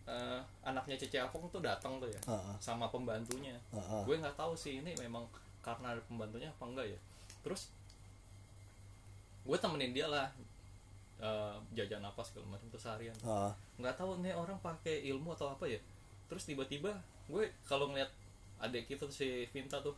eh, 0.07 0.41
anaknya 0.63 0.97
Cece 0.97 1.19
Apong 1.19 1.51
tuh 1.51 1.61
datang 1.61 1.99
tuh 1.99 2.07
ya, 2.07 2.21
Heeh. 2.31 2.55
sama 2.63 2.87
pembantunya. 2.89 3.59
Heeh. 3.75 4.03
Gue 4.07 4.17
nggak 4.19 4.39
tahu 4.39 4.55
sih 4.55 4.81
ini 4.81 4.95
memang 4.97 5.27
karena 5.61 5.93
ada 5.95 6.03
pembantunya 6.07 6.49
apa 6.51 6.65
enggak 6.67 6.87
ya. 6.87 6.99
Terus 7.43 7.71
gue 9.47 9.59
temenin 9.59 9.95
dia 9.95 10.07
lah 10.07 10.27
eh, 11.19 11.55
jajan 11.75 12.03
apa 12.03 12.23
segala 12.23 12.55
macam 12.55 12.67
tuh 12.71 12.81
seharian. 12.81 13.15
Nggak 13.79 13.95
tahu 13.99 14.23
nih 14.23 14.33
orang 14.35 14.59
pakai 14.63 15.07
ilmu 15.11 15.35
atau 15.35 15.51
apa 15.51 15.67
ya 15.67 15.79
terus 16.27 16.43
tiba-tiba 16.47 16.91
gue 17.31 17.51
kalau 17.67 17.91
ngeliat 17.91 18.11
adik 18.63 18.91
kita 18.91 19.07
tuh 19.07 19.15
si 19.15 19.47
Vinta 19.51 19.79
tuh 19.83 19.95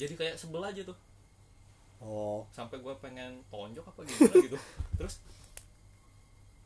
jadi 0.00 0.16
kayak 0.16 0.36
sebel 0.40 0.64
aja 0.64 0.82
tuh 0.84 0.96
oh 2.00 2.44
sampai 2.50 2.80
gue 2.80 2.94
pengen 2.98 3.44
tonjok 3.52 3.84
apa 3.84 4.00
gimana 4.04 4.34
gitu 4.40 4.58
terus 4.98 5.20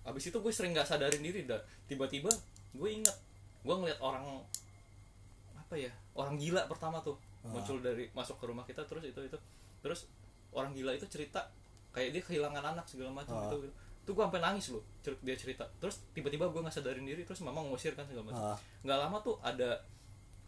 abis 0.07 0.31
itu 0.31 0.39
gue 0.39 0.53
sering 0.55 0.71
nggak 0.71 0.87
sadarin 0.87 1.23
diri 1.23 1.43
dah 1.45 1.59
tiba-tiba 1.91 2.31
gue 2.77 2.91
inget 2.93 3.17
gue 3.61 3.75
ngeliat 3.75 3.99
orang 3.99 4.25
apa 5.57 5.75
ya 5.75 5.91
orang 6.15 6.37
gila 6.37 6.65
pertama 6.67 7.01
tuh 7.01 7.19
muncul 7.43 7.79
dari 7.79 8.11
masuk 8.11 8.37
ke 8.37 8.45
rumah 8.45 8.63
kita 8.63 8.83
terus 8.83 9.03
itu 9.03 9.19
itu. 9.21 9.39
Terus 9.79 10.11
orang 10.51 10.71
gila 10.73 10.91
itu 10.93 11.07
cerita 11.07 11.47
kayak 11.91 12.11
dia 12.11 12.23
kehilangan 12.23 12.63
anak 12.69 12.85
segala 12.85 13.11
macam 13.13 13.35
Ah. 13.35 13.47
gitu, 13.47 13.63
gitu. 13.63 13.75
Tuh 14.03 14.13
gue 14.13 14.23
sampai 14.23 14.39
nangis 14.41 14.67
loh 14.69 14.83
cer- 15.01 15.19
dia 15.21 15.35
cerita. 15.35 15.63
Terus 15.77 16.03
tiba-tiba 16.11 16.45
gue 16.45 16.61
nggak 16.61 16.73
sadarin 16.73 17.03
diri 17.03 17.23
terus 17.23 17.39
mama 17.41 17.63
ngusir 17.63 17.95
kan 17.95 18.03
segala 18.05 18.29
macam. 18.29 18.45
Ah. 18.49 18.59
nggak 18.83 18.99
lama 19.01 19.17
tuh 19.21 19.39
ada 19.41 19.79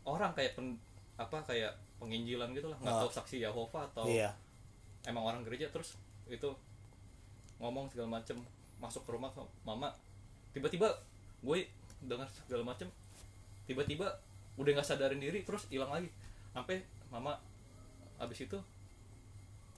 orang 0.05 0.31
kayak 0.33 0.55
pen, 0.55 0.75
apa 1.15 1.39
kayak 1.45 1.71
penginjilan 1.99 2.51
gitu 2.53 2.67
lah. 2.67 2.79
Nggak 2.79 2.95
Ah. 2.95 3.01
tahu 3.03 3.11
saksi 3.13 3.37
Yahova 3.41 3.87
atau 3.89 4.07
iya. 4.07 4.31
emang 5.05 5.23
orang 5.25 5.43
gereja 5.43 5.67
terus 5.69 5.95
itu 6.27 6.51
ngomong 7.59 7.87
segala 7.89 8.19
macem 8.19 8.39
masuk 8.79 9.03
ke 9.03 9.11
rumah 9.11 9.31
ke 9.31 9.43
mama 9.63 9.91
tiba-tiba 10.53 10.87
gue 11.41 11.67
dengar 12.03 12.29
segala 12.31 12.63
macem 12.63 12.89
tiba-tiba 13.69 14.09
udah 14.59 14.71
nggak 14.75 14.89
sadarin 14.89 15.23
diri 15.23 15.45
terus 15.47 15.69
hilang 15.71 15.93
lagi. 15.93 16.11
Sampai 16.51 16.83
mama 17.13 17.39
abis 18.19 18.49
itu 18.49 18.59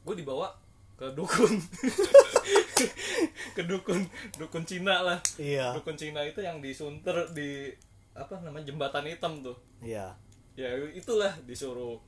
gue 0.07 0.15
dibawa 0.17 0.57
ke 0.97 1.13
dukun. 1.13 1.55
Ke 3.51 3.67
dukun 3.67 4.01
dukun 4.41 4.65
Cina 4.65 5.05
lah. 5.05 5.19
Iya. 5.37 5.77
Dukun 5.77 5.99
Cina 5.99 6.25
itu 6.25 6.41
yang 6.41 6.65
disunter 6.65 7.29
di 7.37 7.69
apa 8.17 8.41
namanya 8.41 8.73
jembatan 8.73 9.05
hitam 9.05 9.45
tuh. 9.45 9.57
Iya. 9.85 10.17
Ya 10.57 10.71
itulah 10.97 11.35
disuruh. 11.45 12.01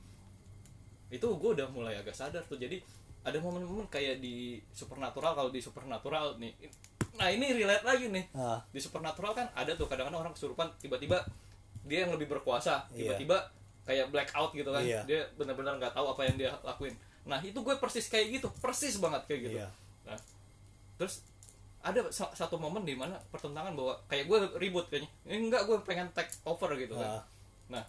Itu 1.13 1.37
gue 1.37 1.51
udah 1.53 1.69
mulai 1.69 1.99
agak 1.99 2.17
sadar 2.17 2.41
tuh. 2.49 2.57
Jadi 2.57 2.81
ada 3.23 3.37
momen-momen 3.39 3.87
kayak 3.87 4.19
di 4.19 4.59
supernatural 4.75 5.37
kalau 5.37 5.51
di 5.53 5.61
supernatural 5.63 6.35
nih 6.41 6.51
nah 7.13 7.27
ini 7.27 7.45
relate 7.53 7.83
lagi 7.83 8.05
nih 8.07 8.25
ah 8.33 8.57
di 8.67 8.77
supernatural 8.77 9.31
kan 9.31 9.47
ada 9.53 9.73
tuh 9.73 9.85
kadang-kadang 9.85 10.21
orang 10.21 10.33
kesurupan 10.33 10.67
tiba-tiba 10.77 11.21
dia 11.83 12.03
yang 12.03 12.11
lebih 12.11 12.25
berkuasa 12.27 12.87
Iya. 12.89 13.13
tiba-tiba 13.13 13.37
kayak 13.83 14.07
blackout 14.09 14.51
gitu 14.51 14.69
kan 14.69 14.81
Iya. 14.81 15.01
dia 15.03 15.21
benar-benar 15.33 15.77
nggak 15.77 15.91
tahu 15.91 16.09
apa 16.09 16.21
yang 16.23 16.35
dia 16.37 16.51
lakuin 16.61 16.95
nah 17.23 17.37
itu 17.37 17.55
gue 17.55 17.75
persis 17.77 18.07
kayak 18.07 18.27
gitu 18.33 18.47
persis 18.57 18.97
banget 18.97 19.21
kayak 19.25 19.41
gitu 19.43 19.57
Iya. 19.57 19.67
nah 20.03 20.17
terus 20.95 21.21
ada 21.79 21.99
sa- 22.09 22.31
satu 22.31 22.55
momen 22.55 22.81
di 22.81 22.95
mana 22.95 23.19
pertentangan 23.27 23.75
bahwa 23.75 23.93
kayak 24.05 24.25
gue 24.25 24.37
ribut 24.57 24.87
kayaknya 24.87 25.09
eh, 25.25 25.35
enggak 25.37 25.63
gue 25.63 25.75
pengen 25.83 26.07
take 26.11 26.31
over 26.43 26.71
gitu 26.73 26.95
kan 26.95 27.19
Ah. 27.19 27.23
nah 27.69 27.83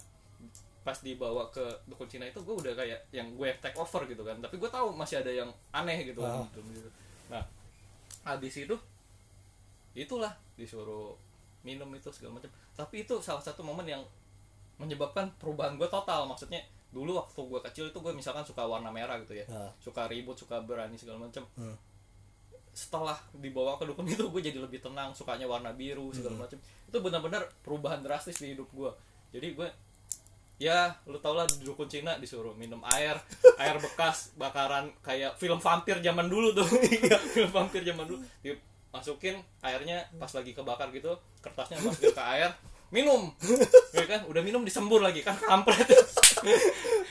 pas 0.81 1.01
dibawa 1.01 1.49
ke 1.49 1.63
dukun 1.85 2.05
Cina 2.05 2.23
itu 2.23 2.37
gue 2.37 2.55
udah 2.55 2.73
kayak 2.73 3.09
yang 3.09 3.33
gue 3.33 3.49
take 3.57 3.73
over 3.73 4.05
gitu 4.05 4.21
kan 4.21 4.37
tapi 4.37 4.55
gue 4.55 4.69
tahu 4.69 4.93
masih 4.93 5.17
ada 5.17 5.31
yang 5.33 5.49
aneh 5.71 6.05
gitu 6.05 6.19
kan 6.19 6.39
Ah. 6.39 6.45
Gitu. 6.45 6.89
nah 7.25 7.43
habis 8.23 8.53
itu 8.55 8.75
itulah 9.97 10.29
disuruh 10.53 11.15
minum 11.61 11.87
itu 11.89 12.07
segala 12.09 12.35
macam 12.35 12.47
tapi 12.71 13.01
itu 13.01 13.15
salah 13.19 13.39
satu 13.39 13.59
momen 13.59 13.87
yang 13.87 14.03
menyebabkan 14.75 15.31
perubahan 15.33 15.73
gue 15.73 15.87
total 15.87 16.25
maksudnya 16.25 16.59
dulu 16.91 17.15
waktu 17.17 17.39
gue 17.41 17.59
kecil 17.63 17.85
itu 17.85 17.97
gue 17.97 18.11
misalkan 18.11 18.43
suka 18.43 18.63
warna 18.63 18.87
merah 18.89 19.15
gitu 19.17 19.33
ya 19.33 19.43
Nah. 19.47 19.71
suka 19.77 20.05
ribut 20.05 20.35
suka 20.35 20.59
berani 20.59 20.93
segala 20.93 21.19
macam 21.21 21.43
Hmm. 21.53 21.75
setelah 22.71 23.15
dibawa 23.33 23.75
ke 23.75 23.83
dukun 23.85 24.03
itu 24.05 24.19
gue 24.21 24.41
jadi 24.41 24.59
lebih 24.59 24.79
tenang 24.79 25.11
sukanya 25.11 25.43
warna 25.45 25.71
biru 25.71 26.05
Hmm. 26.05 26.15
segala 26.17 26.35
macam 26.41 26.59
itu 26.59 26.97
benar-benar 26.97 27.43
perubahan 27.61 27.99
drastis 27.99 28.35
di 28.37 28.51
hidup 28.51 28.67
gue 28.69 28.91
jadi 29.31 29.47
gue 29.53 29.67
ya 30.57 30.87
lu 31.03 31.15
tau 31.17 31.33
lah 31.33 31.43
dukun 31.57 31.83
Cina 31.85 32.15
disuruh 32.15 32.51
minum 32.53 32.79
air 32.89 33.15
air 33.57 33.75
bekas 33.77 34.31
bakaran 34.35 34.87
kayak 35.01 35.35
film 35.35 35.57
vampir 35.57 35.99
zaman 35.99 36.27
dulu 36.27 36.51
tuh 36.53 36.67
Iya. 36.97 37.15
film 37.25 37.49
vampir 37.49 37.81
zaman 37.81 38.05
dulu 38.05 38.19
dimasukin 38.95 39.35
airnya 39.59 40.07
pas 40.15 40.31
lagi 40.31 40.55
kebakar 40.55 40.87
gitu 40.95 41.19
kertasnya 41.43 41.83
masukin 41.83 42.15
ke 42.15 42.23
air 42.31 42.55
minum. 42.95 43.27
Ya 43.91 44.07
kan? 44.07 44.23
Udah 44.31 44.39
minum 44.39 44.63
disembur 44.63 45.03
lagi 45.03 45.19
kan 45.19 45.35
kampret. 45.35 45.83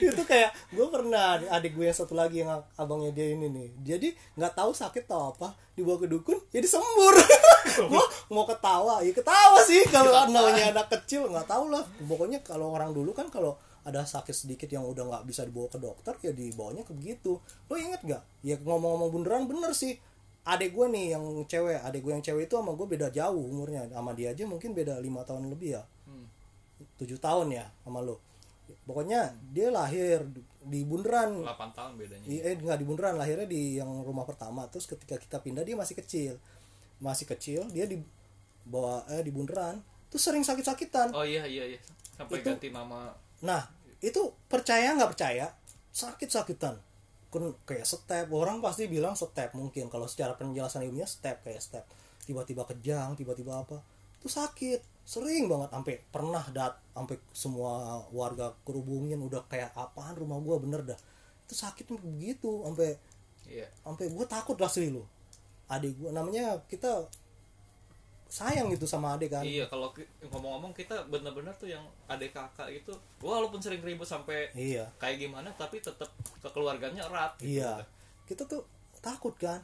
Itu 0.01 0.25
kayak 0.25 0.57
gue 0.73 0.87
pernah 0.89 1.37
adik 1.53 1.77
gue 1.77 1.85
yang 1.85 1.93
satu 1.93 2.17
lagi 2.17 2.41
yang 2.41 2.57
abangnya 2.81 3.13
dia 3.13 3.37
ini 3.37 3.53
nih. 3.53 3.69
Jadi 3.85 4.09
nggak 4.41 4.57
tahu 4.57 4.73
sakit 4.73 5.05
atau 5.05 5.37
apa 5.37 5.53
dibawa 5.77 6.01
ke 6.01 6.09
dukun 6.09 6.41
ya 6.57 6.65
disembur. 6.65 7.13
Gue 7.91 8.05
mau 8.33 8.49
ketawa 8.49 9.05
ya 9.05 9.13
ketawa 9.13 9.61
sih. 9.67 9.85
Kalau 9.93 10.15
namanya 10.31 10.73
anak 10.73 10.89
kecil 10.89 11.29
nggak 11.29 11.53
tahu 11.53 11.69
lah. 11.69 11.85
Pokoknya 12.01 12.41
kalau 12.41 12.73
orang 12.73 12.97
dulu 12.97 13.13
kan 13.13 13.29
kalau 13.29 13.61
ada 13.85 14.09
sakit 14.09 14.33
sedikit 14.33 14.71
yang 14.73 14.89
udah 14.89 15.05
nggak 15.05 15.25
bisa 15.29 15.45
dibawa 15.45 15.69
ke 15.69 15.77
dokter 15.77 16.15
ya 16.25 16.33
dibawanya 16.33 16.87
ke 16.87 16.97
begitu. 16.97 17.37
Lo 17.69 17.75
inget 17.77 18.01
nggak? 18.01 18.23
Ya 18.47 18.57
ngomong-ngomong 18.57 19.11
beneran 19.21 19.45
bener 19.51 19.77
sih 19.77 20.01
adik 20.45 20.77
gue 20.77 20.87
nih 20.93 21.17
yang 21.17 21.25
cewek 21.49 21.81
adik 21.81 22.01
gue 22.05 22.13
yang 22.13 22.25
cewek 22.25 22.45
itu 22.49 22.55
sama 22.61 22.73
gue 22.77 22.87
beda 22.87 23.09
jauh 23.09 23.41
umurnya. 23.41 23.89
Sama 23.89 24.13
dia 24.13 24.33
aja 24.37 24.45
mungkin 24.45 24.77
beda 24.77 25.01
lima 25.01 25.25
tahun 25.25 25.49
lebih 25.49 25.81
ya. 25.81 25.83
Tujuh 27.01 27.19
tahun 27.19 27.51
ya 27.55 27.67
sama 27.83 28.01
lo 28.05 28.21
pokoknya 28.89 29.33
dia 29.53 29.69
lahir 29.69 30.25
di 30.65 30.81
bundaran. 30.89 31.45
8 31.45 31.77
tahun 31.77 31.93
bedanya. 32.01 32.25
I- 32.25 32.41
eh 32.41 32.55
nggak 32.57 32.79
di 32.81 32.85
bundaran 32.89 33.17
lahirnya 33.21 33.45
di 33.49 33.77
yang 33.77 34.01
rumah 34.05 34.25
pertama. 34.25 34.65
Terus 34.73 34.89
ketika 34.89 35.21
kita 35.21 35.41
pindah 35.41 35.65
dia 35.65 35.77
masih 35.77 35.97
kecil. 35.97 36.41
Masih 37.01 37.29
kecil 37.29 37.69
dia 37.73 37.85
di 37.85 38.01
bawa 38.65 39.05
eh 39.13 39.21
di 39.21 39.29
bundaran. 39.29 39.81
Terus 40.09 40.23
sering 40.25 40.45
sakit-sakitan. 40.45 41.13
Oh 41.13 41.25
iya 41.25 41.45
iya 41.45 41.77
iya. 41.77 41.81
Sampai 42.17 42.41
Itu- 42.41 42.57
ganti 42.57 42.69
nama. 42.73 43.13
Nah 43.45 43.69
itu 44.01 44.33
percaya 44.49 44.97
nggak 44.97 45.13
percaya? 45.13 45.53
Sakit-sakitan 45.93 46.81
kan 47.35 47.51
kayak 47.67 47.83
step. 47.83 48.31
Orang 48.31 48.63
pasti 48.63 48.87
bilang 48.87 49.19
step 49.19 49.51
mungkin. 49.59 49.91
Kalau 49.91 50.07
secara 50.07 50.39
penjelasan 50.39 50.87
ilmiah 50.87 51.11
step. 51.11 51.43
Kayak 51.43 51.63
step. 51.67 51.85
Tiba-tiba 52.23 52.63
kejang 52.71 53.19
tiba-tiba 53.19 53.67
apa. 53.67 53.83
Itu 54.23 54.31
sakit. 54.31 55.03
Sering 55.03 55.51
banget. 55.51 55.75
Sampai 55.75 55.95
pernah 56.15 56.47
dat 56.55 56.79
sampai 56.95 57.19
semua 57.35 58.07
warga 58.15 58.55
kerubungin. 58.63 59.19
Udah 59.19 59.43
kayak 59.51 59.75
apaan 59.75 60.15
rumah 60.15 60.39
gua? 60.39 60.63
Bener 60.63 60.87
dah. 60.87 60.99
Itu 61.45 61.59
sakit 61.59 61.91
begitu. 61.91 62.63
Sampai 62.63 62.97
iya. 63.51 63.67
sampai 63.83 64.15
gue 64.15 64.27
takut 64.31 64.57
lah 64.57 64.71
sih 64.71 64.89
lu. 64.95 65.03
Adik 65.67 65.99
gue 65.99 66.11
namanya 66.15 66.63
kita 66.71 67.11
sayang 68.35 68.67
gitu 68.75 68.83
sama 68.83 69.15
adik 69.15 69.31
kan. 69.31 69.47
Iya 69.47 69.71
kalau 69.71 69.95
ngomong-ngomong 70.27 70.75
kita 70.75 71.07
bener-bener 71.07 71.55
tuh 71.55 71.71
yang 71.71 71.87
adik 72.11 72.35
kakak 72.35 72.67
itu 72.67 72.91
walaupun 73.23 73.63
sering 73.63 73.79
ribut 73.79 74.11
sampai 74.11 74.51
iya. 74.59 74.91
kayak 74.99 75.23
gimana 75.23 75.55
tapi 75.55 75.79
tetap 75.79 76.11
kekeluarganya 76.43 77.07
erat 77.07 77.39
gitu. 77.39 77.63
iya. 77.63 77.87
Kita 78.27 78.43
tuh 78.51 78.67
takut 78.99 79.39
kan. 79.39 79.63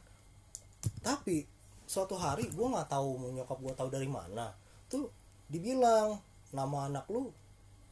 Tapi 1.03 1.43
suatu 1.83 2.15
hari 2.15 2.47
gue 2.47 2.63
nggak 2.63 2.87
tahu 2.87 3.35
nyokap 3.35 3.59
gue 3.59 3.75
tahu 3.75 3.89
dari 3.91 4.07
mana 4.07 4.55
tuh 4.87 5.11
dibilang 5.51 6.23
nama 6.55 6.87
anak 6.87 7.11
lu 7.11 7.35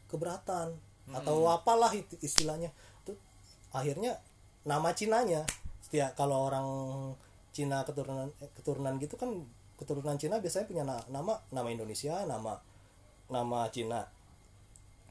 keberatan 0.06 0.78
atau 1.10 1.50
apalah 1.50 1.90
itu 1.90 2.14
istilahnya. 2.22 2.70
Tuh 3.02 3.18
akhirnya 3.74 4.22
nama 4.62 4.94
Cinanya. 4.94 5.42
Setiap 5.82 6.14
kalau 6.14 6.46
orang 6.46 6.66
Cina 7.50 7.82
keturunan 7.82 8.30
eh, 8.38 8.50
keturunan 8.54 8.94
gitu 9.02 9.18
kan 9.18 9.42
keturunan 9.78 10.18
Cina 10.18 10.42
biasanya 10.42 10.66
punya 10.66 10.82
na- 10.82 11.06
nama 11.08 11.38
nama 11.48 11.68
Indonesia 11.70 12.26
nama 12.26 12.58
nama 13.30 13.70
Cina. 13.70 14.02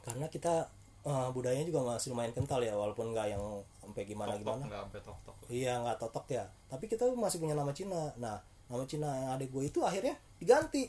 Karena 0.04 0.28
kita 0.28 0.68
eh, 1.04 1.30
budayanya 1.32 1.66
juga 1.66 1.96
masih 1.96 2.12
lumayan 2.12 2.36
kental 2.36 2.60
ya 2.60 2.76
walaupun 2.76 3.16
nggak 3.16 3.28
yang 3.32 3.44
sampai 3.80 4.04
gimana 4.04 4.36
Tok-tok, 4.36 4.44
gimana 4.44 4.64
nggak 4.68 4.82
sampai 4.84 5.02
tok 5.02 5.18
tok 5.24 5.36
iya 5.48 5.74
nggak 5.80 5.98
totok 5.98 6.26
ya. 6.30 6.44
Tapi 6.68 6.86
kita 6.86 7.08
masih 7.16 7.40
punya 7.40 7.56
nama 7.56 7.72
Cina. 7.72 8.12
Nah 8.20 8.36
nama 8.68 8.84
Cina 8.84 9.08
yang 9.08 9.30
adik 9.34 9.50
gue 9.50 9.64
itu 9.66 9.80
akhirnya 9.82 10.20
diganti. 10.38 10.88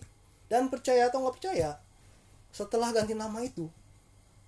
Dan 0.49 0.67
percaya 0.67 1.07
atau 1.07 1.23
nggak 1.23 1.37
percaya 1.39 1.79
setelah 2.49 2.91
ganti 2.91 3.13
nama 3.15 3.39
itu 3.45 3.69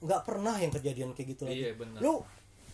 nggak 0.00 0.22
pernah 0.24 0.56
yang 0.56 0.72
kejadian 0.72 1.12
kayak 1.12 1.36
gitu 1.36 1.44
lagi. 1.44 1.60
Iya, 1.60 1.76
benar. 1.76 2.00
lu 2.00 2.24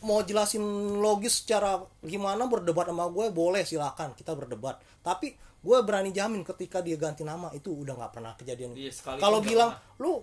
mau 0.05 0.21
jelasin 0.21 0.63
logis 1.01 1.45
secara 1.45 1.81
gimana 2.05 2.45
berdebat 2.45 2.91
sama 2.91 3.09
gue 3.09 3.33
boleh 3.33 3.63
silakan 3.65 4.13
kita 4.13 4.37
berdebat. 4.37 4.83
Tapi 5.01 5.33
gue 5.37 5.79
berani 5.83 6.13
jamin 6.13 6.45
ketika 6.45 6.85
dia 6.85 6.95
ganti 7.01 7.25
nama 7.25 7.51
itu 7.57 7.73
udah 7.73 7.97
nggak 7.97 8.13
pernah 8.13 8.33
kejadian. 8.37 8.77
Iya, 8.77 8.93
kalau 9.17 9.41
bilang 9.41 9.75
lu 9.99 10.21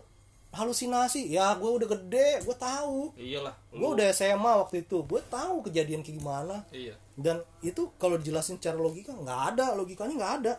halusinasi 0.53 1.33
ya 1.33 1.57
gue 1.57 1.67
udah 1.67 1.87
gede 1.89 2.45
gue 2.45 2.55
tahu. 2.55 3.17
Iyalah 3.17 3.55
gue 3.73 3.89
udah 3.89 4.07
SMA 4.13 4.51
waktu 4.61 4.85
itu 4.85 5.01
gue 5.01 5.21
tahu 5.25 5.65
kejadian 5.65 6.05
kayak 6.05 6.17
gimana. 6.21 6.55
Iya. 6.69 6.95
Dan 7.17 7.41
itu 7.65 7.89
kalau 7.97 8.21
dijelasin 8.21 8.61
secara 8.61 8.77
logika 8.77 9.11
nggak 9.17 9.41
ada 9.55 9.73
logikanya 9.73 10.15
nggak 10.15 10.33
ada. 10.43 10.53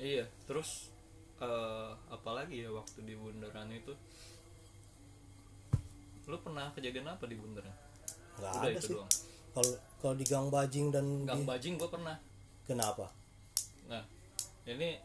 Iya 0.00 0.24
terus 0.48 0.88
eh 1.38 1.90
apalagi 2.08 2.64
ya 2.64 2.72
waktu 2.72 3.04
di 3.04 3.14
bundaran 3.14 3.68
itu? 3.68 3.92
Lu 6.24 6.40
pernah 6.40 6.72
kejadian 6.72 7.12
apa 7.12 7.28
di 7.28 7.36
bundaran 7.36 7.83
nggak 8.38 8.52
udah 8.52 8.62
ada 8.66 8.78
itu 8.78 8.88
sih. 8.90 8.96
kalau 9.54 9.72
kalau 10.02 10.14
di 10.18 10.26
gang 10.26 10.46
bajing 10.50 10.86
dan 10.90 11.06
gang 11.24 11.42
di- 11.42 11.48
bajing 11.48 11.74
gue 11.78 11.88
pernah. 11.88 12.16
Kenapa? 12.64 13.06
Nah 13.88 14.02
ini 14.64 14.98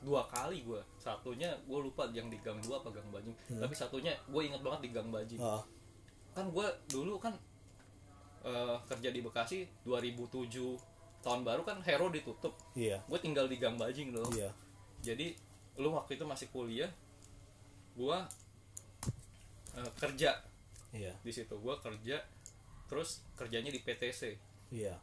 dua 0.00 0.24
kali 0.26 0.64
gue 0.64 0.80
satunya 0.96 1.52
gue 1.68 1.78
lupa 1.78 2.08
yang 2.10 2.32
di 2.32 2.40
gang 2.40 2.56
dua 2.64 2.80
apa 2.80 2.88
gang 2.92 3.08
bajing. 3.12 3.34
Tapi 3.58 3.74
satunya 3.74 4.12
gue 4.28 4.42
inget 4.44 4.60
banget 4.60 4.80
di 4.86 4.90
gang 4.92 5.08
bajing. 5.08 5.40
Ah. 5.40 5.62
Kan 6.36 6.52
gue 6.52 6.66
dulu 6.88 7.16
kan 7.20 7.34
eh, 8.44 8.76
kerja 8.88 9.08
di 9.12 9.20
Bekasi 9.20 9.68
2007 9.84 10.78
tahun 11.20 11.40
baru 11.44 11.62
kan 11.64 11.84
Hero 11.84 12.08
ditutup. 12.08 12.56
Iya. 12.72 13.00
Gue 13.04 13.18
tinggal 13.20 13.48
di 13.48 13.60
gang 13.60 13.76
bajing 13.76 14.12
loh. 14.16 14.28
Iya. 14.32 14.52
Jadi 15.04 15.36
lu 15.80 15.92
waktu 15.96 16.16
itu 16.20 16.24
masih 16.28 16.48
kuliah 16.52 16.88
gue 17.96 18.18
eh, 19.76 19.90
kerja 20.00 20.49
iya. 20.92 21.12
Di 21.22 21.32
situ 21.32 21.54
gue 21.54 21.74
kerja 21.78 22.18
terus 22.90 23.22
kerjanya 23.38 23.70
di 23.70 23.78
PTC 23.78 24.34
iya. 24.74 24.98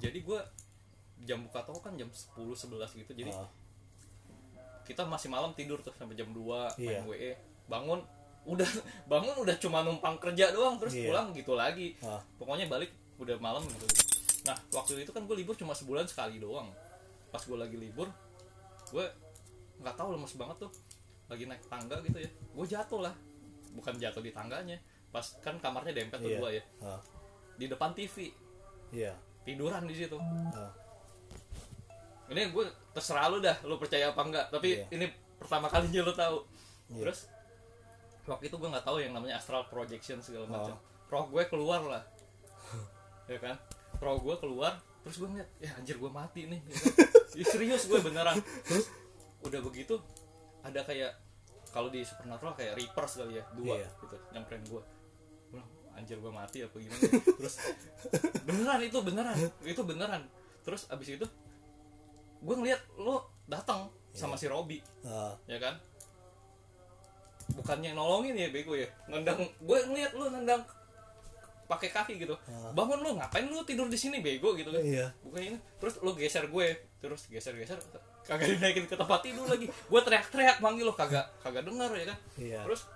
Jadi 0.00 0.24
gue 0.24 0.40
jam 1.24 1.40
buka 1.46 1.62
toko 1.62 1.80
kan 1.80 1.94
jam 1.94 2.10
10 2.10 2.34
11 2.34 3.00
gitu. 3.00 3.12
Jadi 3.14 3.30
ah. 3.30 3.48
kita 4.84 5.06
masih 5.06 5.30
malam 5.32 5.54
tidur 5.56 5.80
tuh 5.80 5.94
sampai 5.96 6.16
jam 6.18 6.28
2 6.32 6.36
main 6.36 6.72
Iya. 6.76 7.00
WE 7.06 7.32
bangun 7.64 8.00
udah 8.44 8.68
bangun 9.12 9.36
udah 9.40 9.56
cuma 9.56 9.80
numpang 9.80 10.20
kerja 10.20 10.52
doang 10.52 10.76
terus 10.76 10.92
Iya. 10.96 11.12
pulang 11.12 11.28
gitu 11.32 11.52
lagi. 11.56 11.96
Ah. 12.04 12.20
Pokoknya 12.36 12.68
balik 12.68 12.92
udah 13.20 13.36
malam 13.38 13.62
gitu. 13.64 13.86
Nah 14.44 14.56
waktu 14.74 15.00
itu 15.04 15.12
kan 15.14 15.24
gue 15.24 15.36
libur 15.36 15.54
cuma 15.56 15.72
sebulan 15.72 16.04
sekali 16.08 16.40
doang. 16.42 16.68
Pas 17.32 17.40
gue 17.40 17.56
lagi 17.56 17.76
libur 17.76 18.08
gue 18.92 19.04
nggak 19.80 19.94
tahu 19.96 20.16
lemes 20.16 20.34
banget 20.36 20.56
tuh. 20.68 20.72
Lagi 21.30 21.48
naik 21.48 21.64
tangga 21.70 21.96
gitu 22.04 22.18
ya. 22.20 22.30
Gue 22.52 22.66
jatuh 22.68 23.00
lah. 23.00 23.14
Bukan 23.74 23.96
jatuh 23.96 24.20
di 24.22 24.30
tangganya 24.34 24.78
pas 25.14 25.22
kan 25.38 25.54
kamarnya 25.62 25.94
dempet 25.94 26.18
tuh 26.18 26.26
iya. 26.26 26.38
gua 26.42 26.50
ya. 26.50 26.64
Ah 26.82 26.98
di 27.54 27.70
depan 27.70 27.94
TV 27.94 28.34
iya. 28.90 29.14
Tiduran 29.46 29.86
di 29.86 29.94
situ. 29.94 30.18
Ah 30.18 30.74
ini 32.32 32.50
gue 32.50 32.64
terserah 32.96 33.28
lu 33.28 33.38
dah 33.38 33.56
lu 33.68 33.76
percaya 33.76 34.10
apa 34.10 34.22
enggak. 34.24 34.46
Tapi 34.50 34.80
Iya. 34.80 34.86
ini 34.96 35.06
pertama 35.38 35.68
kalinya 35.68 36.00
lu 36.02 36.14
tahu. 36.16 36.38
Iya. 36.92 37.00
terus 37.08 37.20
waktu 38.28 38.48
itu 38.48 38.56
gue 38.60 38.68
nggak 38.68 38.84
tahu 38.84 39.00
yang 39.00 39.12
namanya 39.16 39.40
astral 39.40 39.68
projection 39.68 40.20
segala 40.20 40.48
macam. 40.48 40.76
Oh. 40.76 41.12
roh 41.12 41.24
gue 41.30 41.42
keluar 41.46 41.80
lah. 41.84 42.02
Ya 43.30 43.40
kan? 43.40 43.56
Roh 44.04 44.20
gue 44.20 44.36
keluar 44.36 44.76
terus 45.00 45.16
gue 45.20 45.28
ngeliat 45.28 45.48
ya 45.60 45.70
anjir 45.80 45.96
gue 45.96 46.10
mati 46.12 46.48
nih. 46.48 46.60
Ya 46.64 46.76
kan? 46.76 46.92
Serius 47.54 47.84
gue 47.88 48.00
beneran. 48.00 48.36
Terus 48.68 48.88
udah 49.44 49.60
begitu 49.60 50.00
ada 50.64 50.80
kayak 50.84 51.12
kalau 51.68 51.92
di 51.92 52.00
supernatural 52.06 52.56
kayak 52.56 52.78
reapers 52.80 53.20
kali 53.20 53.36
ya 53.36 53.44
dua 53.52 53.84
Iya. 53.84 53.88
gitu 54.00 54.16
nyamperin 54.32 54.64
gue 54.64 54.82
anjir 55.94 56.18
gue 56.18 56.32
mati 56.32 56.62
apa 56.62 56.76
gimana? 56.76 57.00
Ya?" 57.00 57.12
terus 57.38 57.54
beneran 58.44 58.80
itu 58.82 58.98
beneran 59.00 59.36
itu 59.64 59.82
beneran. 59.82 60.22
Terus 60.64 60.88
abis 60.90 61.08
itu 61.20 61.26
gue 62.44 62.54
ngeliat 62.54 62.80
lo 63.00 63.32
datang 63.48 63.88
sama 64.14 64.36
si 64.36 64.46
Robi 64.46 64.78
ah. 65.08 65.34
ya 65.48 65.58
kan? 65.58 65.74
Bukannya 67.56 67.92
nolongin 67.92 68.36
ya 68.36 68.48
bego 68.52 68.76
ya? 68.76 68.88
Nendang 69.08 69.42
gue 69.42 69.78
ngeliat 69.90 70.12
lu 70.16 70.28
nendang 70.30 70.62
pakai 71.64 71.88
kaki 71.88 72.20
gitu. 72.20 72.36
Ah. 72.44 72.70
bangun 72.76 73.00
lu 73.00 73.16
ngapain 73.16 73.48
lu 73.48 73.64
tidur 73.64 73.88
di 73.88 73.96
sini 73.96 74.20
bego? 74.20 74.52
Gitu 74.54 74.70
kan. 74.70 74.82
Iya. 74.84 75.08
bukan 75.24 75.40
ini 75.40 75.58
terus 75.80 76.00
lu 76.04 76.12
geser 76.16 76.48
gue 76.48 76.68
terus 77.00 77.28
geser 77.28 77.56
geser 77.56 77.80
kagak 78.24 78.56
dinaikin 78.56 78.88
ke 78.88 78.96
tempat 78.96 79.20
tidur 79.24 79.48
lagi. 79.48 79.68
Gue 79.68 80.00
teriak-teriak 80.04 80.60
manggil 80.60 80.88
lo 80.88 80.94
kagak 80.96 81.28
kagak 81.40 81.64
dengar 81.64 81.92
ya 81.96 82.12
kan? 82.12 82.18
Iya. 82.36 82.60
terus 82.64 82.88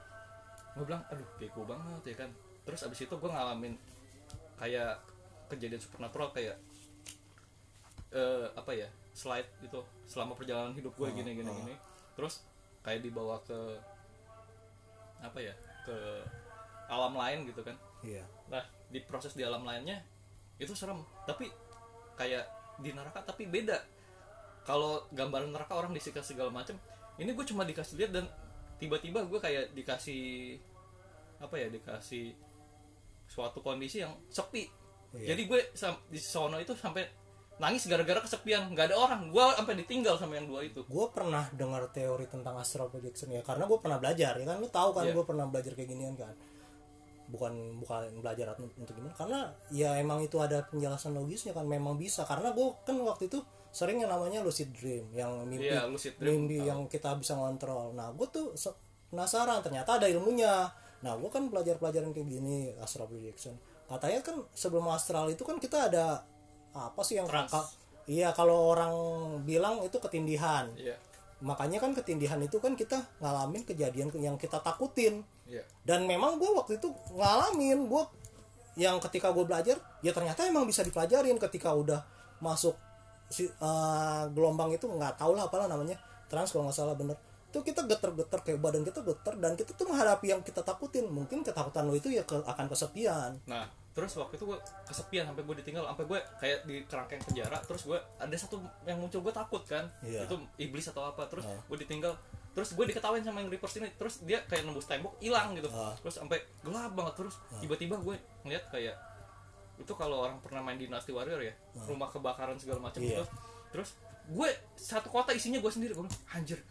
gue 0.78 0.86
bilang 0.86 1.02
aduh 1.10 1.28
bego 1.42 1.66
banget 1.66 2.14
ya 2.14 2.16
kan 2.22 2.30
terus 2.68 2.84
abis 2.84 3.08
itu 3.08 3.14
gue 3.16 3.30
ngalamin 3.32 3.72
kayak 4.60 5.00
kejadian 5.48 5.80
supernatural 5.80 6.28
kayak 6.36 6.60
eh 8.12 8.44
apa 8.52 8.76
ya 8.76 8.88
slide 9.16 9.48
gitu 9.64 9.80
selama 10.04 10.36
perjalanan 10.36 10.76
hidup 10.76 10.92
gue 11.00 11.08
gini 11.16 11.32
gini 11.32 11.48
gini. 11.48 11.74
Terus 12.12 12.44
kayak 12.84 13.00
dibawa 13.00 13.40
ke 13.40 13.56
apa 15.24 15.38
ya 15.40 15.56
ke 15.88 15.96
alam 16.92 17.16
lain 17.16 17.48
gitu 17.48 17.64
kan. 17.64 17.72
Iya. 18.04 18.28
Nah 18.52 18.60
di 18.92 19.00
proses 19.00 19.32
di 19.32 19.40
alam 19.40 19.64
lainnya 19.64 20.04
itu 20.60 20.76
serem 20.76 21.00
tapi 21.24 21.48
kayak 22.20 22.44
di 22.84 22.92
neraka 22.92 23.24
tapi 23.24 23.48
beda. 23.48 23.80
Kalau 24.68 25.08
gambaran 25.16 25.56
neraka 25.56 25.72
orang 25.72 25.96
disikat 25.96 26.20
segala 26.20 26.52
macam 26.52 26.76
ini 27.16 27.32
gue 27.32 27.46
cuma 27.48 27.64
dikasih 27.64 27.96
lihat 27.96 28.12
dan 28.12 28.28
tiba-tiba 28.76 29.24
gue 29.24 29.40
kayak 29.40 29.72
dikasih 29.72 30.60
apa 31.40 31.54
ya 31.56 31.72
dikasih 31.72 32.47
suatu 33.28 33.60
kondisi 33.60 34.00
yang 34.00 34.16
sepi. 34.26 34.64
Iya. 35.08 35.32
jadi 35.32 35.42
gue 35.44 35.60
di 36.08 36.20
sono 36.20 36.56
itu 36.56 36.72
sampai 36.72 37.00
nangis 37.56 37.84
gara-gara 37.86 38.20
kesepian. 38.20 38.68
Nggak 38.72 38.92
ada 38.92 38.96
orang. 38.98 39.20
Gue 39.28 39.40
sampai 39.52 39.74
ditinggal 39.78 40.16
sama 40.16 40.36
yang 40.36 40.48
dua 40.48 40.64
itu. 40.64 40.84
Gue 40.84 41.06
pernah 41.08 41.48
dengar 41.50 41.88
teori 41.88 42.24
tentang 42.26 42.56
astral 42.56 42.88
projection 42.88 43.28
ya 43.30 43.40
karena 43.40 43.64
gue 43.64 43.78
pernah 43.78 43.96
belajar 43.96 44.36
ya 44.36 44.44
kan? 44.44 44.56
Lu 44.56 44.68
tahu 44.68 44.90
kan 44.92 45.04
Iya. 45.04 45.14
gue 45.16 45.24
pernah 45.24 45.44
belajar 45.48 45.72
kayak 45.72 45.88
ginian 45.88 46.12
kan? 46.12 46.32
Bukan 47.28 47.52
bukan 47.80 48.24
belajar 48.24 48.56
untuk 48.56 48.92
gimana? 48.92 49.12
Karena 49.12 49.40
ya 49.68 49.96
emang 49.96 50.20
itu 50.20 50.40
ada 50.40 50.64
penjelasan 50.64 51.12
logisnya 51.12 51.52
kan 51.52 51.64
memang 51.64 51.96
bisa. 51.96 52.24
Karena 52.24 52.52
gue 52.52 52.68
kan 52.84 52.96
waktu 53.00 53.28
itu 53.28 53.40
sering 53.68 54.00
yang 54.00 54.08
namanya 54.08 54.40
lucid 54.40 54.72
dream 54.72 55.12
yang 55.12 55.44
mimpi 55.44 55.68
Iya, 55.68 55.84
lucid 55.84 56.16
dream, 56.16 56.48
mimpi 56.48 56.56
tahu. 56.56 56.68
yang 56.68 56.80
kita 56.84 57.16
bisa 57.16 57.32
ngontrol. 57.32 57.92
Nah 57.92 58.12
gue 58.12 58.28
tuh 58.28 58.56
penasaran 59.08 59.60
ternyata 59.60 59.96
ada 59.96 60.08
ilmunya 60.08 60.68
nah 60.98 61.14
gue 61.14 61.30
kan 61.30 61.46
belajar 61.46 61.78
pelajaran 61.78 62.10
kayak 62.10 62.26
gini 62.26 62.74
astral 62.82 63.06
projection. 63.06 63.54
Katanya 63.86 64.20
kan 64.20 64.36
sebelum 64.52 64.90
astral 64.90 65.30
itu 65.30 65.46
kan 65.46 65.56
kita 65.62 65.88
ada 65.88 66.26
apa 66.74 67.00
sih 67.06 67.16
yang 67.16 67.30
Trans. 67.30 67.48
ka- 67.48 67.70
iya 68.10 68.34
kalau 68.34 68.74
orang 68.74 68.94
bilang 69.46 69.80
itu 69.86 69.96
ketindihan. 70.02 70.68
Iya. 70.74 70.98
Makanya 71.38 71.78
kan 71.78 71.94
ketindihan 71.94 72.42
itu 72.42 72.58
kan 72.58 72.74
kita 72.74 72.98
ngalamin 73.22 73.62
kejadian 73.62 74.10
yang 74.18 74.34
kita 74.34 74.58
takutin. 74.58 75.22
Iya. 75.46 75.62
Dan 75.86 76.04
memang 76.04 76.36
gue 76.36 76.50
waktu 76.50 76.82
itu 76.82 76.90
ngalamin 77.14 77.86
gue 77.86 78.02
yang 78.78 79.02
ketika 79.02 79.34
gue 79.34 79.42
belajar 79.42 79.74
ya 80.06 80.14
ternyata 80.14 80.46
emang 80.46 80.62
bisa 80.62 80.86
dipelajarin 80.86 81.34
ketika 81.42 81.74
udah 81.74 81.98
masuk 82.38 82.78
si 83.26 83.44
eh, 83.44 84.22
gelombang 84.30 84.70
itu 84.70 84.86
nggak 84.86 85.18
tau 85.18 85.34
lah 85.34 85.50
apalah 85.50 85.66
namanya 85.66 85.98
trans 86.30 86.54
kalau 86.54 86.70
nggak 86.70 86.78
salah 86.78 86.94
bener 86.94 87.18
itu 87.48 87.58
kita 87.62 87.80
geter-geter 87.82 88.40
kayak 88.42 88.58
badan 88.58 88.82
kita 88.82 89.00
geter 89.00 89.34
dan 89.34 89.52
kita 89.54 89.72
tuh 89.72 89.86
menghadapi 89.86 90.26
yang 90.28 90.40
kita 90.40 90.60
takutin 90.60 91.08
mungkin 91.08 91.40
ketakutan 91.40 91.84
lo 91.84 91.92
itu 91.92 92.08
ya 92.08 92.20
ke- 92.22 92.44
akan 92.44 92.66
kesepian 92.66 93.40
Nah, 93.44 93.64
terus 93.90 94.12
waktu 94.14 94.36
itu 94.36 94.44
gue 94.44 94.58
kesepian 94.84 95.24
sampai 95.24 95.42
gue 95.42 95.56
ditinggal, 95.56 95.82
sampai 95.86 96.04
gue 96.06 96.18
kayak 96.38 96.58
di 96.62 96.84
kerangkeng 96.84 97.18
penjara. 97.20 97.58
Terus 97.60 97.82
gue 97.82 97.98
ada 97.98 98.30
satu 98.32 98.56
yang 98.84 98.94
muncul 98.96 99.18
gue 99.20 99.32
takut 99.32 99.58
kan, 99.64 99.90
Iya. 100.00 100.22
itu 100.22 100.34
iblis 100.60 100.86
atau 100.86 101.02
apa. 101.04 101.26
Terus 101.26 101.42
Ah. 101.44 101.58
gue 101.58 101.78
ditinggal. 101.78 102.14
Terus 102.48 102.72
gue 102.72 102.84
diketawain 102.84 103.22
sama 103.22 103.40
yang 103.40 103.48
reapers 103.48 103.74
ini. 103.74 103.90
Terus 103.92 104.22
dia 104.22 104.38
kayak 104.44 104.62
nembus 104.62 104.86
tembok, 104.86 105.18
hilang 105.18 105.50
gitu. 105.52 105.66
Ah. 105.68 105.96
Terus 105.96 106.14
sampai 106.16 106.38
gelap 106.60 106.92
banget. 106.92 107.14
Terus 107.16 107.34
tiba-tiba 107.58 107.98
gue 107.98 108.14
ngeliat 108.44 108.64
kayak 108.68 108.94
itu 109.76 109.92
kalau 109.92 110.22
orang 110.22 110.38
pernah 110.38 110.60
main 110.60 110.74
Dynasty 110.74 111.10
Warrior 111.10 111.40
ya, 111.40 111.54
rumah 111.82 112.06
kebakaran 112.06 112.54
segala 112.54 112.78
macam 112.80 113.00
Iya. 113.00 113.18
gitu. 113.18 113.24
Terus 113.72 113.98
gue 114.28 114.48
satu 114.74 115.08
kota 115.08 115.32
isinya 115.32 115.58
gue 115.58 115.70
sendiri. 115.70 115.90
Gue 115.92 116.04
bilang, 116.04 116.22
anjir, 116.30 116.62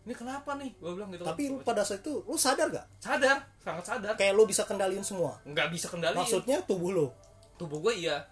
ini 0.00 0.14
kenapa 0.14 0.56
nih? 0.56 0.72
Gue 0.74 0.92
bilang 0.92 1.10
gitu. 1.10 1.22
kan. 1.22 1.30
tapi 1.30 1.42
lu 1.46 1.60
pada 1.60 1.82
saat 1.82 2.00
itu 2.00 2.24
lu 2.24 2.34
sadar 2.34 2.68
gak 2.68 2.86
sadar, 2.98 3.36
sangat 3.58 3.84
sadar. 3.84 4.12
kayak 4.14 4.32
lu 4.32 4.44
bisa 4.44 4.64
kendaliin 4.64 5.02
semua 5.02 5.36
Nggak 5.44 5.68
bisa 5.70 5.86
kendaliin 5.86 6.18
maksudnya 6.18 6.58
tubuh 6.64 6.90
lu 6.90 7.06
tubuh 7.54 7.78
gue 7.80 8.00
iya 8.00 8.24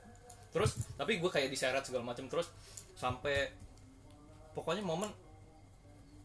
terus 0.48 0.80
tapi 0.96 1.20
gue 1.20 1.28
kayak 1.28 1.46
diseret 1.46 1.84
segala 1.84 2.02
macam 2.02 2.24
terus 2.24 2.48
sampai 2.94 3.52
pokoknya 4.52 4.80
momen 4.80 5.12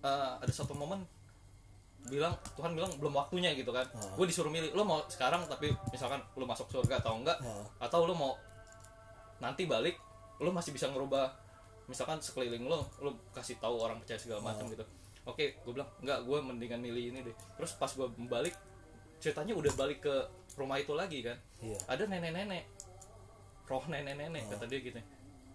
eh, 0.01 0.31
ada 0.37 0.49
satu 0.49 0.71
momen 0.73 1.03
bilang 2.03 2.31
Tuhan 2.53 2.71
bilang 2.73 2.91
belum 2.97 3.11
waktunya 3.13 3.51
gitu 3.51 3.69
kan 3.69 3.83
Ah. 3.93 4.15
gue 4.15 4.25
disuruh 4.25 4.47
milih 4.47 4.71
lo 4.71 4.83
mau 4.83 5.03
sekarang 5.05 5.43
tapi 5.45 5.71
misalkan 5.89 6.19
lo 6.33 6.43
masuk 6.43 6.67
surga 6.69 6.99
atau 6.99 7.15
enggak 7.15 7.35
Ah. 7.39 7.63
atau 7.79 8.03
lo 8.03 8.11
mau 8.13 8.35
nanti 9.37 9.63
balik 9.63 9.99
lo 10.39 10.49
masih 10.49 10.71
bisa 10.71 10.87
ngerubah 10.87 11.31
misalkan 11.85 12.15
sekeliling 12.17 12.63
lo 12.63 12.87
lo 12.97 13.11
kasih 13.31 13.55
tahu 13.55 13.75
orang 13.77 13.99
percaya 13.99 14.15
segala 14.15 14.39
macam 14.41 14.67
gitu 14.67 14.83
oke 15.23 15.45
gue 15.63 15.71
bilang 15.71 15.89
enggak 16.03 16.19
gue 16.23 16.37
mendingan 16.39 16.79
milih 16.79 17.03
ini 17.15 17.19
deh. 17.23 17.35
Terus 17.57 17.71
pas 17.75 17.89
gue 17.89 18.07
balik 18.27 18.55
ceritanya 19.19 19.55
udah 19.55 19.71
balik 19.79 20.03
ke 20.03 20.15
rumah 20.59 20.75
itu 20.77 20.91
lagi 20.91 21.23
kan. 21.23 21.37
Iya. 21.63 21.77
ada 21.87 22.03
nenek-nenek. 22.05 22.63
Roh 23.63 23.83
nenek-nenek 23.87 24.43
kata 24.51 24.65
dia 24.67 24.79
gitu. 24.83 24.99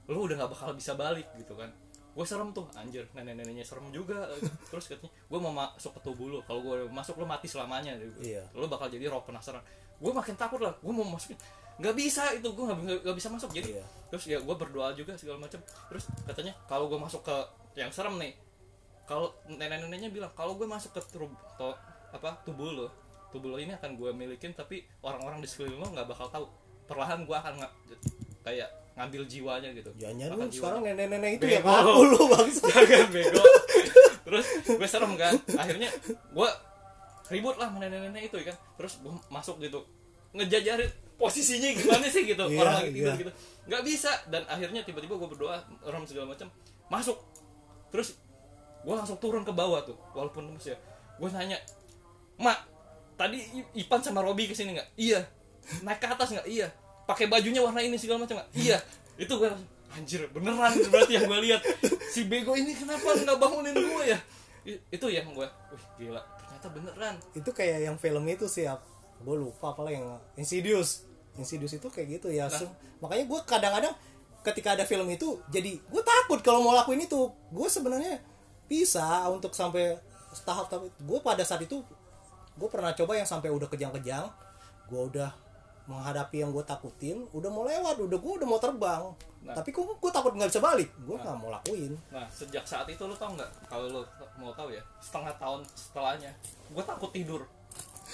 Lu 0.09 0.25
udah 0.25 0.37
nggak 0.41 0.51
bakal 0.57 0.73
bisa 0.73 0.97
balik 0.97 1.29
gitu 1.37 1.53
kan. 1.53 1.69
Gue 2.17 2.25
serem 2.27 2.51
tuh 2.57 2.65
anjir 2.75 3.05
nenek-neneknya 3.13 3.63
serem 3.63 3.93
juga. 3.93 4.25
Terus 4.73 4.89
katanya 4.89 5.13
gue 5.13 5.39
mau 5.39 5.53
masuk 5.53 5.93
ke 5.97 6.01
tubuh 6.01 6.27
lu 6.33 6.39
kalau 6.49 6.65
gue 6.65 6.89
masuk 6.89 7.21
lu 7.21 7.29
mati 7.29 7.45
selamanya. 7.47 7.93
Iya. 8.19 8.49
lu 8.57 8.65
bakal 8.67 8.89
jadi 8.89 9.07
roh 9.13 9.21
penasaran. 9.23 9.61
Gue 10.01 10.11
makin 10.17 10.35
takut 10.35 10.59
lah 10.65 10.73
gue 10.81 10.93
mau 10.95 11.05
masukin. 11.05 11.37
Nggak 11.79 11.95
bisa 11.95 12.25
itu 12.35 12.49
gue 12.49 12.65
nggak 12.65 13.05
nggak 13.05 13.17
bisa 13.21 13.29
masuk. 13.29 13.53
Jadi 13.53 13.77
Iya. 13.77 13.85
terus 14.09 14.25
ya 14.25 14.41
gue 14.41 14.55
berdoa 14.57 14.97
juga 14.97 15.13
segala 15.15 15.45
macam. 15.45 15.61
Terus 15.63 16.09
katanya 16.25 16.57
kalau 16.65 16.89
gue 16.89 16.99
masuk 16.99 17.21
ke 17.21 17.37
yang 17.79 17.93
serem 17.93 18.17
nih 18.19 18.33
kalau 19.09 19.33
nenek-neneknya 19.49 20.13
bilang 20.13 20.31
kalau 20.37 20.55
gue 20.55 20.69
masuk 20.69 20.93
ke 20.93 21.01
tru- 21.09 21.33
to- 21.57 21.79
apa 22.09 22.45
tubuh 22.45 22.69
lo 22.69 22.87
tubuh 23.29 23.53
lo 23.53 23.57
ini 23.57 23.73
akan 23.73 23.97
gue 23.97 24.11
milikin 24.13 24.53
tapi 24.53 24.85
orang-orang 25.01 25.41
di 25.41 25.49
sekeliling 25.49 25.81
lo 25.81 25.89
nggak 25.91 26.07
bakal 26.07 26.29
tahu. 26.29 26.47
Perlahan 26.85 27.25
gue 27.25 27.37
akan 27.37 27.53
nggak 27.61 27.73
kayak 28.41 28.69
ngambil 28.97 29.23
jiwanya 29.25 29.71
gitu. 29.73 29.91
Jangan 29.97 30.33
Makan 30.35 30.49
lu. 30.49 30.55
sekarang 30.57 30.81
nenek-nenek 30.83 31.31
itu 31.37 31.47
ya 31.47 31.61
Bego. 31.61 31.69
ngaku 31.69 32.03
lu 32.05 32.23
bangsa. 32.37 32.63
jangan 32.69 33.09
bego. 33.09 33.45
Terus 34.25 34.47
gue 34.65 34.89
serem 34.89 35.13
kan. 35.15 35.35
Akhirnya 35.55 35.89
gue 36.09 36.49
ribut 37.29 37.57
lah 37.57 37.69
sama 37.69 37.79
nenek-nenek 37.81 38.23
itu 38.29 38.37
ya 38.41 38.45
kan. 38.53 38.57
Terus 38.77 38.93
gue 39.01 39.13
masuk 39.29 39.57
gitu. 39.61 39.81
Ngejajarin 40.33 40.89
posisinya 41.17 41.69
gimana 41.77 42.07
sih 42.09 42.25
gitu. 42.25 42.45
Iya, 42.49 42.59
orang 42.61 42.75
lagi 42.81 42.91
tidur 42.93 43.13
iya. 43.13 43.21
gitu. 43.21 43.33
Nggak 43.69 43.83
bisa. 43.85 44.11
Dan 44.33 44.43
akhirnya 44.49 44.81
tiba-tiba 44.85 45.15
gue 45.17 45.29
berdoa 45.29 45.57
orang 45.85 46.03
segala 46.09 46.33
macam. 46.33 46.49
Masuk. 46.89 47.21
Terus 47.93 48.17
gue 48.85 48.95
langsung 48.95 49.19
turun 49.19 49.43
ke 49.43 49.53
bawah 49.53 49.83
tuh 49.83 49.99
walaupun 50.15 50.49
lemes 50.49 50.67
ya. 50.71 50.77
Gue 51.19 51.29
nanya 51.35 51.59
mak 52.39 52.63
tadi 53.19 53.43
Ipan 53.75 53.99
sama 53.99 54.23
Robi 54.23 54.47
ke 54.47 54.55
sini 54.55 54.79
nggak? 54.79 54.89
Iya. 54.95 55.21
Naik 55.83 55.99
ke 55.99 56.07
atas 56.07 56.31
nggak? 56.33 56.47
Iya. 56.47 56.71
Pakai 57.05 57.27
bajunya 57.27 57.59
warna 57.59 57.83
ini 57.83 57.99
segala 57.99 58.23
macam 58.23 58.39
nggak? 58.39 58.51
Iya. 58.55 58.79
Itu 59.19 59.43
gue 59.43 59.51
anjir 59.89 60.29
beneran 60.31 60.79
berarti 60.93 61.19
yang 61.19 61.27
gue 61.27 61.41
lihat. 61.51 61.61
Si 62.15 62.29
bego 62.29 62.55
ini 62.55 62.77
kenapa 62.77 63.19
nggak 63.19 63.39
bangunin 63.41 63.75
gue 63.75 64.05
ya? 64.07 64.19
Itu 64.93 65.11
yang 65.11 65.33
gue 65.35 65.49
wih 65.49 65.85
gila 65.99 66.23
ternyata 66.23 66.69
beneran. 66.71 67.15
Itu 67.35 67.51
kayak 67.51 67.89
yang 67.91 67.97
film 67.99 68.23
itu 68.31 68.47
sih 68.47 68.69
gue 69.19 69.37
lupa 69.37 69.75
apa 69.75 69.91
yang 69.91 70.23
Insidious. 70.39 71.03
Insidious 71.35 71.75
itu 71.75 71.89
kayak 71.91 72.23
gitu 72.23 72.31
ya 72.31 72.47
Sem- 72.47 72.71
makanya 73.03 73.25
gue 73.27 73.41
kadang-kadang 73.47 73.95
ketika 74.47 74.79
ada 74.79 74.87
film 74.87 75.11
itu 75.11 75.43
jadi 75.51 75.75
gue 75.75 76.03
takut 76.07 76.39
kalau 76.47 76.63
mau 76.63 76.77
lakuin 76.77 77.03
itu. 77.03 77.35
Gue 77.51 77.67
sebenarnya 77.67 78.23
bisa 78.69 79.25
untuk 79.33 79.57
sampai 79.57 79.97
tahap 80.45 80.69
tahap 80.69 80.85
gue 80.87 81.19
pada 81.25 81.41
saat 81.43 81.65
itu 81.65 81.81
gue 82.55 82.69
pernah 82.69 82.93
coba 82.93 83.17
yang 83.17 83.25
sampai 83.25 83.49
udah 83.49 83.67
kejang-kejang 83.67 84.29
gue 84.87 85.01
udah 85.09 85.31
menghadapi 85.89 86.45
yang 86.45 86.53
gue 86.53 86.61
takutin 86.63 87.25
udah 87.33 87.49
mau 87.49 87.65
lewat 87.65 87.97
udah 87.97 88.19
gue 88.21 88.33
udah 88.45 88.49
mau 88.49 88.61
terbang 88.61 89.05
Nah. 89.39 89.55
tapi 89.55 89.71
kok 89.71 89.87
gue 89.87 90.11
takut 90.11 90.35
nggak 90.35 90.51
bisa 90.51 90.59
balik 90.59 90.91
gue 90.99 91.15
nggak 91.15 91.37
mau 91.39 91.47
lakuin 91.49 91.95
Nah, 92.11 92.27
sejak 92.27 92.67
saat 92.67 92.91
itu 92.91 92.99
lo 93.07 93.15
tau 93.15 93.31
nggak? 93.39 93.47
Kalau 93.71 93.87
lo 93.87 94.03
mau 94.35 94.51
tahu 94.51 94.75
ya, 94.75 94.83
setengah 94.99 95.31
tahun 95.39 95.63
setelahnya, 95.79 96.35
gue 96.75 96.83
takut 96.83 97.15
tidur. 97.15 97.47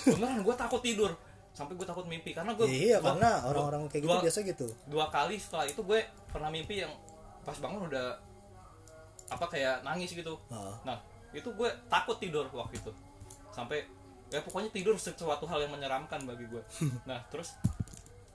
Beneran, 0.04 0.44
gue 0.44 0.52
takut 0.54 0.84
tidur. 0.84 1.16
Sampai 1.56 1.80
gue 1.80 1.86
takut 1.88 2.04
mimpi 2.04 2.36
karena 2.36 2.52
gue 2.52 2.68
iya 2.68 3.00
karena 3.00 3.40
orang-orang 3.48 3.88
kayak 3.88 4.04
gitu 4.04 4.12
dua, 4.12 4.20
biasa 4.20 4.38
gitu 4.44 4.66
dua 4.84 5.06
kali 5.08 5.40
setelah 5.40 5.64
itu 5.64 5.80
gue 5.80 6.00
pernah 6.28 6.52
mimpi 6.52 6.84
yang 6.84 6.92
pas 7.40 7.56
bangun 7.56 7.88
udah 7.88 8.20
apa 9.30 9.46
kayak 9.48 9.80
nangis 9.84 10.12
gitu. 10.12 10.36
Ah. 10.52 10.76
Nah, 10.84 10.96
itu 11.32 11.48
gue 11.50 11.68
takut 11.88 12.16
tidur 12.20 12.46
waktu 12.52 12.78
itu. 12.78 12.92
Sampai 13.50 13.86
ya 14.32 14.40
pokoknya 14.42 14.70
tidur 14.72 14.96
sesuatu 14.98 15.44
hal 15.46 15.64
yang 15.64 15.72
menyeramkan 15.72 16.22
bagi 16.24 16.44
gue. 16.48 16.62
Nah, 17.10 17.20
terus 17.30 17.54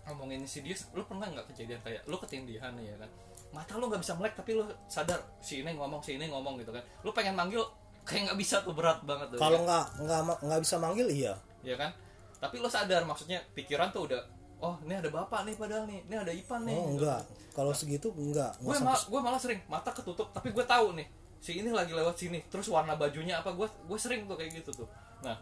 ngomongin 0.09 0.41
Insidious, 0.41 0.89
lu 0.97 1.05
pernah 1.05 1.29
nggak 1.29 1.53
kejadian 1.53 1.79
kayak 1.85 2.01
lu 2.09 2.17
ketindihan 2.17 2.73
ya 2.81 2.97
kan? 2.97 3.09
Mata 3.53 3.77
lu 3.77 3.89
nggak 3.89 4.01
bisa 4.01 4.13
melek 4.17 4.33
tapi 4.33 4.57
lu 4.57 4.65
sadar 4.89 5.21
si 5.41 5.61
ini 5.61 5.73
ngomong 5.77 6.01
si 6.01 6.17
ini 6.17 6.25
ngomong 6.29 6.57
gitu 6.61 6.73
kan? 6.73 6.81
Lu 7.05 7.13
pengen 7.13 7.37
manggil 7.37 7.61
kayak 8.05 8.33
nggak 8.33 8.39
bisa 8.41 8.65
tuh 8.65 8.73
berat 8.73 9.05
banget 9.05 9.37
kalau 9.37 9.61
ya. 9.61 9.65
nggak 9.69 9.85
nggak 10.01 10.21
ma- 10.25 10.41
nggak 10.41 10.61
bisa 10.65 10.75
manggil 10.81 11.07
iya 11.13 11.33
ya 11.61 11.77
kan? 11.77 11.93
Tapi 12.41 12.55
lu 12.57 12.65
sadar 12.71 13.05
maksudnya 13.05 13.37
pikiran 13.53 13.93
tuh 13.93 14.09
udah 14.09 14.21
oh 14.59 14.75
ini 14.83 14.93
ada 14.95 15.07
bapak 15.07 15.47
nih 15.47 15.55
padahal 15.55 15.87
nih, 15.87 16.03
ini 16.03 16.15
ada 16.15 16.31
Ipan 16.35 16.61
nih. 16.67 16.75
Oh 16.75 16.83
gitu. 16.83 16.91
enggak, 16.99 17.21
kalau 17.55 17.71
segitu 17.71 18.07
enggak. 18.11 18.51
Gue 18.59 18.75
sampai- 18.75 19.07
gue 19.07 19.19
malah 19.23 19.39
sering 19.39 19.59
mata 19.71 19.89
ketutup 19.95 20.27
tapi 20.35 20.51
gue 20.51 20.65
tahu 20.67 20.93
nih 20.99 21.07
si 21.39 21.55
ini 21.55 21.71
lagi 21.71 21.95
lewat 21.95 22.19
sini 22.19 22.43
terus 22.51 22.67
warna 22.67 22.99
bajunya 22.99 23.39
apa 23.39 23.55
gue 23.55 23.63
gue 23.63 23.95
sering 23.99 24.27
tuh 24.27 24.35
kayak 24.35 24.59
gitu 24.59 24.83
tuh 24.83 24.89
nah 25.23 25.39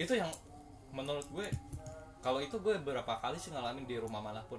itu 0.00 0.16
yang 0.16 0.32
menurut 0.96 1.28
gue 1.28 1.44
kalau 2.24 2.40
itu 2.40 2.56
gue 2.56 2.72
berapa 2.80 3.20
kali 3.20 3.36
sih 3.36 3.52
ngalamin 3.52 3.84
di 3.84 4.00
rumah 4.00 4.24
mana 4.24 4.40
pun 4.48 4.56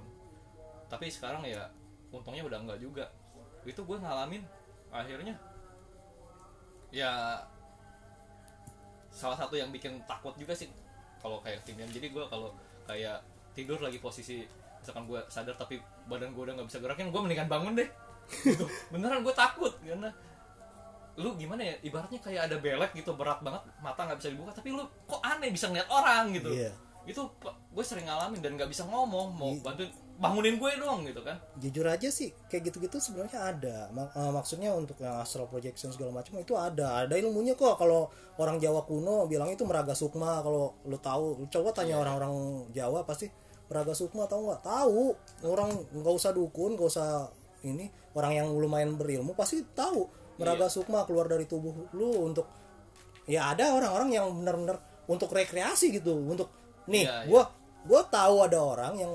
tapi 0.86 1.10
sekarang 1.10 1.42
ya 1.42 1.66
untungnya 2.14 2.46
udah 2.46 2.58
enggak 2.62 2.78
juga 2.78 3.10
itu 3.66 3.82
gue 3.82 3.98
ngalamin 3.98 4.46
akhirnya 4.94 5.34
ya 6.94 7.42
salah 9.10 9.34
satu 9.34 9.58
yang 9.58 9.74
bikin 9.74 9.98
takut 10.06 10.32
juga 10.38 10.54
sih 10.54 10.70
kalau 11.18 11.42
kayak 11.42 11.66
timian 11.66 11.90
jadi 11.90 12.06
gue 12.06 12.24
kalau 12.30 12.54
kayak 12.86 13.18
tidur 13.58 13.82
lagi 13.82 13.98
posisi 13.98 14.46
misalkan 14.78 15.04
gue 15.04 15.18
sadar 15.26 15.58
tapi 15.58 15.82
badan 16.06 16.30
gue 16.30 16.42
udah 16.46 16.54
nggak 16.54 16.68
bisa 16.70 16.78
gerakin 16.78 17.10
gue 17.10 17.18
mendingan 17.18 17.50
bangun 17.50 17.74
deh. 17.74 17.88
Gitu. 18.30 18.62
beneran 18.94 19.26
gue 19.26 19.34
takut 19.34 19.74
karena 19.82 20.14
lu 21.18 21.34
gimana 21.34 21.66
ya 21.66 21.74
ibaratnya 21.82 22.22
kayak 22.22 22.46
ada 22.46 22.56
belek 22.62 22.94
gitu 22.94 23.10
berat 23.18 23.42
banget 23.42 23.58
mata 23.82 24.06
nggak 24.06 24.22
bisa 24.22 24.30
dibuka 24.30 24.54
tapi 24.54 24.70
lu 24.70 24.86
kok 25.02 25.18
aneh 25.18 25.50
bisa 25.50 25.66
ngeliat 25.66 25.90
orang 25.90 26.30
gitu. 26.30 26.54
Iya. 26.54 26.70
itu 27.08 27.24
gue 27.72 27.80
sering 27.82 28.04
ngalamin 28.04 28.38
dan 28.38 28.52
nggak 28.54 28.68
bisa 28.68 28.84
ngomong 28.84 29.32
mau 29.32 29.50
Iya. 29.50 29.64
bantuin 29.64 29.90
bangunin 30.18 30.58
gue 30.58 30.70
dong 30.76 31.06
gitu 31.06 31.22
kan. 31.24 31.38
Jujur 31.56 31.86
aja 31.86 32.10
sih 32.10 32.34
kayak 32.46 32.68
gitu-gitu 32.68 32.98
sebenarnya 32.98 33.38
ada. 33.38 33.76
Mak- 33.88 34.12
eh, 34.12 34.32
maksudnya 34.34 34.74
untuk 34.74 34.98
yang 34.98 35.16
astral 35.16 35.46
projection 35.46 35.88
segala 35.88 36.10
macam 36.10 36.36
itu 36.36 36.52
ada. 36.52 37.06
Ada 37.06 37.14
ilmunya 37.16 37.54
kok. 37.54 37.78
Kalau 37.78 38.10
orang 38.36 38.58
Jawa 38.58 38.82
kuno 38.82 39.24
bilang 39.24 39.48
itu 39.48 39.62
meraga 39.62 39.94
sukma 39.94 40.42
kalau 40.42 40.74
lu 40.84 40.98
tahu 40.98 41.38
lu 41.38 41.46
coba 41.48 41.70
tanya 41.72 41.96
orang-orang 41.96 42.34
Jawa 42.74 43.06
pasti 43.06 43.30
meraga 43.68 43.92
sukma 43.92 44.24
tahu 44.24 44.48
nggak? 44.48 44.62
Tahu. 44.64 45.02
Orang 45.44 45.70
nggak 45.92 46.14
usah 46.16 46.32
dukun 46.32 46.74
nggak 46.74 46.88
usah 46.88 47.28
ini. 47.62 47.86
Orang 48.16 48.32
yang 48.34 48.48
lumayan 48.50 48.96
berilmu 48.96 49.36
pasti 49.36 49.62
tahu. 49.72 50.08
Meraga 50.40 50.66
sukma 50.66 51.04
keluar 51.04 51.26
dari 51.26 51.44
tubuh 51.44 51.92
lu 51.92 52.24
untuk 52.24 52.46
ya 53.28 53.52
ada 53.52 53.74
orang-orang 53.74 54.10
yang 54.14 54.26
benar-benar 54.32 54.78
untuk 55.04 55.28
rekreasi 55.30 55.92
gitu. 55.92 56.14
Untuk 56.14 56.48
nih 56.88 57.04
Iya, 57.04 57.16
iya. 57.22 57.28
gua 57.28 57.42
gua 57.84 58.00
tahu 58.06 58.42
ada 58.42 58.58
orang 58.58 58.92
yang 58.96 59.12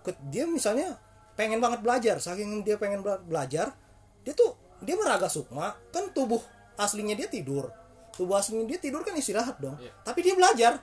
ke- 0.00 0.18
dia 0.30 0.46
misalnya 0.46 0.94
pengen 1.34 1.58
banget 1.58 1.80
belajar. 1.82 2.16
Saking 2.20 2.62
dia 2.62 2.78
pengen 2.78 3.02
bela- 3.02 3.20
belajar 3.20 3.74
dia 4.22 4.34
tuh 4.34 4.54
dia 4.78 4.94
meraga 4.94 5.26
sukma 5.26 5.74
kan 5.90 6.12
tubuh 6.12 6.38
aslinya 6.76 7.18
dia 7.18 7.26
tidur. 7.26 7.66
Tubuh 8.14 8.38
aslinya 8.38 8.68
dia 8.68 8.78
tidur 8.78 9.02
kan 9.02 9.16
istirahat 9.16 9.58
dong. 9.58 9.74
Iya. 9.80 9.90
tapi 10.04 10.22
dia 10.22 10.36
belajar. 10.38 10.78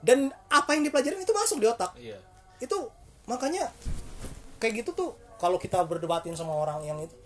Dan 0.00 0.32
apa 0.48 0.72
yang 0.72 0.84
dipelajarin 0.84 1.20
itu 1.20 1.32
masuk 1.32 1.60
di 1.60 1.68
otak. 1.68 1.92
Iya 1.98 2.16
itu 2.60 2.78
makanya 3.24 3.72
kayak 4.60 4.84
gitu 4.84 4.90
tuh 4.92 5.10
kalau 5.40 5.56
kita 5.56 5.80
berdebatin 5.88 6.36
sama 6.36 6.52
orang 6.52 6.84
yang 6.84 7.00
itu 7.00 7.16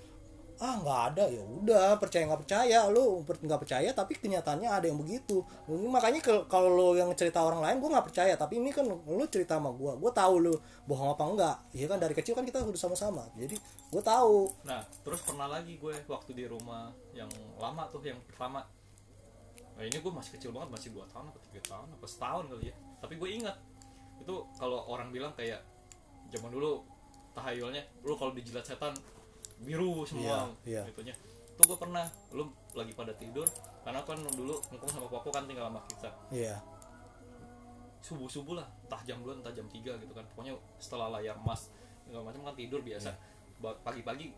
ah 0.63 0.79
nggak 0.79 1.01
ada 1.11 1.25
ya 1.35 1.43
udah 1.43 1.99
percaya 1.99 2.31
nggak 2.31 2.47
percaya 2.47 2.87
per- 3.27 3.43
nggak 3.43 3.61
percaya 3.67 3.91
tapi 3.91 4.15
kenyataannya 4.15 4.71
ada 4.71 4.87
yang 4.87 5.03
begitu 5.03 5.43
makanya 5.67 6.47
kalau 6.47 6.71
lo 6.71 6.89
yang 6.95 7.11
cerita 7.19 7.43
orang 7.43 7.59
lain 7.59 7.83
gue 7.83 7.91
nggak 7.91 8.07
percaya 8.07 8.39
tapi 8.39 8.63
ini 8.63 8.71
kan 8.71 8.87
lu 8.87 9.25
cerita 9.27 9.59
sama 9.59 9.75
gue 9.75 9.99
gue 9.99 10.13
tahu 10.15 10.35
lu 10.39 10.55
bohong 10.87 11.19
apa 11.19 11.23
enggak 11.27 11.57
ya 11.75 11.91
kan 11.91 11.99
dari 11.99 12.15
kecil 12.15 12.39
kan 12.39 12.47
kita 12.47 12.63
udah 12.63 12.79
sama-sama 12.79 13.27
jadi 13.35 13.59
gue 13.91 14.03
tahu 14.03 14.47
Nah, 14.63 14.83
terus 15.03 15.21
pernah 15.27 15.51
lagi 15.51 15.75
gue 15.75 15.95
waktu 16.07 16.31
di 16.39 16.47
rumah 16.47 16.95
yang 17.15 17.31
lama 17.59 17.87
tuh 17.91 18.03
yang 18.03 18.19
pertama. 18.27 18.63
Nah, 19.75 19.83
ini 19.83 19.99
gue 19.99 20.13
masih 20.15 20.39
kecil 20.39 20.51
banget, 20.55 20.71
masih 20.71 20.89
2 20.95 21.03
tahun 21.11 21.31
apa 21.31 21.39
3 21.51 21.63
tahun 21.67 21.89
apa 21.99 22.07
setahun 22.07 22.45
kali 22.51 22.71
ya. 22.71 22.75
Tapi 23.03 23.15
gue 23.19 23.29
ingat 23.43 23.57
itu 24.25 24.37
kalau 24.57 24.81
orang 24.89 25.13
bilang 25.13 25.37
kayak 25.37 25.61
zaman 26.33 26.49
dulu 26.49 26.81
tahayulnya 27.37 27.85
lu 28.01 28.17
kalau 28.17 28.33
dijilat 28.33 28.65
setan 28.65 28.97
biru 29.61 30.09
semua. 30.09 30.49
Iya, 30.65 30.81
iya. 30.81 30.83
itunya. 30.89 31.15
Itu 31.55 31.63
gue 31.69 31.79
pernah 31.79 32.09
lu 32.33 32.49
lagi 32.73 32.97
pada 32.97 33.13
tidur 33.15 33.47
karena 33.85 34.01
kan 34.01 34.17
dulu 34.17 34.57
ngkong 34.73 34.91
sama 34.91 35.07
papa 35.13 35.29
kan 35.29 35.45
tinggal 35.45 35.69
sama 35.69 35.81
kita 35.93 36.09
iya. 36.33 36.57
Subuh 38.01 38.29
subuh 38.29 38.57
lah 38.57 38.67
entah 38.89 39.01
jam 39.05 39.21
2 39.21 39.45
entah 39.45 39.53
jam 39.53 39.69
3 39.69 40.01
gitu 40.01 40.13
kan. 40.17 40.25
Pokoknya 40.33 40.57
setelah 40.81 41.13
layar 41.21 41.37
emas 41.37 41.69
segala 42.09 42.33
macam 42.33 42.41
kan 42.49 42.57
tidur 42.57 42.81
biasa. 42.81 43.13
Ba- 43.61 43.77
pagi-pagi 43.85 44.33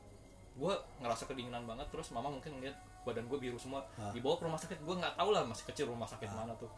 gue 0.56 0.74
ngerasa 1.04 1.28
kedinginan 1.28 1.68
banget 1.68 1.86
terus 1.92 2.08
mama 2.10 2.32
mungkin 2.32 2.58
ngeliat 2.58 2.74
badan 3.06 3.30
gue 3.30 3.38
biru 3.38 3.54
semua. 3.60 3.86
Ah. 3.94 4.10
dibawa 4.10 4.34
ke 4.34 4.44
rumah 4.50 4.58
sakit 4.58 4.78
gue 4.82 4.94
nggak 4.98 5.14
tahu 5.14 5.30
lah 5.30 5.46
masih 5.46 5.64
kecil 5.70 5.86
rumah 5.86 6.10
sakit 6.10 6.26
mana 6.34 6.58
tuh. 6.58 6.70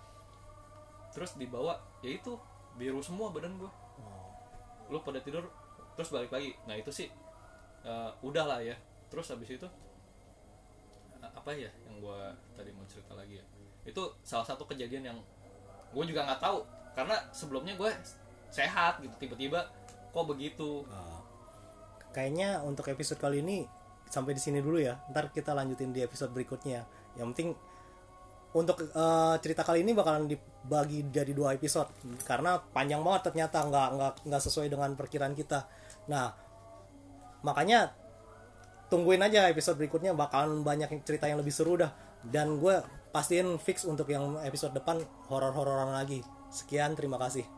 Terus 1.14 1.34
dibawa 1.40 1.80
ya 2.04 2.12
itu 2.14 2.36
biru 2.76 3.00
semua 3.00 3.30
badan 3.32 3.56
gue 3.56 3.70
Oh. 3.98 4.30
lu 4.88 4.98
pada 5.02 5.18
tidur 5.18 5.42
terus 5.98 6.08
balik 6.08 6.30
lagi. 6.30 6.54
Nah 6.70 6.78
itu 6.78 6.90
sih 6.94 7.08
eh, 7.82 8.10
udah 8.22 8.44
lah 8.46 8.60
ya. 8.62 8.76
Terus 9.10 9.26
habis 9.32 9.50
itu 9.50 9.66
eh, 11.18 11.30
apa 11.30 11.50
ya 11.50 11.70
yang 11.88 11.98
gue 11.98 12.18
tadi 12.54 12.70
mau 12.70 12.86
cerita 12.86 13.18
lagi 13.18 13.40
ya? 13.40 13.44
Itu 13.82 14.14
salah 14.22 14.46
satu 14.46 14.62
kejadian 14.64 15.10
yang 15.10 15.18
gue 15.90 16.04
juga 16.06 16.22
nggak 16.28 16.40
tahu. 16.40 16.62
Karena 16.94 17.16
sebelumnya 17.30 17.74
gue 17.74 17.90
sehat 18.48 19.02
gitu 19.02 19.14
tiba-tiba 19.18 19.66
kok 20.08 20.24
begitu? 20.26 20.82
Ah. 20.88 21.20
kayaknya 22.08 22.64
untuk 22.64 22.88
episode 22.88 23.20
kali 23.20 23.44
ini 23.44 23.68
sampai 24.08 24.32
di 24.32 24.40
sini 24.40 24.58
dulu 24.64 24.80
ya. 24.80 24.96
Ntar 25.12 25.28
kita 25.30 25.52
lanjutin 25.52 25.92
di 25.92 26.00
episode 26.00 26.32
berikutnya. 26.32 26.86
Yang 27.18 27.26
penting 27.34 27.48
untuk 28.56 28.80
eh, 28.88 29.34
cerita 29.44 29.60
kali 29.66 29.84
ini 29.84 29.92
bakalan 29.92 30.24
dibagi 30.30 31.08
jadi 31.12 31.32
dua 31.36 31.52
episode. 31.56 31.92
Karena 32.24 32.56
panjang 32.56 33.04
banget 33.04 33.32
ternyata 33.32 33.64
nggak 33.68 33.88
nggak 33.96 34.12
nggak 34.28 34.42
sesuai 34.42 34.68
dengan 34.72 34.94
perkiraan 34.96 35.36
kita. 35.36 35.68
Nah 36.08 36.32
makanya 37.44 37.92
tungguin 38.88 39.20
aja 39.20 39.52
episode 39.52 39.76
berikutnya 39.76 40.16
bakalan 40.16 40.64
banyak 40.64 41.04
cerita 41.04 41.28
yang 41.28 41.42
lebih 41.42 41.52
seru 41.52 41.76
dah. 41.76 41.92
Dan 42.24 42.58
gue 42.58 42.80
pastiin 43.12 43.60
fix 43.60 43.84
untuk 43.84 44.08
yang 44.10 44.40
episode 44.42 44.72
depan 44.72 45.00
horor-hororan 45.28 45.92
lagi. 45.92 46.24
Sekian 46.48 46.96
terima 46.96 47.20
kasih 47.20 47.57